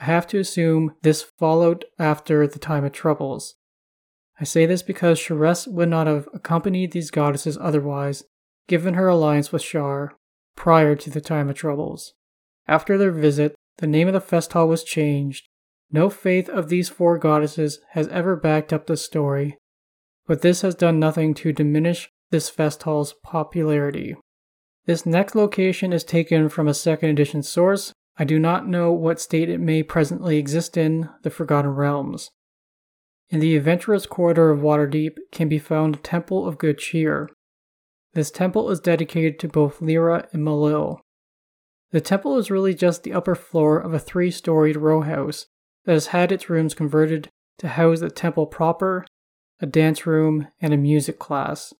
I 0.00 0.04
have 0.04 0.26
to 0.28 0.38
assume 0.38 0.96
this 1.02 1.22
followed 1.22 1.84
after 1.98 2.46
the 2.46 2.58
time 2.58 2.84
of 2.84 2.92
troubles. 2.92 3.54
I 4.40 4.44
say 4.44 4.66
this 4.66 4.82
because 4.82 5.18
Sharess 5.18 5.66
would 5.68 5.88
not 5.88 6.06
have 6.08 6.28
accompanied 6.34 6.92
these 6.92 7.10
goddesses 7.10 7.56
otherwise, 7.60 8.24
given 8.66 8.94
her 8.94 9.08
alliance 9.08 9.52
with 9.52 9.62
Shar 9.62 10.16
prior 10.56 10.96
to 10.96 11.10
the 11.10 11.20
time 11.20 11.48
of 11.48 11.56
troubles. 11.56 12.14
After 12.66 12.98
their 12.98 13.12
visit, 13.12 13.54
the 13.78 13.86
name 13.86 14.08
of 14.08 14.14
the 14.14 14.20
fest 14.20 14.52
hall 14.52 14.68
was 14.68 14.82
changed 14.82 15.48
no 15.92 16.08
faith 16.08 16.48
of 16.48 16.68
these 16.68 16.88
four 16.88 17.18
goddesses 17.18 17.80
has 17.90 18.08
ever 18.08 18.34
backed 18.34 18.72
up 18.72 18.86
the 18.86 18.96
story, 18.96 19.58
but 20.26 20.40
this 20.40 20.62
has 20.62 20.74
done 20.74 20.98
nothing 20.98 21.34
to 21.34 21.52
diminish 21.52 22.08
this 22.30 22.48
fest 22.48 22.84
popularity. 23.22 24.16
This 24.86 25.06
next 25.06 25.34
location 25.34 25.92
is 25.92 26.02
taken 26.02 26.48
from 26.48 26.66
a 26.66 26.74
second 26.74 27.10
edition 27.10 27.42
source. 27.42 27.92
I 28.16 28.24
do 28.24 28.38
not 28.38 28.66
know 28.66 28.90
what 28.92 29.20
state 29.20 29.48
it 29.48 29.60
may 29.60 29.82
presently 29.82 30.38
exist 30.38 30.76
in, 30.76 31.08
the 31.22 31.30
Forgotten 31.30 31.70
Realms. 31.70 32.30
In 33.30 33.40
the 33.40 33.56
adventurous 33.56 34.06
corridor 34.06 34.50
of 34.50 34.60
Waterdeep 34.60 35.16
can 35.30 35.48
be 35.48 35.58
found 35.58 35.96
a 35.96 35.98
Temple 36.00 36.46
of 36.46 36.58
Good 36.58 36.78
Cheer. 36.78 37.30
This 38.14 38.30
temple 38.30 38.70
is 38.70 38.80
dedicated 38.80 39.38
to 39.38 39.48
both 39.48 39.80
Lliira 39.80 40.26
and 40.32 40.42
Milil. 40.42 40.98
The 41.92 42.00
temple 42.00 42.36
is 42.38 42.50
really 42.50 42.74
just 42.74 43.02
the 43.02 43.12
upper 43.12 43.34
floor 43.34 43.78
of 43.78 43.94
a 43.94 43.98
three 43.98 44.30
storied 44.30 44.76
row 44.76 45.02
house 45.02 45.46
that 45.84 45.92
has 45.92 46.08
had 46.08 46.32
its 46.32 46.48
rooms 46.48 46.74
converted 46.74 47.28
to 47.58 47.68
house 47.68 48.00
the 48.00 48.10
temple 48.10 48.46
proper, 48.46 49.06
a 49.60 49.66
dance 49.66 50.06
room, 50.06 50.48
and 50.60 50.72
a 50.72 50.76
music 50.76 51.18
class. 51.18 51.72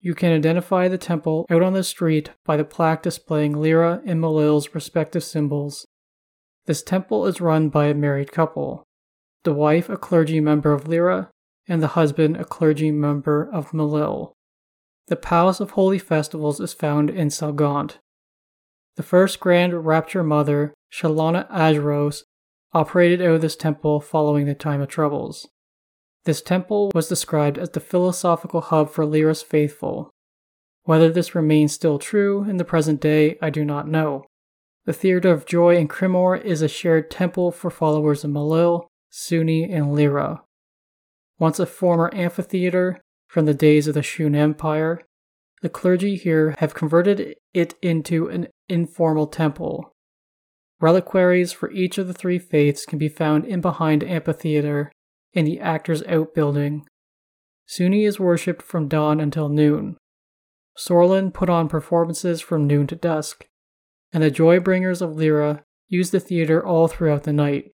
You 0.00 0.14
can 0.14 0.32
identify 0.32 0.88
the 0.88 0.98
temple 0.98 1.46
out 1.48 1.62
on 1.62 1.74
the 1.74 1.84
street 1.84 2.30
by 2.44 2.56
the 2.56 2.64
plaque 2.64 3.02
displaying 3.02 3.54
Lliira 3.54 4.02
and 4.04 4.20
Milil's 4.20 4.74
respective 4.74 5.22
symbols. 5.22 5.86
This 6.66 6.82
temple 6.82 7.26
is 7.26 7.40
run 7.40 7.68
by 7.68 7.86
a 7.86 7.94
married 7.94 8.32
couple, 8.32 8.84
the 9.44 9.52
wife 9.52 9.88
a 9.88 9.96
clergy 9.96 10.40
member 10.40 10.72
of 10.72 10.84
Lliira, 10.84 11.28
and 11.68 11.82
the 11.82 11.88
husband 11.88 12.36
a 12.36 12.44
clergy 12.44 12.90
member 12.90 13.48
of 13.52 13.70
Milil. 13.70 14.32
The 15.06 15.16
Palace 15.16 15.60
of 15.60 15.72
Holy 15.72 15.98
Festivals 15.98 16.60
is 16.60 16.72
found 16.72 17.10
in 17.10 17.28
Selgaunt. 17.28 17.98
The 18.96 19.02
first 19.02 19.40
Grand 19.40 19.86
Rapture 19.86 20.22
Mother, 20.22 20.74
Shalana 20.92 21.50
Ajros, 21.50 22.22
operated 22.74 23.20
out 23.20 23.34
of 23.34 23.40
this 23.40 23.56
temple 23.56 24.00
following 24.00 24.46
the 24.46 24.54
time 24.54 24.80
of 24.80 24.88
troubles. 24.88 25.48
This 26.24 26.40
temple 26.40 26.90
was 26.94 27.08
described 27.08 27.58
as 27.58 27.70
the 27.70 27.80
philosophical 27.80 28.60
hub 28.60 28.90
for 28.90 29.04
Lliira's 29.04 29.42
faithful. 29.42 30.10
Whether 30.84 31.10
this 31.10 31.34
remains 31.34 31.72
still 31.72 31.98
true 31.98 32.44
in 32.44 32.56
the 32.56 32.64
present 32.64 33.00
day, 33.00 33.38
I 33.42 33.50
do 33.50 33.64
not 33.64 33.88
know. 33.88 34.24
The 34.84 34.92
Theatre 34.92 35.30
of 35.30 35.46
Joy 35.46 35.76
in 35.76 35.88
Crimmor 35.88 36.36
is 36.36 36.62
a 36.62 36.68
shared 36.68 37.10
temple 37.10 37.52
for 37.52 37.70
followers 37.70 38.24
of 38.24 38.30
Milil, 38.30 38.86
Sune, 39.10 39.70
and 39.70 39.86
Lliira. 39.86 40.40
Once 41.38 41.58
a 41.58 41.66
former 41.66 42.10
amphitheater 42.14 43.00
from 43.28 43.46
the 43.46 43.54
days 43.54 43.86
of 43.86 43.94
the 43.94 44.02
Shoon 44.02 44.34
Empire, 44.34 45.00
the 45.60 45.68
clergy 45.68 46.16
here 46.16 46.56
have 46.58 46.74
converted 46.74 47.36
it 47.54 47.74
into 47.82 48.28
an 48.28 48.48
informal 48.68 49.28
temple 49.28 49.92
Reliquaries 50.82 51.52
for 51.52 51.70
each 51.70 51.96
of 51.96 52.08
the 52.08 52.12
three 52.12 52.40
faiths 52.40 52.84
can 52.84 52.98
be 52.98 53.08
found 53.08 53.44
in 53.44 53.60
behind 53.60 54.02
amphitheater 54.02 54.90
in 55.32 55.44
the 55.44 55.60
Actors 55.60 56.02
Outbuilding. 56.08 56.84
Sune 57.66 58.04
is 58.04 58.18
worshipped 58.18 58.62
from 58.62 58.88
dawn 58.88 59.20
until 59.20 59.48
noon. 59.48 59.96
Sorlin 60.76 61.32
put 61.32 61.48
on 61.48 61.68
performances 61.68 62.40
from 62.40 62.66
noon 62.66 62.88
to 62.88 62.96
dusk, 62.96 63.46
and 64.12 64.24
the 64.24 64.30
Joybringers 64.30 65.00
of 65.00 65.10
Lliira 65.10 65.62
use 65.86 66.10
the 66.10 66.18
theater 66.18 66.66
all 66.66 66.88
throughout 66.88 67.22
the 67.22 67.32
night. 67.32 67.70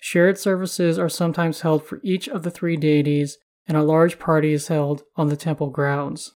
Shared 0.00 0.38
services 0.38 0.98
are 0.98 1.08
sometimes 1.08 1.60
held 1.60 1.86
for 1.86 2.00
each 2.02 2.28
of 2.28 2.42
the 2.42 2.50
three 2.50 2.76
deities, 2.76 3.38
and 3.68 3.76
a 3.76 3.84
large 3.84 4.18
party 4.18 4.52
is 4.52 4.66
held 4.66 5.04
on 5.14 5.28
the 5.28 5.36
temple 5.36 5.70
grounds. 5.70 6.32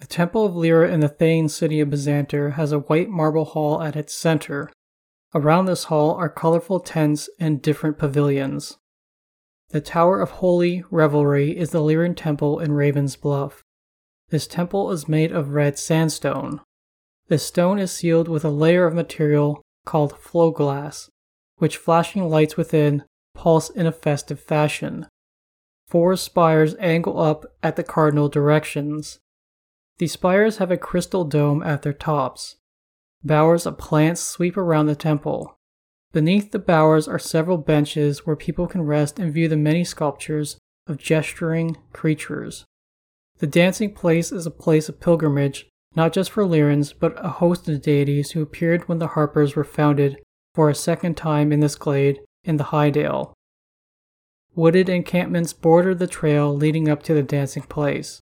The 0.00 0.08
Temple 0.08 0.44
of 0.44 0.54
Lliira 0.54 0.90
in 0.90 0.98
the 0.98 1.08
Thane 1.08 1.48
city 1.48 1.78
of 1.78 1.90
Byzanter 1.90 2.50
has 2.50 2.72
a 2.72 2.80
white 2.80 3.08
marble 3.08 3.44
hall 3.44 3.80
at 3.80 3.94
its 3.94 4.12
center, 4.12 4.68
Around 5.36 5.66
this 5.66 5.84
hall 5.84 6.14
are 6.14 6.30
colorful 6.30 6.80
tents 6.80 7.28
and 7.38 7.60
different 7.60 7.98
pavilions. 7.98 8.78
The 9.68 9.82
Tower 9.82 10.22
of 10.22 10.30
Holy 10.30 10.82
Revelry 10.90 11.58
is 11.58 11.72
the 11.72 11.80
Lliiran 11.80 12.16
Temple 12.16 12.58
in 12.58 12.72
Raven's 12.72 13.16
Bluff. 13.16 13.62
This 14.30 14.46
temple 14.46 14.90
is 14.92 15.10
made 15.10 15.32
of 15.32 15.50
red 15.52 15.78
sandstone. 15.78 16.62
This 17.28 17.46
stone 17.46 17.78
is 17.78 17.92
sealed 17.92 18.28
with 18.28 18.46
a 18.46 18.48
layer 18.48 18.86
of 18.86 18.94
material 18.94 19.60
called 19.84 20.16
flow 20.16 20.50
glass, 20.52 21.10
which 21.56 21.76
flashing 21.76 22.30
lights 22.30 22.56
within 22.56 23.04
pulse 23.34 23.68
in 23.68 23.84
a 23.84 23.92
festive 23.92 24.40
fashion. 24.40 25.06
Four 25.86 26.16
spires 26.16 26.76
angle 26.80 27.20
up 27.20 27.44
at 27.62 27.76
the 27.76 27.84
cardinal 27.84 28.30
directions. 28.30 29.18
The 29.98 30.06
spires 30.06 30.56
have 30.56 30.70
a 30.70 30.78
crystal 30.78 31.24
dome 31.24 31.62
at 31.62 31.82
their 31.82 31.92
tops. 31.92 32.56
Bowers 33.26 33.66
of 33.66 33.76
plants 33.76 34.20
sweep 34.20 34.56
around 34.56 34.86
the 34.86 34.94
temple. 34.94 35.58
Beneath 36.12 36.52
the 36.52 36.60
bowers 36.60 37.08
are 37.08 37.18
several 37.18 37.58
benches 37.58 38.24
where 38.24 38.36
people 38.36 38.68
can 38.68 38.82
rest 38.82 39.18
and 39.18 39.32
view 39.32 39.48
the 39.48 39.56
many 39.56 39.82
sculptures 39.82 40.58
of 40.86 40.98
gesturing 40.98 41.76
creatures. 41.92 42.64
The 43.38 43.48
dancing 43.48 43.92
place 43.94 44.30
is 44.30 44.46
a 44.46 44.50
place 44.52 44.88
of 44.88 45.00
pilgrimage, 45.00 45.66
not 45.96 46.12
just 46.12 46.30
for 46.30 46.44
Lliirans, 46.44 46.94
but 46.96 47.14
a 47.16 47.28
host 47.28 47.68
of 47.68 47.82
deities 47.82 48.30
who 48.30 48.42
appeared 48.42 48.88
when 48.88 49.00
the 49.00 49.08
Harpers 49.08 49.56
were 49.56 49.64
founded 49.64 50.18
for 50.54 50.70
a 50.70 50.74
second 50.74 51.16
time 51.16 51.50
in 51.50 51.58
this 51.58 51.74
glade 51.74 52.20
in 52.44 52.58
the 52.58 52.64
Highdale. 52.64 53.32
Wooded 54.54 54.88
encampments 54.88 55.52
border 55.52 55.96
the 55.96 56.06
trail 56.06 56.54
leading 56.54 56.88
up 56.88 57.02
to 57.02 57.12
the 57.12 57.24
dancing 57.24 57.64
place. 57.64 58.20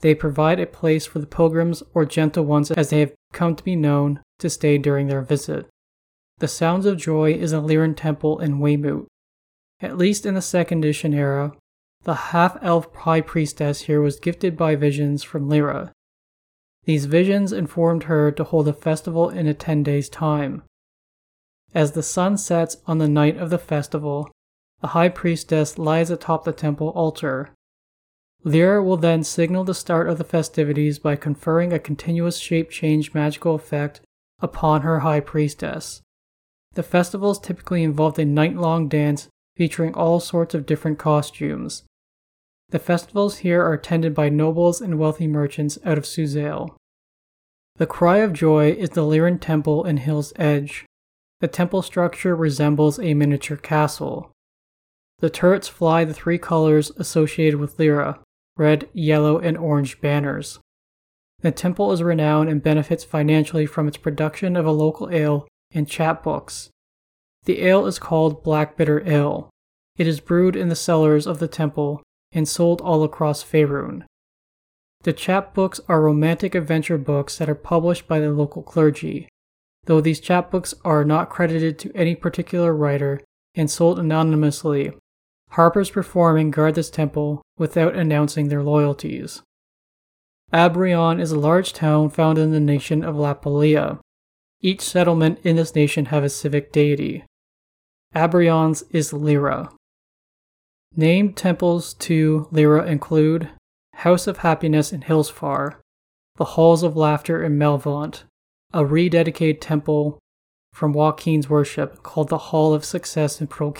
They 0.00 0.14
provide 0.14 0.60
a 0.60 0.66
place 0.66 1.06
for 1.06 1.18
the 1.18 1.26
pilgrims 1.26 1.82
or 1.94 2.04
gentle 2.04 2.44
ones 2.44 2.70
as 2.70 2.90
they 2.90 3.00
have 3.00 3.12
come 3.32 3.54
to 3.56 3.64
be 3.64 3.76
known 3.76 4.20
to 4.38 4.48
stay 4.48 4.78
during 4.78 5.06
their 5.08 5.22
visit. 5.22 5.68
The 6.38 6.48
Sounds 6.48 6.86
of 6.86 6.96
Joy 6.96 7.34
is 7.34 7.52
a 7.52 7.56
Lliiran 7.56 7.96
temple 7.96 8.38
in 8.38 8.60
Weymouth. 8.60 9.06
At 9.80 9.98
least 9.98 10.24
in 10.24 10.34
the 10.34 10.42
second 10.42 10.84
edition 10.84 11.12
era, 11.12 11.52
the 12.04 12.14
half 12.14 12.56
elf 12.62 12.94
high 12.94 13.20
priestess 13.20 13.82
here 13.82 14.00
was 14.00 14.18
gifted 14.18 14.56
by 14.56 14.74
visions 14.74 15.22
from 15.22 15.48
Lliira. 15.48 15.90
These 16.84 17.04
visions 17.04 17.52
informed 17.52 18.04
her 18.04 18.32
to 18.32 18.44
hold 18.44 18.68
a 18.68 18.72
festival 18.72 19.28
in 19.28 19.46
a 19.46 19.52
10 19.52 19.82
days' 19.82 20.08
time. 20.08 20.62
As 21.74 21.92
the 21.92 22.02
sun 22.02 22.38
sets 22.38 22.78
on 22.86 22.98
the 22.98 23.08
night 23.08 23.36
of 23.36 23.50
the 23.50 23.58
festival, 23.58 24.30
the 24.80 24.88
high 24.88 25.10
priestess 25.10 25.78
lies 25.78 26.10
atop 26.10 26.44
the 26.44 26.52
temple 26.52 26.88
altar 26.88 27.50
Lliira 28.44 28.82
will 28.82 28.96
then 28.96 29.22
signal 29.22 29.64
the 29.64 29.74
start 29.74 30.08
of 30.08 30.16
the 30.16 30.24
festivities 30.24 30.98
by 30.98 31.14
conferring 31.14 31.72
a 31.72 31.78
continuous 31.78 32.38
shape 32.38 32.70
change 32.70 33.12
magical 33.12 33.54
effect 33.54 34.00
upon 34.40 34.80
her 34.80 35.00
high 35.00 35.20
priestess. 35.20 36.00
The 36.72 36.82
festivals 36.82 37.38
typically 37.38 37.82
involved 37.82 38.18
a 38.18 38.24
night 38.24 38.56
long 38.56 38.88
dance 38.88 39.28
featuring 39.56 39.92
all 39.92 40.20
sorts 40.20 40.54
of 40.54 40.64
different 40.64 40.98
costumes. 40.98 41.82
The 42.70 42.78
festivals 42.78 43.38
here 43.38 43.62
are 43.62 43.74
attended 43.74 44.14
by 44.14 44.30
nobles 44.30 44.80
and 44.80 44.98
wealthy 44.98 45.26
merchants 45.26 45.78
out 45.84 45.98
of 45.98 46.04
Suzail. 46.04 46.76
The 47.76 47.86
Cry 47.86 48.18
of 48.18 48.32
Joy 48.32 48.70
is 48.72 48.90
the 48.90 49.02
Lliiran 49.02 49.40
Temple 49.40 49.84
in 49.84 49.98
Hill's 49.98 50.32
Edge. 50.36 50.86
The 51.40 51.48
temple 51.48 51.82
structure 51.82 52.34
resembles 52.36 52.98
a 52.98 53.12
miniature 53.12 53.56
castle. 53.56 54.30
The 55.18 55.30
turrets 55.30 55.68
fly 55.68 56.04
the 56.04 56.14
three 56.14 56.38
colors 56.38 56.90
associated 56.96 57.58
with 57.60 57.76
Lliira 57.76 58.18
red, 58.60 58.86
yellow, 58.92 59.38
and 59.38 59.56
orange 59.56 60.02
banners. 60.02 60.58
The 61.40 61.50
temple 61.50 61.92
is 61.92 62.02
renowned 62.02 62.50
and 62.50 62.62
benefits 62.62 63.04
financially 63.04 63.64
from 63.64 63.88
its 63.88 63.96
production 63.96 64.54
of 64.54 64.66
a 64.66 64.70
local 64.70 65.08
ale 65.10 65.48
and 65.72 65.86
chapbooks. 65.86 66.68
The 67.44 67.62
ale 67.62 67.86
is 67.86 67.98
called 67.98 68.44
Black 68.44 68.76
Bitter 68.76 69.02
Ale. 69.08 69.48
It 69.96 70.06
is 70.06 70.20
brewed 70.20 70.56
in 70.56 70.68
the 70.68 70.76
cellars 70.76 71.26
of 71.26 71.38
the 71.38 71.48
temple 71.48 72.02
and 72.32 72.46
sold 72.46 72.82
all 72.82 73.02
across 73.02 73.42
Faerun. 73.42 74.04
The 75.04 75.14
chapbooks 75.14 75.80
are 75.88 76.02
romantic 76.02 76.54
adventure 76.54 76.98
books 76.98 77.38
that 77.38 77.48
are 77.48 77.54
published 77.54 78.06
by 78.06 78.20
the 78.20 78.30
local 78.30 78.62
clergy. 78.62 79.26
Though 79.84 80.02
these 80.02 80.20
chapbooks 80.20 80.74
are 80.84 81.02
not 81.02 81.30
credited 81.30 81.78
to 81.78 81.96
any 81.96 82.14
particular 82.14 82.74
writer 82.74 83.22
and 83.54 83.70
sold 83.70 83.98
anonymously, 83.98 84.92
harpers 85.52 85.88
perform 85.88 86.36
and 86.36 86.52
guard 86.52 86.74
this 86.74 86.90
temple 86.90 87.40
without 87.60 87.94
announcing 87.94 88.48
their 88.48 88.62
loyalties. 88.62 89.42
Abrion 90.50 91.20
is 91.20 91.30
a 91.30 91.38
large 91.38 91.74
town 91.74 92.08
found 92.08 92.38
in 92.38 92.52
the 92.52 92.58
nation 92.58 93.04
of 93.04 93.14
Lapaliiya. 93.14 94.00
Each 94.62 94.80
settlement 94.80 95.38
in 95.44 95.56
this 95.56 95.74
nation 95.74 96.06
have 96.06 96.24
a 96.24 96.30
civic 96.30 96.72
deity. 96.72 97.22
Abrion's 98.16 98.82
is 98.90 99.12
Lliira. 99.12 99.70
Named 100.96 101.36
temples 101.36 101.92
to 101.94 102.48
Lliira 102.50 102.86
include 102.86 103.50
House 103.96 104.26
of 104.26 104.38
Happiness 104.38 104.90
in 104.90 105.02
Hillsfar, 105.02 105.76
the 106.36 106.56
Halls 106.56 106.82
of 106.82 106.96
Laughter 106.96 107.44
in 107.44 107.58
Melvaunt, 107.58 108.24
a 108.72 108.82
rededicated 108.82 109.60
temple 109.60 110.18
from 110.72 110.94
Waukeen's 110.94 111.50
worship 111.50 112.02
called 112.02 112.30
the 112.30 112.38
Hall 112.38 112.72
of 112.72 112.86
Success 112.86 113.38
in 113.38 113.48
Pearl 113.48 113.70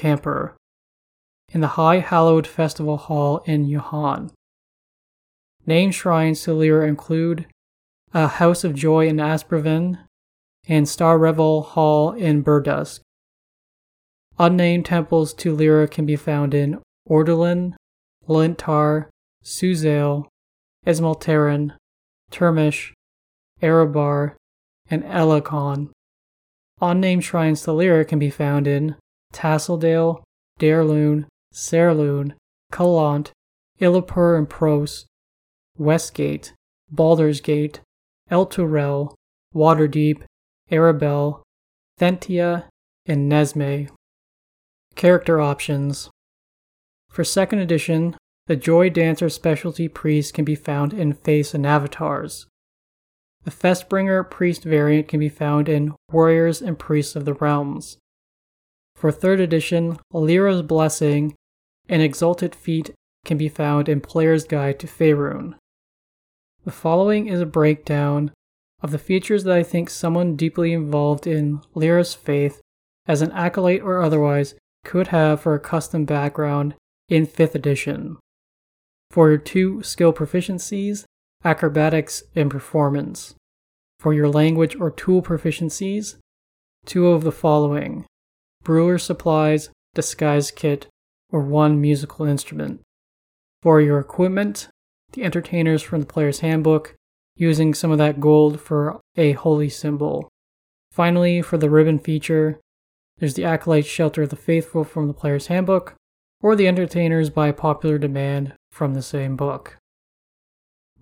And 1.52 1.62
the 1.62 1.68
High 1.68 1.98
Hallowed 1.98 2.46
Festival 2.46 2.96
Hall 2.96 3.38
in 3.44 3.66
Yuhan. 3.66 4.30
Named 5.66 5.94
shrines 5.94 6.42
to 6.42 6.50
Lliira 6.50 6.86
include 6.86 7.46
a 8.14 8.28
House 8.28 8.64
of 8.64 8.74
Joy 8.74 9.08
in 9.08 9.16
Aspervin 9.16 9.98
and 10.68 10.88
Star 10.88 11.18
Revel 11.18 11.62
Hall 11.62 12.12
in 12.12 12.42
Berdusk. 12.42 13.00
Unnamed 14.38 14.86
temples 14.86 15.34
to 15.34 15.54
Lliira 15.56 15.90
can 15.90 16.06
be 16.06 16.16
found 16.16 16.54
in 16.54 16.80
Ordulin, 17.08 17.74
Lintar, 18.28 19.08
Suzail, 19.44 20.26
Esmeltaran, 20.86 21.72
Termish, 22.30 22.92
Erebar, 23.60 24.34
and 24.88 25.02
Elikon. 25.04 25.90
Unnamed 26.80 27.24
shrines 27.24 27.62
to 27.62 27.70
Lliira 27.70 28.06
can 28.06 28.18
be 28.18 28.30
found 28.30 28.66
in 28.66 28.96
Tasseldale, 29.32 30.22
Daerlun, 30.58 31.26
Saerloon, 31.52 32.34
Kalant, 32.72 33.30
Illapur 33.80 34.36
and 34.38 34.48
Pros, 34.48 35.06
Westgate, 35.76 36.52
Baldur's 36.90 37.40
Gate, 37.40 37.80
Elturel, 38.30 39.14
Waterdeep, 39.54 40.22
Arabel, 40.70 41.42
Thentia, 41.98 42.66
and 43.06 43.30
Nesme. 43.30 43.88
Character 44.94 45.40
options. 45.40 46.10
For 47.08 47.24
second 47.24 47.58
edition, 47.58 48.16
the 48.46 48.56
Joy 48.56 48.90
Dancer 48.90 49.28
specialty 49.28 49.88
priest 49.88 50.34
can 50.34 50.44
be 50.44 50.54
found 50.54 50.92
in 50.92 51.12
Faiths 51.12 51.54
and 51.54 51.66
Avatars. 51.66 52.46
The 53.44 53.50
Festbringer 53.50 54.28
priest 54.28 54.64
variant 54.64 55.08
can 55.08 55.18
be 55.18 55.28
found 55.28 55.68
in 55.68 55.94
Warriors 56.12 56.60
and 56.60 56.78
Priests 56.78 57.16
of 57.16 57.24
the 57.24 57.34
Realms. 57.34 57.96
For 58.94 59.10
third 59.10 59.40
edition, 59.40 59.98
Lliira's 60.12 60.62
Blessing 60.62 61.34
and 61.90 62.00
Exalted 62.00 62.54
Feat 62.54 62.92
can 63.24 63.36
be 63.36 63.48
found 63.48 63.88
in 63.88 64.00
Player's 64.00 64.44
Guide 64.44 64.78
to 64.78 64.86
Faerun. 64.86 65.56
The 66.64 66.70
following 66.70 67.26
is 67.26 67.40
a 67.40 67.46
breakdown 67.46 68.30
of 68.80 68.92
the 68.92 68.98
features 68.98 69.44
that 69.44 69.56
I 69.56 69.64
think 69.64 69.90
someone 69.90 70.36
deeply 70.36 70.72
involved 70.72 71.26
in 71.26 71.60
Lliira's 71.74 72.14
faith, 72.14 72.60
as 73.06 73.22
an 73.22 73.32
acolyte 73.32 73.82
or 73.82 74.00
otherwise, 74.00 74.54
could 74.84 75.08
have 75.08 75.40
for 75.40 75.54
a 75.54 75.60
custom 75.60 76.04
background 76.04 76.74
in 77.08 77.26
5th 77.26 77.56
edition. 77.56 78.16
For 79.10 79.28
your 79.28 79.38
two 79.38 79.82
skill 79.82 80.12
proficiencies, 80.12 81.04
acrobatics 81.44 82.22
and 82.36 82.50
performance. 82.50 83.34
For 83.98 84.14
your 84.14 84.28
language 84.28 84.76
or 84.76 84.90
tool 84.90 85.22
proficiencies, 85.22 86.16
two 86.86 87.08
of 87.08 87.24
the 87.24 87.32
following 87.32 88.06
brewer 88.62 88.98
supplies, 88.98 89.70
disguise 89.94 90.50
kit, 90.50 90.86
or 91.32 91.40
one 91.40 91.80
musical 91.80 92.26
instrument. 92.26 92.80
For 93.62 93.80
your 93.80 93.98
equipment, 93.98 94.68
the 95.12 95.24
entertainers 95.24 95.82
from 95.82 96.00
the 96.00 96.06
player's 96.06 96.40
handbook, 96.40 96.94
using 97.36 97.74
some 97.74 97.90
of 97.90 97.98
that 97.98 98.20
gold 98.20 98.60
for 98.60 99.00
a 99.16 99.32
holy 99.32 99.68
symbol. 99.68 100.28
Finally, 100.92 101.42
for 101.42 101.56
the 101.56 101.70
ribbon 101.70 101.98
feature, 101.98 102.60
there's 103.18 103.34
the 103.34 103.44
Acolyte 103.44 103.86
Shelter 103.86 104.22
of 104.22 104.30
the 104.30 104.36
Faithful 104.36 104.84
from 104.84 105.06
the 105.06 105.14
player's 105.14 105.46
handbook, 105.48 105.94
or 106.42 106.56
the 106.56 106.68
entertainers 106.68 107.30
by 107.30 107.52
popular 107.52 107.98
demand 107.98 108.54
from 108.70 108.94
the 108.94 109.02
same 109.02 109.36
book. 109.36 109.76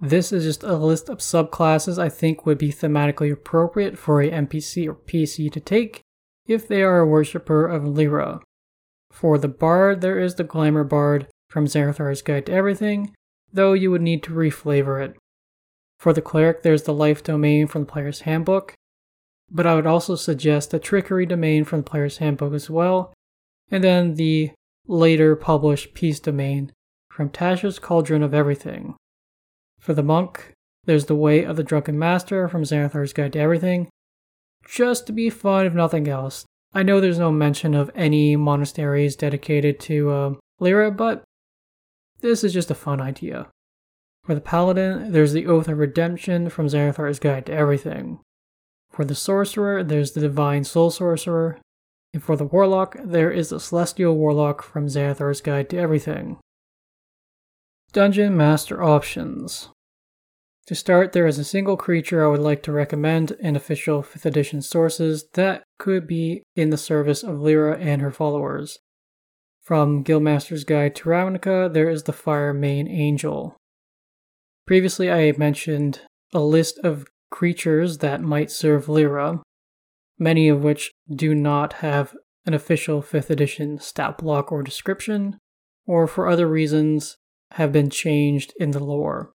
This 0.01 0.33
is 0.33 0.45
just 0.45 0.63
a 0.63 0.77
list 0.77 1.09
of 1.09 1.19
subclasses 1.19 1.99
I 1.99 2.09
think 2.09 2.47
would 2.47 2.59
be 2.59 2.73
thematically 2.73 3.33
appropriate 3.33 3.99
for 3.99 4.21
a 4.21 4.31
NPC 4.31 4.89
or 4.89 4.95
PC 4.95 5.51
to 5.53 5.61
take 5.61 6.01
if 6.47 6.69
they 6.69 6.83
are 6.83 7.01
a 7.01 7.07
worshipper 7.07 7.67
of 7.67 7.83
Lliira. 7.83 8.41
For 9.19 9.37
the 9.37 9.49
Bard, 9.49 10.01
there 10.01 10.21
is 10.21 10.37
the 10.37 10.45
Glamour 10.45 10.85
Bard 10.85 11.27
from 11.51 11.67
Xanathar's 11.67 12.23
Guide 12.23 12.47
to 12.47 12.53
Everything, 12.53 13.17
though 13.53 13.73
you 13.73 13.91
would 13.91 14.01
need 14.01 14.23
to 14.23 14.31
reflavor 14.31 15.05
it. 15.05 15.17
For 15.99 16.13
the 16.13 16.23
cleric, 16.23 16.63
there's 16.63 16.85
the 16.85 16.95
life 16.95 17.25
domain 17.25 17.67
from 17.67 17.83
the 17.83 17.91
player's 17.91 18.21
handbook, 18.21 18.75
but 19.51 19.67
I 19.67 19.75
would 19.75 19.89
also 19.89 20.15
suggest 20.15 20.71
the 20.71 20.79
trickery 20.79 21.27
domain 21.27 21.65
from 21.65 21.81
the 21.81 21.91
player's 21.91 22.19
handbook 22.19 22.55
as 22.55 22.71
well, 22.71 23.13
and 23.73 23.83
then 23.83 24.15
the 24.15 24.53
later 24.87 25.35
published 25.35 25.95
peace 25.95 26.21
domain 26.21 26.71
from 27.11 27.29
Tasha's 27.29 27.81
Cauldron 27.81 28.23
of 28.23 28.33
Everything. 28.33 28.95
For 29.81 29.95
the 29.95 30.05
monk, 30.05 30.53
there's 30.85 31.07
the 31.07 31.17
Way 31.17 31.43
of 31.43 31.57
the 31.57 31.65
Drunken 31.65 31.99
Master 31.99 32.47
from 32.47 32.63
Xanathar's 32.63 33.13
Guide 33.13 33.33
to 33.33 33.41
Everything, 33.41 33.89
just 34.65 35.09
to 35.09 35.13
be 35.13 35.29
fun 35.29 35.67
if 35.67 35.75
nothing 35.75 36.07
else. 36.07 36.45
I 36.73 36.83
know 36.83 37.01
there's 37.01 37.19
no 37.19 37.33
mention 37.33 37.75
of 37.75 37.91
any 37.95 38.37
monasteries 38.37 39.17
dedicated 39.17 39.81
to 39.81 40.11
uh, 40.11 40.35
Lliira, 40.61 40.95
but 40.95 41.23
this 42.21 42.45
is 42.45 42.53
just 42.53 42.71
a 42.71 42.75
fun 42.75 43.01
idea. 43.01 43.49
For 44.25 44.35
the 44.35 44.41
Paladin, 44.41 45.13
there's 45.13 45.33
the 45.33 45.47
Oath 45.47 45.69
of 45.69 45.79
Redemption 45.79 46.51
from 46.51 46.67
Xanathar's 46.67 47.19
Guide 47.19 47.47
to 47.47 47.53
Everything. 47.53 48.21
For 48.91 49.05
the 49.05 49.15
Sorcerer, 49.15 49.83
there's 49.83 50.13
the 50.13 50.21
Divine 50.21 50.65
Soul 50.65 50.91
Sorcerer. 50.91 51.59
And 52.13 52.23
for 52.23 52.37
the 52.37 52.45
Warlock, 52.45 52.97
there 53.03 53.31
is 53.31 53.51
the 53.51 53.61
Celestial 53.61 54.17
Warlock 54.17 54.63
from 54.63 54.87
Xanathar's 54.87 55.41
Guide 55.41 55.71
to 55.71 55.79
Everything. 55.79 56.39
Dungeon 57.93 58.37
Master 58.37 58.83
Options 58.83 59.71
To 60.69 60.75
start, 60.75 61.13
there 61.13 61.27
is 61.27 61.39
a 61.39 61.45
single 61.45 61.79
creature 61.79 62.23
I 62.23 62.29
would 62.29 62.43
like 62.43 62.63
to 62.65 62.73
recommend 62.73 63.31
in 63.41 63.57
official 63.57 64.03
5th 64.03 64.27
edition 64.27 64.61
sources 64.61 65.25
that 65.33 65.63
could 65.79 66.07
be 66.07 66.43
in 66.57 66.69
the 66.69 66.77
service 66.77 67.23
of 67.23 67.37
Lliira 67.37 67.81
and 67.81 68.03
her 68.03 68.11
followers. 68.11 68.79
From 69.63 70.05
Guildmaster's 70.05 70.65
Guide 70.65 70.95
to 70.97 71.09
Ravnica, 71.09 71.73
there 71.73 71.89
is 71.89 72.03
the 72.03 72.13
Firemane 72.13 72.87
Angel. 72.87 73.57
Previously, 74.67 75.11
I 75.11 75.33
mentioned 75.39 76.03
a 76.35 76.41
list 76.41 76.79
of 76.81 77.07
creatures 77.31 77.99
that 77.99 78.21
might 78.21 78.51
serve 78.51 78.89
Lliira, 78.89 79.41
many 80.19 80.51
of 80.51 80.63
which 80.63 80.93
do 81.11 81.35
not 81.35 81.73
have 81.85 82.15
an 82.45 82.53
official 82.53 83.01
5th 83.01 83.31
edition 83.31 83.79
stat 83.79 84.19
block 84.19 84.53
or 84.53 84.63
description, 84.63 85.39
or 85.87 86.07
for 86.07 86.29
other 86.29 86.47
reasons 86.47 87.17
have 87.53 87.73
been 87.73 87.89
changed 87.89 88.53
in 88.61 88.73
the 88.73 88.85
lore. 88.85 89.33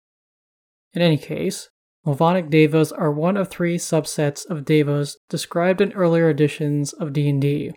In 0.93 1.01
any 1.01 1.17
case, 1.17 1.69
Movanic 2.05 2.49
Devas 2.49 2.91
are 2.91 3.11
one 3.11 3.37
of 3.37 3.47
three 3.47 3.77
subsets 3.77 4.49
of 4.49 4.65
Devas 4.65 5.17
described 5.29 5.81
in 5.81 5.93
earlier 5.93 6.29
editions 6.29 6.93
of 6.93 7.13
D&D. 7.13 7.71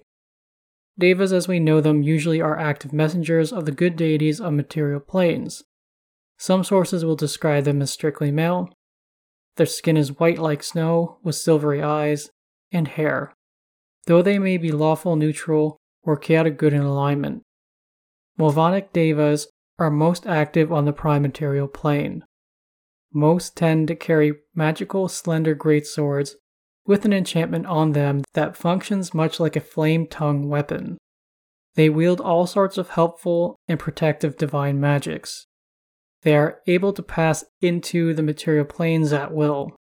Devas 0.99 1.33
as 1.33 1.47
we 1.47 1.61
know 1.61 1.81
them 1.81 2.03
usually 2.03 2.41
are 2.41 2.59
active 2.59 2.93
messengers 2.93 3.53
of 3.53 3.67
the 3.67 3.73
good 3.73 3.97
deities 3.97 4.41
of 4.41 4.53
material 4.53 5.01
planes. 5.01 5.62
Some 6.39 6.65
sources 6.65 7.05
will 7.05 7.17
describe 7.17 7.65
them 7.65 7.83
as 7.83 7.91
strictly 7.91 8.31
male. 8.31 8.71
Their 9.57 9.67
skin 9.67 9.97
is 9.97 10.19
white 10.19 10.39
like 10.39 10.62
snow, 10.62 11.19
with 11.23 11.37
silvery 11.37 11.83
eyes 11.83 12.31
and 12.73 12.89
hair, 12.89 13.33
though 14.07 14.23
they 14.23 14.39
may 14.39 14.57
be 14.57 14.73
lawful 14.73 15.17
neutral 15.17 15.77
or 16.03 16.17
chaotic 16.17 16.57
good 16.57 16.73
in 16.73 16.83
alignment. 16.83 17.43
Movanic 18.39 18.93
devas 18.93 19.49
are 19.79 19.91
most 19.91 20.27
active 20.27 20.73
on 20.73 20.87
the 20.87 20.93
prime 20.93 21.23
material 21.23 21.69
plane. 21.69 22.25
Most 23.17 23.57
tend 23.57 23.87
to 23.89 23.95
carry 23.95 24.35
magical, 24.57 25.09
slender 25.09 25.55
great 25.55 25.87
swords 25.87 26.35
with 26.85 27.05
an 27.05 27.12
enchantment 27.12 27.65
on 27.67 27.93
them 27.93 28.23
that 28.35 28.57
functions 28.57 29.15
much 29.15 29.39
like 29.39 29.55
a 29.55 29.61
flame 29.61 30.09
tongue 30.09 30.49
weapon. 30.49 30.99
They 31.77 31.89
wield 31.89 32.21
all 32.21 32.47
sorts 32.47 32.77
of 32.77 32.91
helpful 32.91 33.57
and 33.69 33.79
protective 33.79 34.37
divine 34.37 34.81
magics. 34.81 35.47
They 36.23 36.35
are 36.35 36.59
able 36.67 36.93
to 36.93 37.03
pass 37.03 37.45
into 37.61 38.15
the 38.15 38.23
material 38.23 38.65
planes 38.65 39.12
at 39.12 39.33
will. 39.33 39.77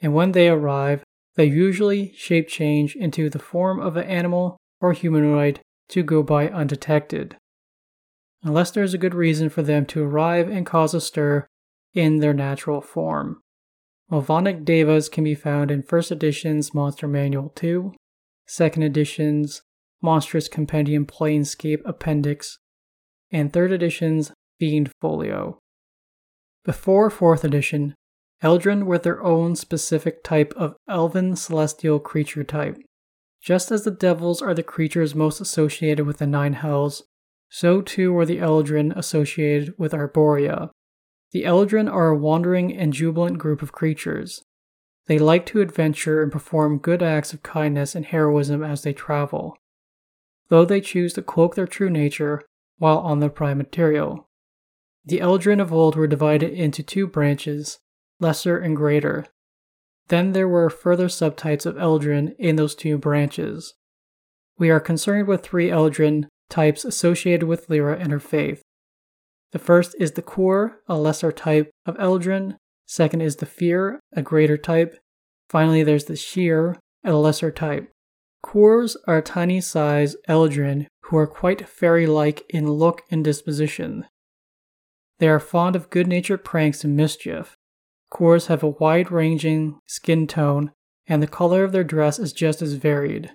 And 0.00 0.12
when 0.14 0.32
they 0.32 0.48
arrive, 0.48 1.02
they 1.36 1.46
usually 1.46 2.12
shape 2.14 2.48
change 2.48 2.94
into 2.94 3.30
the 3.30 3.38
form 3.38 3.80
of 3.80 3.96
an 3.96 4.04
animal 4.04 4.58
or 4.80 4.92
humanoid 4.92 5.60
to 5.88 6.02
go 6.02 6.22
by 6.22 6.48
undetected. 6.48 7.36
Unless 8.42 8.72
there 8.72 8.82
is 8.82 8.92
a 8.92 8.98
good 8.98 9.14
reason 9.14 9.48
for 9.48 9.62
them 9.62 9.86
to 9.86 10.04
arrive 10.04 10.48
and 10.50 10.66
cause 10.66 10.92
a 10.92 11.00
stir 11.00 11.46
in 11.94 12.18
their 12.18 12.34
natural 12.34 12.80
form. 12.80 13.40
Movanic 14.10 14.64
Devas 14.64 15.08
can 15.08 15.24
be 15.24 15.34
found 15.34 15.70
in 15.70 15.82
1st 15.82 16.10
edition's 16.10 16.74
Monster 16.74 17.08
Manual 17.08 17.50
2, 17.50 17.94
2nd 18.48 18.84
edition's 18.84 19.62
Monstrous 20.02 20.48
Compendium 20.48 21.06
Planescape 21.06 21.80
Appendix, 21.84 22.58
and 23.30 23.52
3rd 23.52 23.72
edition's 23.72 24.32
Fiend 24.58 24.90
Folio. 25.00 25.58
Before 26.64 27.10
4th 27.10 27.44
edition, 27.44 27.94
Eladrin 28.42 28.84
were 28.84 28.98
their 28.98 29.22
own 29.22 29.56
specific 29.56 30.22
type 30.24 30.52
of 30.56 30.76
elven 30.88 31.36
celestial 31.36 31.98
creature 32.00 32.44
type. 32.44 32.76
Just 33.40 33.70
as 33.70 33.84
the 33.84 33.90
devils 33.90 34.42
are 34.42 34.54
the 34.54 34.62
creatures 34.62 35.14
most 35.14 35.40
associated 35.40 36.06
with 36.06 36.18
the 36.18 36.26
Nine 36.26 36.52
Hells, 36.54 37.04
so 37.48 37.80
too 37.80 38.12
were 38.12 38.26
the 38.26 38.38
Eladrin 38.38 38.96
associated 38.96 39.74
with 39.78 39.92
Arborea, 39.92 40.70
the 41.32 41.44
Eladrin 41.44 41.90
are 41.90 42.08
a 42.08 42.16
wandering 42.16 42.76
and 42.76 42.92
jubilant 42.92 43.38
group 43.38 43.62
of 43.62 43.72
creatures. 43.72 44.44
They 45.06 45.18
like 45.18 45.46
to 45.46 45.60
adventure 45.60 46.22
and 46.22 46.30
perform 46.30 46.78
good 46.78 47.02
acts 47.02 47.32
of 47.32 47.42
kindness 47.42 47.94
and 47.94 48.04
heroism 48.04 48.62
as 48.62 48.82
they 48.82 48.92
travel, 48.92 49.56
though 50.48 50.64
they 50.64 50.80
choose 50.80 51.14
to 51.14 51.22
cloak 51.22 51.54
their 51.54 51.66
true 51.66 51.90
nature 51.90 52.42
while 52.78 52.98
on 52.98 53.20
the 53.20 53.30
prime 53.30 53.58
material. 53.58 54.28
The 55.04 55.18
Eladrin 55.18 55.60
of 55.60 55.72
old 55.72 55.96
were 55.96 56.06
divided 56.06 56.52
into 56.52 56.82
two 56.82 57.06
branches, 57.06 57.80
lesser 58.20 58.58
and 58.58 58.76
greater. 58.76 59.26
Then 60.08 60.32
there 60.32 60.48
were 60.48 60.70
further 60.70 61.08
subtypes 61.08 61.66
of 61.66 61.76
Eladrin 61.76 62.36
in 62.38 62.56
those 62.56 62.74
two 62.74 62.98
branches. 62.98 63.74
We 64.58 64.70
are 64.70 64.80
concerned 64.80 65.26
with 65.26 65.42
three 65.42 65.68
Eladrin 65.70 66.28
types 66.48 66.84
associated 66.84 67.48
with 67.48 67.68
Lliira 67.68 67.98
and 68.00 68.12
her 68.12 68.20
faith. 68.20 68.62
The 69.52 69.58
first 69.58 69.94
is 70.00 70.12
the 70.12 70.22
coure, 70.22 70.76
a 70.88 70.96
lesser 70.96 71.30
type 71.30 71.70
of 71.86 71.96
Eladrin. 71.96 72.56
Second 72.86 73.20
is 73.20 73.36
the 73.36 73.46
Firre, 73.46 74.00
a 74.12 74.22
greater 74.22 74.56
type. 74.56 74.98
Finally, 75.48 75.82
there's 75.82 76.06
the 76.06 76.16
Shiere, 76.16 76.76
a 77.04 77.12
lesser 77.12 77.50
type. 77.50 77.90
Coures 78.42 78.96
are 79.06 79.22
tiny 79.22 79.60
sized 79.60 80.16
Eladrin 80.28 80.86
who 81.04 81.16
are 81.16 81.26
quite 81.26 81.68
fairy 81.68 82.06
like 82.06 82.42
in 82.48 82.70
look 82.70 83.02
and 83.10 83.22
disposition. 83.22 84.06
They 85.18 85.28
are 85.28 85.38
fond 85.38 85.76
of 85.76 85.90
good 85.90 86.06
natured 86.06 86.44
pranks 86.44 86.84
and 86.84 86.96
mischief. 86.96 87.54
Coures 88.10 88.46
have 88.46 88.62
a 88.62 88.68
wide 88.68 89.10
ranging 89.10 89.78
skin 89.86 90.26
tone, 90.26 90.72
and 91.06 91.22
the 91.22 91.26
color 91.26 91.64
of 91.64 91.72
their 91.72 91.84
dress 91.84 92.18
is 92.18 92.32
just 92.32 92.62
as 92.62 92.74
varied. 92.74 93.30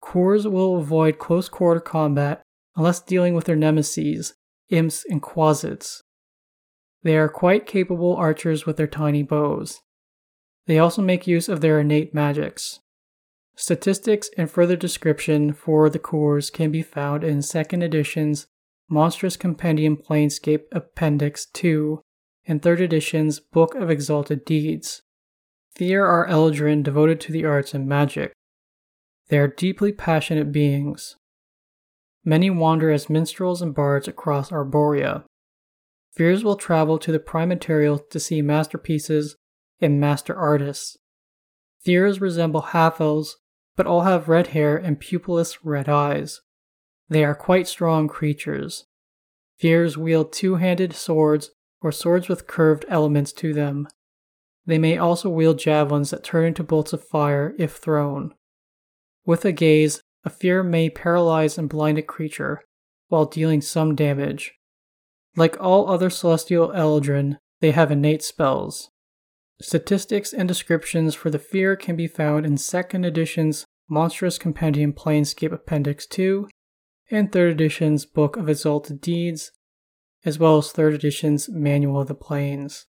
Coures 0.00 0.46
will 0.46 0.76
avoid 0.76 1.18
close 1.18 1.48
quarter 1.48 1.80
combat 1.80 2.42
unless 2.76 3.00
dealing 3.00 3.34
with 3.34 3.46
their 3.46 3.56
nemesis, 3.56 4.34
imps, 4.70 5.04
and 5.08 5.22
quasits. 5.22 6.02
They 7.02 7.16
are 7.16 7.28
quite 7.28 7.66
capable 7.66 8.16
archers 8.16 8.66
with 8.66 8.76
their 8.76 8.86
tiny 8.86 9.22
bows. 9.22 9.80
They 10.66 10.78
also 10.78 11.02
make 11.02 11.26
use 11.26 11.48
of 11.48 11.60
their 11.60 11.80
innate 11.80 12.12
magics. 12.12 12.80
Statistics 13.54 14.28
and 14.36 14.50
further 14.50 14.76
description 14.76 15.52
for 15.52 15.88
the 15.88 15.98
coures 15.98 16.50
can 16.50 16.70
be 16.70 16.82
found 16.82 17.24
in 17.24 17.38
2nd 17.38 17.82
edition's 17.82 18.46
Monstrous 18.88 19.36
Compendium 19.36 19.96
Planescape 19.96 20.64
Appendix 20.72 21.46
2 21.46 22.00
and 22.46 22.62
3rd 22.62 22.80
edition's 22.80 23.40
Book 23.40 23.74
of 23.74 23.90
Exalted 23.90 24.44
Deeds. 24.44 25.02
Thea 25.74 26.00
are 26.00 26.26
Eladrin 26.28 26.82
devoted 26.82 27.20
to 27.20 27.32
the 27.32 27.44
arts 27.44 27.74
and 27.74 27.88
magic. 27.88 28.32
They 29.28 29.38
are 29.38 29.48
deeply 29.48 29.92
passionate 29.92 30.52
beings. 30.52 31.16
Many 32.28 32.50
wander 32.50 32.90
as 32.90 33.08
minstrels 33.08 33.62
and 33.62 33.72
bards 33.72 34.08
across 34.08 34.50
Arborea. 34.50 35.22
Firres 36.18 36.42
will 36.42 36.56
travel 36.56 36.98
to 36.98 37.12
the 37.12 37.20
prime 37.20 37.48
material 37.48 38.00
to 38.00 38.18
see 38.18 38.42
masterpieces 38.42 39.36
and 39.80 40.00
master 40.00 40.34
artists. 40.34 40.96
Firres 41.86 42.20
resemble 42.20 42.62
half 42.62 43.00
elves, 43.00 43.36
but 43.76 43.86
all 43.86 44.00
have 44.00 44.28
red 44.28 44.48
hair 44.48 44.76
and 44.76 45.00
pupilless 45.00 45.58
red 45.62 45.88
eyes. 45.88 46.40
They 47.08 47.22
are 47.22 47.34
quite 47.36 47.68
strong 47.68 48.08
creatures. 48.08 48.86
Firres 49.62 49.96
wield 49.96 50.32
two 50.32 50.56
handed 50.56 50.94
swords 50.94 51.52
or 51.80 51.92
swords 51.92 52.28
with 52.28 52.48
curved 52.48 52.84
elements 52.88 53.32
to 53.34 53.52
them. 53.52 53.86
They 54.66 54.78
may 54.78 54.98
also 54.98 55.30
wield 55.30 55.60
javelins 55.60 56.10
that 56.10 56.24
turn 56.24 56.46
into 56.46 56.64
bolts 56.64 56.92
of 56.92 57.06
fire 57.06 57.54
if 57.56 57.76
thrown. 57.76 58.34
With 59.24 59.44
a 59.44 59.52
gaze, 59.52 60.00
a 60.26 60.30
firre 60.30 60.64
may 60.64 60.90
paralyze 60.90 61.56
and 61.56 61.68
blind 61.68 61.96
a 61.96 62.02
creature 62.02 62.60
while 63.08 63.24
dealing 63.24 63.60
some 63.60 63.94
damage. 63.94 64.52
Like 65.36 65.56
all 65.60 65.88
other 65.88 66.10
celestial 66.10 66.70
eladrin, 66.70 67.38
they 67.60 67.70
have 67.70 67.92
innate 67.92 68.24
spells. 68.24 68.90
Statistics 69.62 70.32
and 70.32 70.48
descriptions 70.48 71.14
for 71.14 71.30
the 71.30 71.38
firre 71.38 71.76
can 71.76 71.94
be 71.94 72.08
found 72.08 72.44
in 72.44 72.56
2nd 72.56 73.06
edition's 73.06 73.64
Monstrous 73.88 74.36
Compendium 74.36 74.92
Planescape 74.92 75.52
Appendix 75.52 76.06
2 76.06 76.48
and 77.10 77.30
3rd 77.30 77.52
edition's 77.52 78.04
Book 78.04 78.36
of 78.36 78.48
Exalted 78.48 79.00
Deeds, 79.00 79.52
as 80.24 80.40
well 80.40 80.58
as 80.58 80.72
3rd 80.72 80.96
edition's 80.96 81.48
Manual 81.48 82.00
of 82.00 82.08
the 82.08 82.14
Planes. 82.14 82.86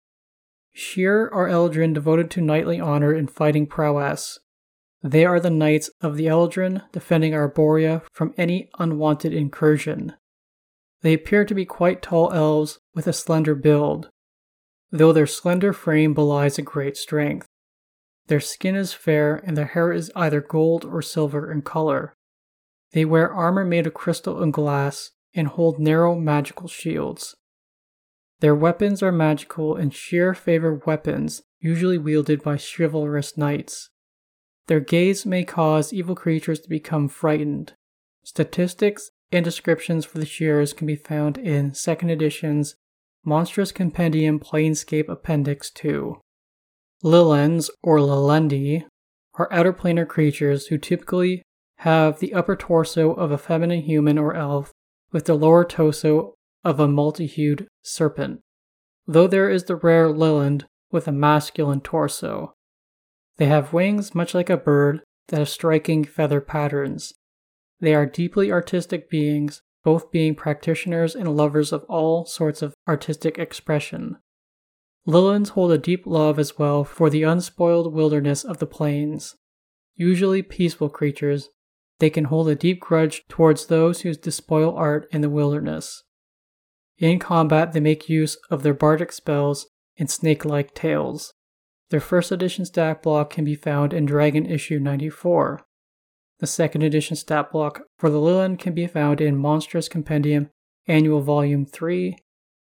Shiere 0.72 1.28
are 1.32 1.48
Eladrin 1.48 1.92
devoted 1.92 2.30
to 2.30 2.40
knightly 2.40 2.80
honor 2.80 3.12
and 3.12 3.30
fighting 3.30 3.66
prowess, 3.66 4.38
they 5.06 5.24
are 5.24 5.38
the 5.38 5.50
knights 5.50 5.88
of 6.00 6.16
the 6.16 6.26
Eladrin, 6.26 6.82
defending 6.90 7.32
Arborea 7.32 8.02
from 8.12 8.34
any 8.36 8.68
unwanted 8.80 9.32
incursion. 9.32 10.14
They 11.02 11.14
appear 11.14 11.44
to 11.44 11.54
be 11.54 11.64
quite 11.64 12.02
tall 12.02 12.32
elves 12.32 12.80
with 12.92 13.06
a 13.06 13.12
slender 13.12 13.54
build, 13.54 14.10
though 14.90 15.12
their 15.12 15.26
slender 15.26 15.72
frame 15.72 16.12
belies 16.12 16.58
a 16.58 16.62
great 16.62 16.96
strength. 16.96 17.46
Their 18.26 18.40
skin 18.40 18.74
is 18.74 18.92
fair 18.92 19.36
and 19.46 19.56
their 19.56 19.66
hair 19.66 19.92
is 19.92 20.10
either 20.16 20.40
gold 20.40 20.84
or 20.84 21.00
silver 21.00 21.52
in 21.52 21.62
color. 21.62 22.16
They 22.90 23.04
wear 23.04 23.32
armor 23.32 23.64
made 23.64 23.86
of 23.86 23.94
crystal 23.94 24.42
and 24.42 24.52
glass 24.52 25.12
and 25.34 25.46
hold 25.46 25.78
narrow 25.78 26.16
magical 26.16 26.66
shields. 26.66 27.36
Their 28.40 28.56
weapons 28.56 29.04
are 29.04 29.12
magical 29.12 29.76
and 29.76 29.94
shiere 29.94 30.34
favor 30.34 30.82
weapons 30.84 31.42
usually 31.60 31.98
wielded 31.98 32.42
by 32.42 32.58
chivalrous 32.58 33.36
knights. 33.36 33.90
Their 34.66 34.80
gaze 34.80 35.24
may 35.24 35.44
cause 35.44 35.92
evil 35.92 36.14
creatures 36.14 36.60
to 36.60 36.68
become 36.68 37.08
frightened. 37.08 37.74
Statistics 38.24 39.10
and 39.30 39.44
descriptions 39.44 40.04
for 40.04 40.18
the 40.18 40.26
shearers 40.26 40.72
can 40.72 40.86
be 40.86 40.96
found 40.96 41.38
in 41.38 41.70
2nd 41.70 42.10
edition's 42.10 42.74
Monstrous 43.24 43.72
Compendium 43.72 44.38
Planescape 44.40 45.08
Appendix 45.08 45.70
2. 45.70 46.16
Lillends, 47.04 47.70
or 47.82 47.98
Lilendi, 47.98 48.84
are 49.34 49.52
outer 49.52 49.72
planar 49.72 50.08
creatures 50.08 50.68
who 50.68 50.78
typically 50.78 51.42
have 51.80 52.18
the 52.18 52.34
upper 52.34 52.56
torso 52.56 53.12
of 53.12 53.30
a 53.30 53.38
feminine 53.38 53.82
human 53.82 54.18
or 54.18 54.34
elf 54.34 54.72
with 55.12 55.26
the 55.26 55.34
lower 55.34 55.64
torso 55.64 56.34
of 56.64 56.80
a 56.80 56.88
multi-hued 56.88 57.68
serpent, 57.82 58.40
though 59.06 59.26
there 59.26 59.50
is 59.50 59.64
the 59.64 59.76
rare 59.76 60.08
Lillend 60.08 60.64
with 60.90 61.06
a 61.06 61.12
masculine 61.12 61.80
torso. 61.80 62.54
They 63.38 63.46
have 63.46 63.72
wings 63.72 64.14
much 64.14 64.34
like 64.34 64.50
a 64.50 64.56
bird 64.56 65.02
that 65.28 65.38
have 65.38 65.48
striking 65.48 66.04
feather 66.04 66.40
patterns. 66.40 67.14
They 67.80 67.94
are 67.94 68.06
deeply 68.06 68.50
artistic 68.50 69.10
beings, 69.10 69.62
both 69.84 70.10
being 70.10 70.34
practitioners 70.34 71.14
and 71.14 71.36
lovers 71.36 71.72
of 71.72 71.84
all 71.84 72.24
sorts 72.24 72.62
of 72.62 72.74
artistic 72.88 73.38
expression. 73.38 74.16
Lillends 75.06 75.50
hold 75.50 75.70
a 75.70 75.78
deep 75.78 76.06
love 76.06 76.38
as 76.38 76.58
well 76.58 76.82
for 76.82 77.10
the 77.10 77.22
unspoiled 77.22 77.92
wilderness 77.92 78.42
of 78.42 78.58
the 78.58 78.66
plains. 78.66 79.36
Usually 79.94 80.42
peaceful 80.42 80.88
creatures, 80.88 81.50
they 82.00 82.10
can 82.10 82.24
hold 82.24 82.48
a 82.48 82.54
deep 82.54 82.80
grudge 82.80 83.22
towards 83.28 83.66
those 83.66 84.00
who 84.00 84.12
despoil 84.14 84.74
art 84.74 85.06
in 85.12 85.20
the 85.20 85.30
wilderness. 85.30 86.02
In 86.98 87.18
combat, 87.18 87.72
they 87.72 87.80
make 87.80 88.08
use 88.08 88.36
of 88.50 88.62
their 88.62 88.74
bardic 88.74 89.12
spells 89.12 89.66
and 89.98 90.10
snake 90.10 90.44
like 90.44 90.74
tails. 90.74 91.32
Their 91.90 92.00
first 92.00 92.32
edition 92.32 92.64
stat 92.64 93.02
block 93.02 93.30
can 93.30 93.44
be 93.44 93.54
found 93.54 93.92
in 93.92 94.06
Dragon 94.06 94.44
Issue 94.44 94.80
94. 94.80 95.64
The 96.40 96.46
second 96.46 96.82
edition 96.82 97.16
stat 97.16 97.52
block 97.52 97.82
for 97.98 98.10
the 98.10 98.18
Lilin 98.18 98.58
can 98.58 98.74
be 98.74 98.86
found 98.86 99.20
in 99.20 99.36
Monstrous 99.36 99.88
Compendium 99.88 100.50
Annual 100.88 101.22
Volume 101.22 101.64
3 101.64 102.16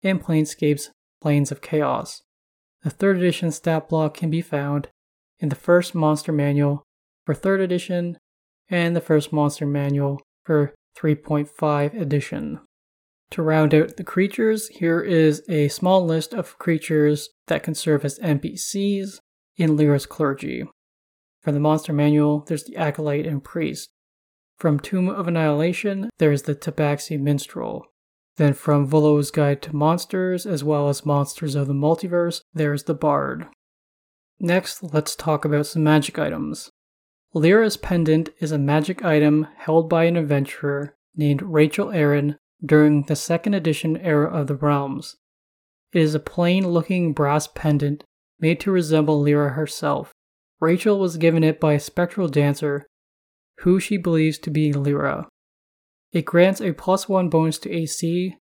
and 0.03 0.23
Planescape's 0.23 0.91
Planes 1.21 1.53
of 1.53 1.61
Chaos. 1.61 2.23
The 2.83 2.91
third 2.91 3.19
edition 3.19 3.51
stat 3.51 3.89
block 3.89 4.15
can 4.15 4.31
be 4.31 4.41
found 4.41 4.89
in 5.39 5.51
the 5.51 5.57
first 5.57 5.95
monster 5.95 6.33
manual 6.33 6.83
for 7.27 7.35
3rd 7.35 7.63
edition 7.63 8.19
and 8.71 8.97
the 8.97 9.01
first 9.01 9.33
monster 9.33 9.67
manual 9.67 10.21
for 10.45 10.75
3.5 10.97 12.01
edition. 12.01 12.61
To 13.33 13.43
round 13.43 13.73
out 13.75 13.97
the 13.97 14.05
creatures, 14.05 14.69
here 14.69 15.01
is 15.01 15.43
a 15.49 15.69
small 15.69 16.05
list 16.05 16.35
of 16.35 16.59
creatures 16.59 17.29
that 17.47 17.63
can 17.63 17.75
serve 17.75 18.05
as 18.05 18.19
NPCs 18.19 19.21
in 19.57 19.77
Lliira's 19.77 20.07
Clergy. 20.07 20.65
From 21.41 21.55
the 21.55 21.61
monster 21.61 21.93
manual, 21.93 22.41
there's 22.41 22.65
the 22.65 22.77
Acolyte 22.77 23.27
and 23.27 23.43
Priest. 23.43 23.91
From 24.59 24.81
Tomb 24.81 25.09
of 25.09 25.29
Annihilation, 25.29 26.11
there's 26.19 26.43
the 26.43 26.55
Tabaxi 26.55 27.19
Minstrel. 27.19 27.87
Then 28.37 28.53
from 28.53 28.87
Volo's 28.87 29.31
Guide 29.31 29.63
to 29.63 29.77
Monsters, 29.77 30.45
as 30.45 30.65
well 30.65 30.89
as 30.89 31.07
Monsters 31.07 31.55
of 31.55 31.69
the 31.69 31.75
Multiverse, 31.75 32.43
there's 32.53 32.85
the 32.85 32.95
Bard. 32.95 33.47
Next, 34.41 34.83
let's 34.83 35.15
talk 35.15 35.45
about 35.45 35.67
some 35.67 35.85
magic 35.85 36.19
items. 36.19 36.71
Lliira's 37.35 37.77
pendant 37.77 38.31
is 38.41 38.51
a 38.51 38.59
magic 38.59 39.05
item 39.05 39.47
held 39.57 39.89
by 39.89 40.05
an 40.05 40.17
adventurer 40.17 40.97
named 41.15 41.43
Rachel 41.43 41.91
Aaron 41.93 42.37
during 42.65 43.03
the 43.05 43.17
second 43.17 43.55
edition 43.55 43.97
era 43.99 44.29
of 44.31 44.47
the 44.47 44.55
realms. 44.55 45.17
It 45.93 46.01
is 46.01 46.15
a 46.15 46.21
plain 46.21 46.69
looking 46.69 47.13
brass 47.13 47.49
pendant 47.49 48.05
made 48.39 48.61
to 48.61 48.71
resemble 48.71 49.23
Lliira 49.23 49.55
herself. 49.55 50.13
Rachel 50.61 50.99
was 50.99 51.17
given 51.17 51.43
it 51.43 51.59
by 51.59 51.75
a 51.75 51.81
spectral 51.81 52.29
dancer 52.29 52.87
who 53.61 53.81
she 53.81 53.97
believes 53.97 54.39
to 54.39 54.51
be 54.51 54.73
Lliira. 54.73 55.27
It 56.13 56.25
grants 56.25 56.61
a 56.61 56.73
plus 56.73 57.09
one 57.09 57.29
bonus 57.29 57.59
to 57.59 57.71
AC, 57.71 58.37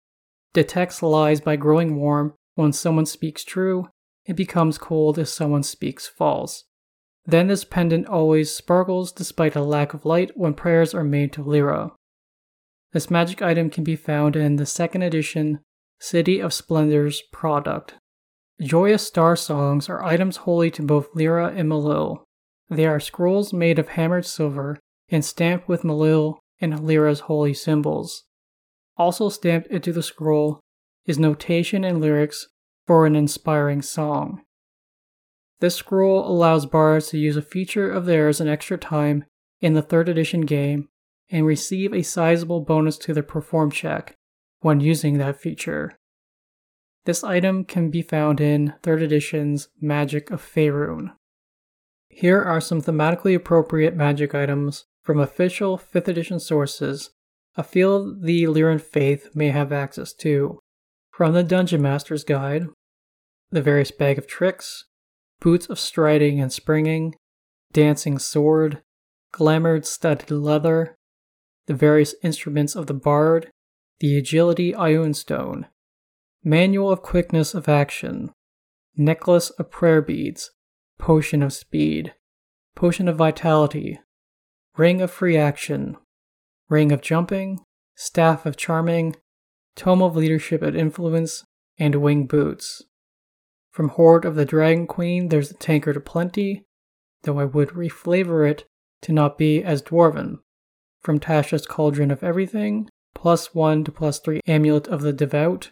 detects 0.52 1.02
lies 1.02 1.40
by 1.40 1.56
growing 1.56 1.96
warm 1.96 2.34
when 2.54 2.72
someone 2.72 3.06
speaks 3.06 3.44
true, 3.44 3.88
and 4.26 4.36
becomes 4.36 4.78
cold 4.78 5.18
if 5.18 5.28
someone 5.28 5.62
speaks 5.62 6.06
false. 6.06 6.64
Then 7.26 7.48
this 7.48 7.64
pendant 7.64 8.06
always 8.06 8.54
sparkles 8.54 9.12
despite 9.12 9.56
a 9.56 9.62
lack 9.62 9.94
of 9.94 10.04
light 10.04 10.32
when 10.34 10.54
prayers 10.54 10.94
are 10.94 11.04
made 11.04 11.32
to 11.34 11.42
Lliira. 11.42 11.92
This 12.94 13.10
magic 13.10 13.42
item 13.42 13.70
can 13.70 13.82
be 13.82 13.96
found 13.96 14.36
in 14.36 14.54
the 14.54 14.64
second 14.64 15.02
edition 15.02 15.58
City 15.98 16.38
of 16.38 16.54
Splendors 16.54 17.24
product. 17.32 17.96
Joyous 18.62 19.04
Star 19.04 19.34
Songs 19.34 19.88
are 19.88 20.04
items 20.04 20.36
holy 20.38 20.70
to 20.70 20.82
both 20.82 21.12
Lliira 21.12 21.48
and 21.58 21.68
Milil. 21.68 22.22
They 22.70 22.86
are 22.86 23.00
scrolls 23.00 23.52
made 23.52 23.80
of 23.80 23.88
hammered 23.88 24.24
silver 24.24 24.78
and 25.08 25.24
stamped 25.24 25.68
with 25.68 25.82
Milil 25.82 26.38
and 26.60 26.72
Lliira's 26.72 27.20
holy 27.20 27.52
symbols. 27.52 28.22
Also 28.96 29.28
stamped 29.28 29.66
into 29.72 29.92
the 29.92 30.00
scroll 30.02 30.60
is 31.04 31.18
notation 31.18 31.82
and 31.82 32.00
lyrics 32.00 32.46
for 32.86 33.06
an 33.06 33.16
inspiring 33.16 33.82
song. 33.82 34.42
This 35.58 35.74
scroll 35.74 36.24
allows 36.28 36.64
bards 36.64 37.08
to 37.08 37.18
use 37.18 37.36
a 37.36 37.42
feature 37.42 37.90
of 37.90 38.06
theirs 38.06 38.40
an 38.40 38.46
extra 38.46 38.78
time 38.78 39.24
in 39.60 39.74
the 39.74 39.82
3rd 39.82 40.10
edition 40.10 40.42
game 40.42 40.90
and 41.34 41.44
receive 41.44 41.92
a 41.92 42.00
sizable 42.00 42.60
bonus 42.60 42.96
to 42.96 43.12
their 43.12 43.24
perform 43.24 43.68
check 43.68 44.14
when 44.60 44.78
using 44.78 45.18
that 45.18 45.40
feature. 45.40 45.98
This 47.06 47.24
item 47.24 47.64
can 47.64 47.90
be 47.90 48.02
found 48.02 48.40
in 48.40 48.74
3rd 48.84 49.02
edition's 49.02 49.68
Magic 49.80 50.30
of 50.30 50.40
Faerun. 50.40 51.12
Here 52.08 52.40
are 52.40 52.60
some 52.60 52.80
thematically 52.80 53.34
appropriate 53.34 53.96
magic 53.96 54.32
items 54.32 54.84
from 55.02 55.18
official 55.18 55.76
5th 55.76 56.06
edition 56.06 56.38
sources 56.38 57.10
a 57.56 57.64
field 57.64 58.22
the 58.22 58.44
Lliiran 58.44 58.80
faith 58.80 59.30
may 59.34 59.48
have 59.48 59.72
access 59.72 60.12
to. 60.14 60.60
From 61.10 61.32
the 61.32 61.42
Dungeon 61.42 61.82
Master's 61.82 62.22
Guide, 62.22 62.68
the 63.50 63.62
various 63.62 63.90
bag 63.90 64.18
of 64.18 64.28
tricks, 64.28 64.84
boots 65.40 65.66
of 65.66 65.80
striding 65.80 66.40
and 66.40 66.52
springing, 66.52 67.14
dancing 67.72 68.20
sword, 68.20 68.82
glamoured 69.32 69.84
studded 69.84 70.30
leather, 70.30 70.96
the 71.66 71.74
various 71.74 72.14
instruments 72.22 72.74
of 72.74 72.86
the 72.86 72.94
bard, 72.94 73.50
the 74.00 74.16
agility 74.18 74.72
Ioun 74.72 75.14
stone, 75.14 75.66
manual 76.42 76.90
of 76.90 77.02
quickness 77.02 77.54
of 77.54 77.68
action, 77.68 78.32
necklace 78.96 79.50
of 79.50 79.70
prayer 79.70 80.02
beads, 80.02 80.50
potion 80.98 81.42
of 81.42 81.52
speed, 81.52 82.14
potion 82.74 83.08
of 83.08 83.16
vitality, 83.16 83.98
ring 84.76 85.00
of 85.00 85.10
free 85.10 85.36
action, 85.36 85.96
ring 86.68 86.92
of 86.92 87.00
jumping, 87.00 87.60
staff 87.94 88.44
of 88.44 88.56
charming, 88.56 89.16
tome 89.76 90.02
of 90.02 90.16
leadership 90.16 90.62
and 90.62 90.76
influence, 90.76 91.44
and 91.78 91.96
wing 91.96 92.26
boots. 92.26 92.82
From 93.70 93.88
Hoard 93.90 94.24
of 94.24 94.36
the 94.36 94.44
Dragon 94.44 94.86
Queen, 94.86 95.28
there's 95.28 95.48
the 95.48 95.54
Tankard 95.54 95.96
of 95.96 96.04
Plenty, 96.04 96.64
though 97.22 97.40
I 97.40 97.44
would 97.44 97.70
reflavor 97.70 98.48
it 98.48 98.66
to 99.02 99.12
not 99.12 99.36
be 99.36 99.62
as 99.62 99.82
dwarven 99.82 100.38
from 101.04 101.20
Tasha's 101.20 101.66
Cauldron 101.66 102.10
of 102.10 102.24
Everything, 102.24 102.88
plus 103.14 103.54
1 103.54 103.84
to 103.84 103.92
plus 103.92 104.18
3 104.18 104.40
Amulet 104.46 104.88
of 104.88 105.02
the 105.02 105.12
Devout, 105.12 105.70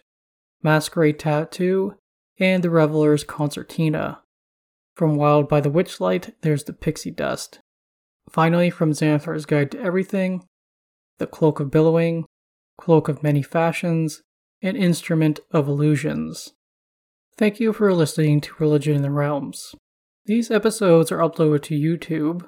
Masquerade 0.62 1.18
Tattoo, 1.18 1.96
and 2.38 2.62
the 2.62 2.70
Reveler's 2.70 3.24
Concertina. 3.24 4.20
From 4.94 5.16
Wild 5.16 5.48
by 5.48 5.60
the 5.60 5.70
Witchlight, 5.70 6.34
there's 6.42 6.64
the 6.64 6.72
Pixie 6.72 7.10
Dust. 7.10 7.60
Finally, 8.30 8.70
from 8.70 8.92
Xanathar's 8.92 9.46
Guide 9.46 9.70
to 9.72 9.80
Everything, 9.80 10.44
the 11.18 11.26
Cloak 11.26 11.60
of 11.60 11.70
Billowing, 11.70 12.26
Cloak 12.78 13.08
of 13.08 13.22
Many 13.22 13.42
Fashions, 13.42 14.22
and 14.60 14.76
Instrument 14.76 15.40
of 15.50 15.66
Illusions. 15.66 16.52
Thank 17.36 17.58
you 17.58 17.72
for 17.72 17.92
listening 17.94 18.40
to 18.42 18.54
Religion 18.58 18.96
in 18.96 19.02
the 19.02 19.10
Realms. 19.10 19.74
These 20.26 20.50
episodes 20.50 21.10
are 21.10 21.18
uploaded 21.18 21.62
to 21.62 21.74
YouTube, 21.74 22.46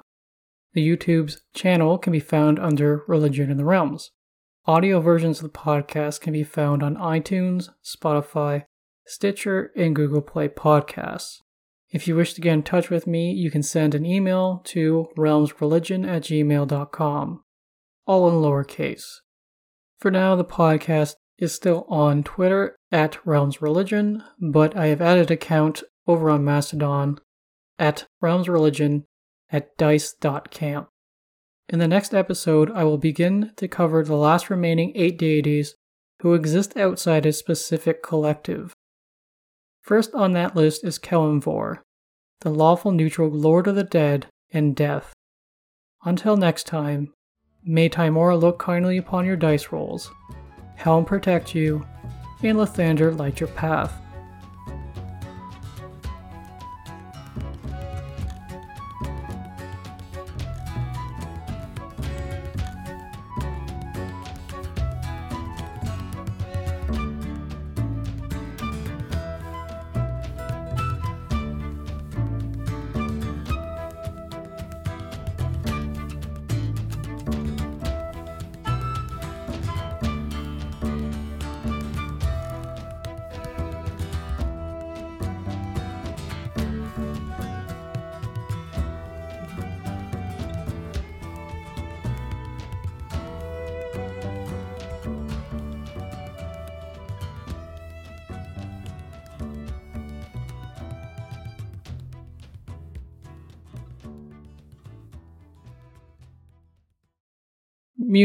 the 0.75 0.85
YouTube's 0.85 1.41
channel 1.53 1.97
can 1.97 2.11
be 2.11 2.19
found 2.19 2.59
under 2.59 3.03
Religion 3.07 3.49
in 3.49 3.55
the 3.55 3.63
Realms. 3.63 4.11
Audio 4.67 4.99
versions 4.99 5.41
of 5.41 5.43
the 5.43 5.57
podcast 5.57 6.19
can 6.19 6.33
be 6.33 6.43
found 6.43 6.83
on 6.83 6.97
iTunes, 6.97 7.69
Spotify, 7.83 8.65
Stitcher, 9.07 9.71
and 9.77 9.95
Google 9.95 10.21
Play 10.21 10.49
Podcasts. 10.49 11.37
If 11.91 12.09
you 12.09 12.15
wish 12.15 12.33
to 12.33 12.41
get 12.41 12.53
in 12.53 12.63
touch 12.63 12.89
with 12.89 13.07
me, 13.07 13.31
you 13.31 13.49
can 13.49 13.63
send 13.63 13.95
an 13.95 14.05
email 14.05 14.61
to 14.65 15.07
realmsreligion 15.17 16.05
at 16.05 16.23
gmail.com, 16.23 17.43
all 18.05 18.27
in 18.27 18.35
lowercase. 18.35 19.05
For 19.99 20.11
now, 20.11 20.35
the 20.35 20.43
podcast 20.43 21.15
is 21.37 21.53
still 21.53 21.85
on 21.87 22.23
Twitter 22.23 22.75
at 22.91 23.13
realmsreligion, 23.25 24.23
but 24.51 24.75
I 24.75 24.87
have 24.87 25.01
added 25.01 25.27
an 25.27 25.35
account 25.35 25.83
over 26.05 26.29
on 26.29 26.43
Mastodon 26.43 27.19
at 27.79 28.07
realmsreligion 28.21 29.05
at 29.51 29.77
dice.camp. 29.77 30.87
In 31.69 31.79
the 31.79 31.87
next 31.87 32.13
episode, 32.13 32.71
I 32.71 32.83
will 32.83 32.97
begin 32.97 33.51
to 33.57 33.67
cover 33.67 34.03
the 34.03 34.15
last 34.15 34.49
remaining 34.49 34.91
eight 34.95 35.17
deities 35.17 35.75
who 36.21 36.33
exist 36.33 36.77
outside 36.77 37.25
a 37.25 37.33
specific 37.33 38.03
collective. 38.03 38.73
First 39.81 40.13
on 40.13 40.33
that 40.33 40.55
list 40.55 40.83
is 40.83 40.99
Kelemvor, 40.99 41.79
the 42.41 42.49
lawful 42.49 42.91
neutral 42.91 43.29
lord 43.29 43.67
of 43.67 43.75
the 43.75 43.83
dead 43.83 44.27
and 44.51 44.75
death. 44.75 45.13
Until 46.03 46.37
next 46.37 46.67
time, 46.67 47.13
may 47.63 47.89
Tymora 47.89 48.39
look 48.39 48.59
kindly 48.59 48.97
upon 48.97 49.25
your 49.25 49.35
dice 49.35 49.71
rolls, 49.71 50.11
Helm 50.75 51.05
protect 51.05 51.55
you, 51.55 51.85
and 52.43 52.57
Lathander 52.57 53.17
light 53.17 53.39
your 53.39 53.49
path. 53.49 54.04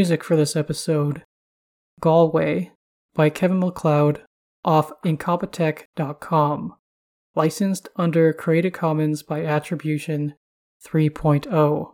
Music 0.00 0.24
for 0.24 0.34
this 0.34 0.56
episode 0.56 1.24
Galway 2.00 2.72
by 3.14 3.28
Kevin 3.28 3.58
MacLeod 3.58 4.22
off 4.64 4.90
Incompetech.com. 5.04 6.74
Licensed 7.34 7.90
under 7.96 8.32
Creative 8.32 8.72
Commons 8.72 9.22
by 9.22 9.44
Attribution 9.44 10.36
3.0. 10.82 11.92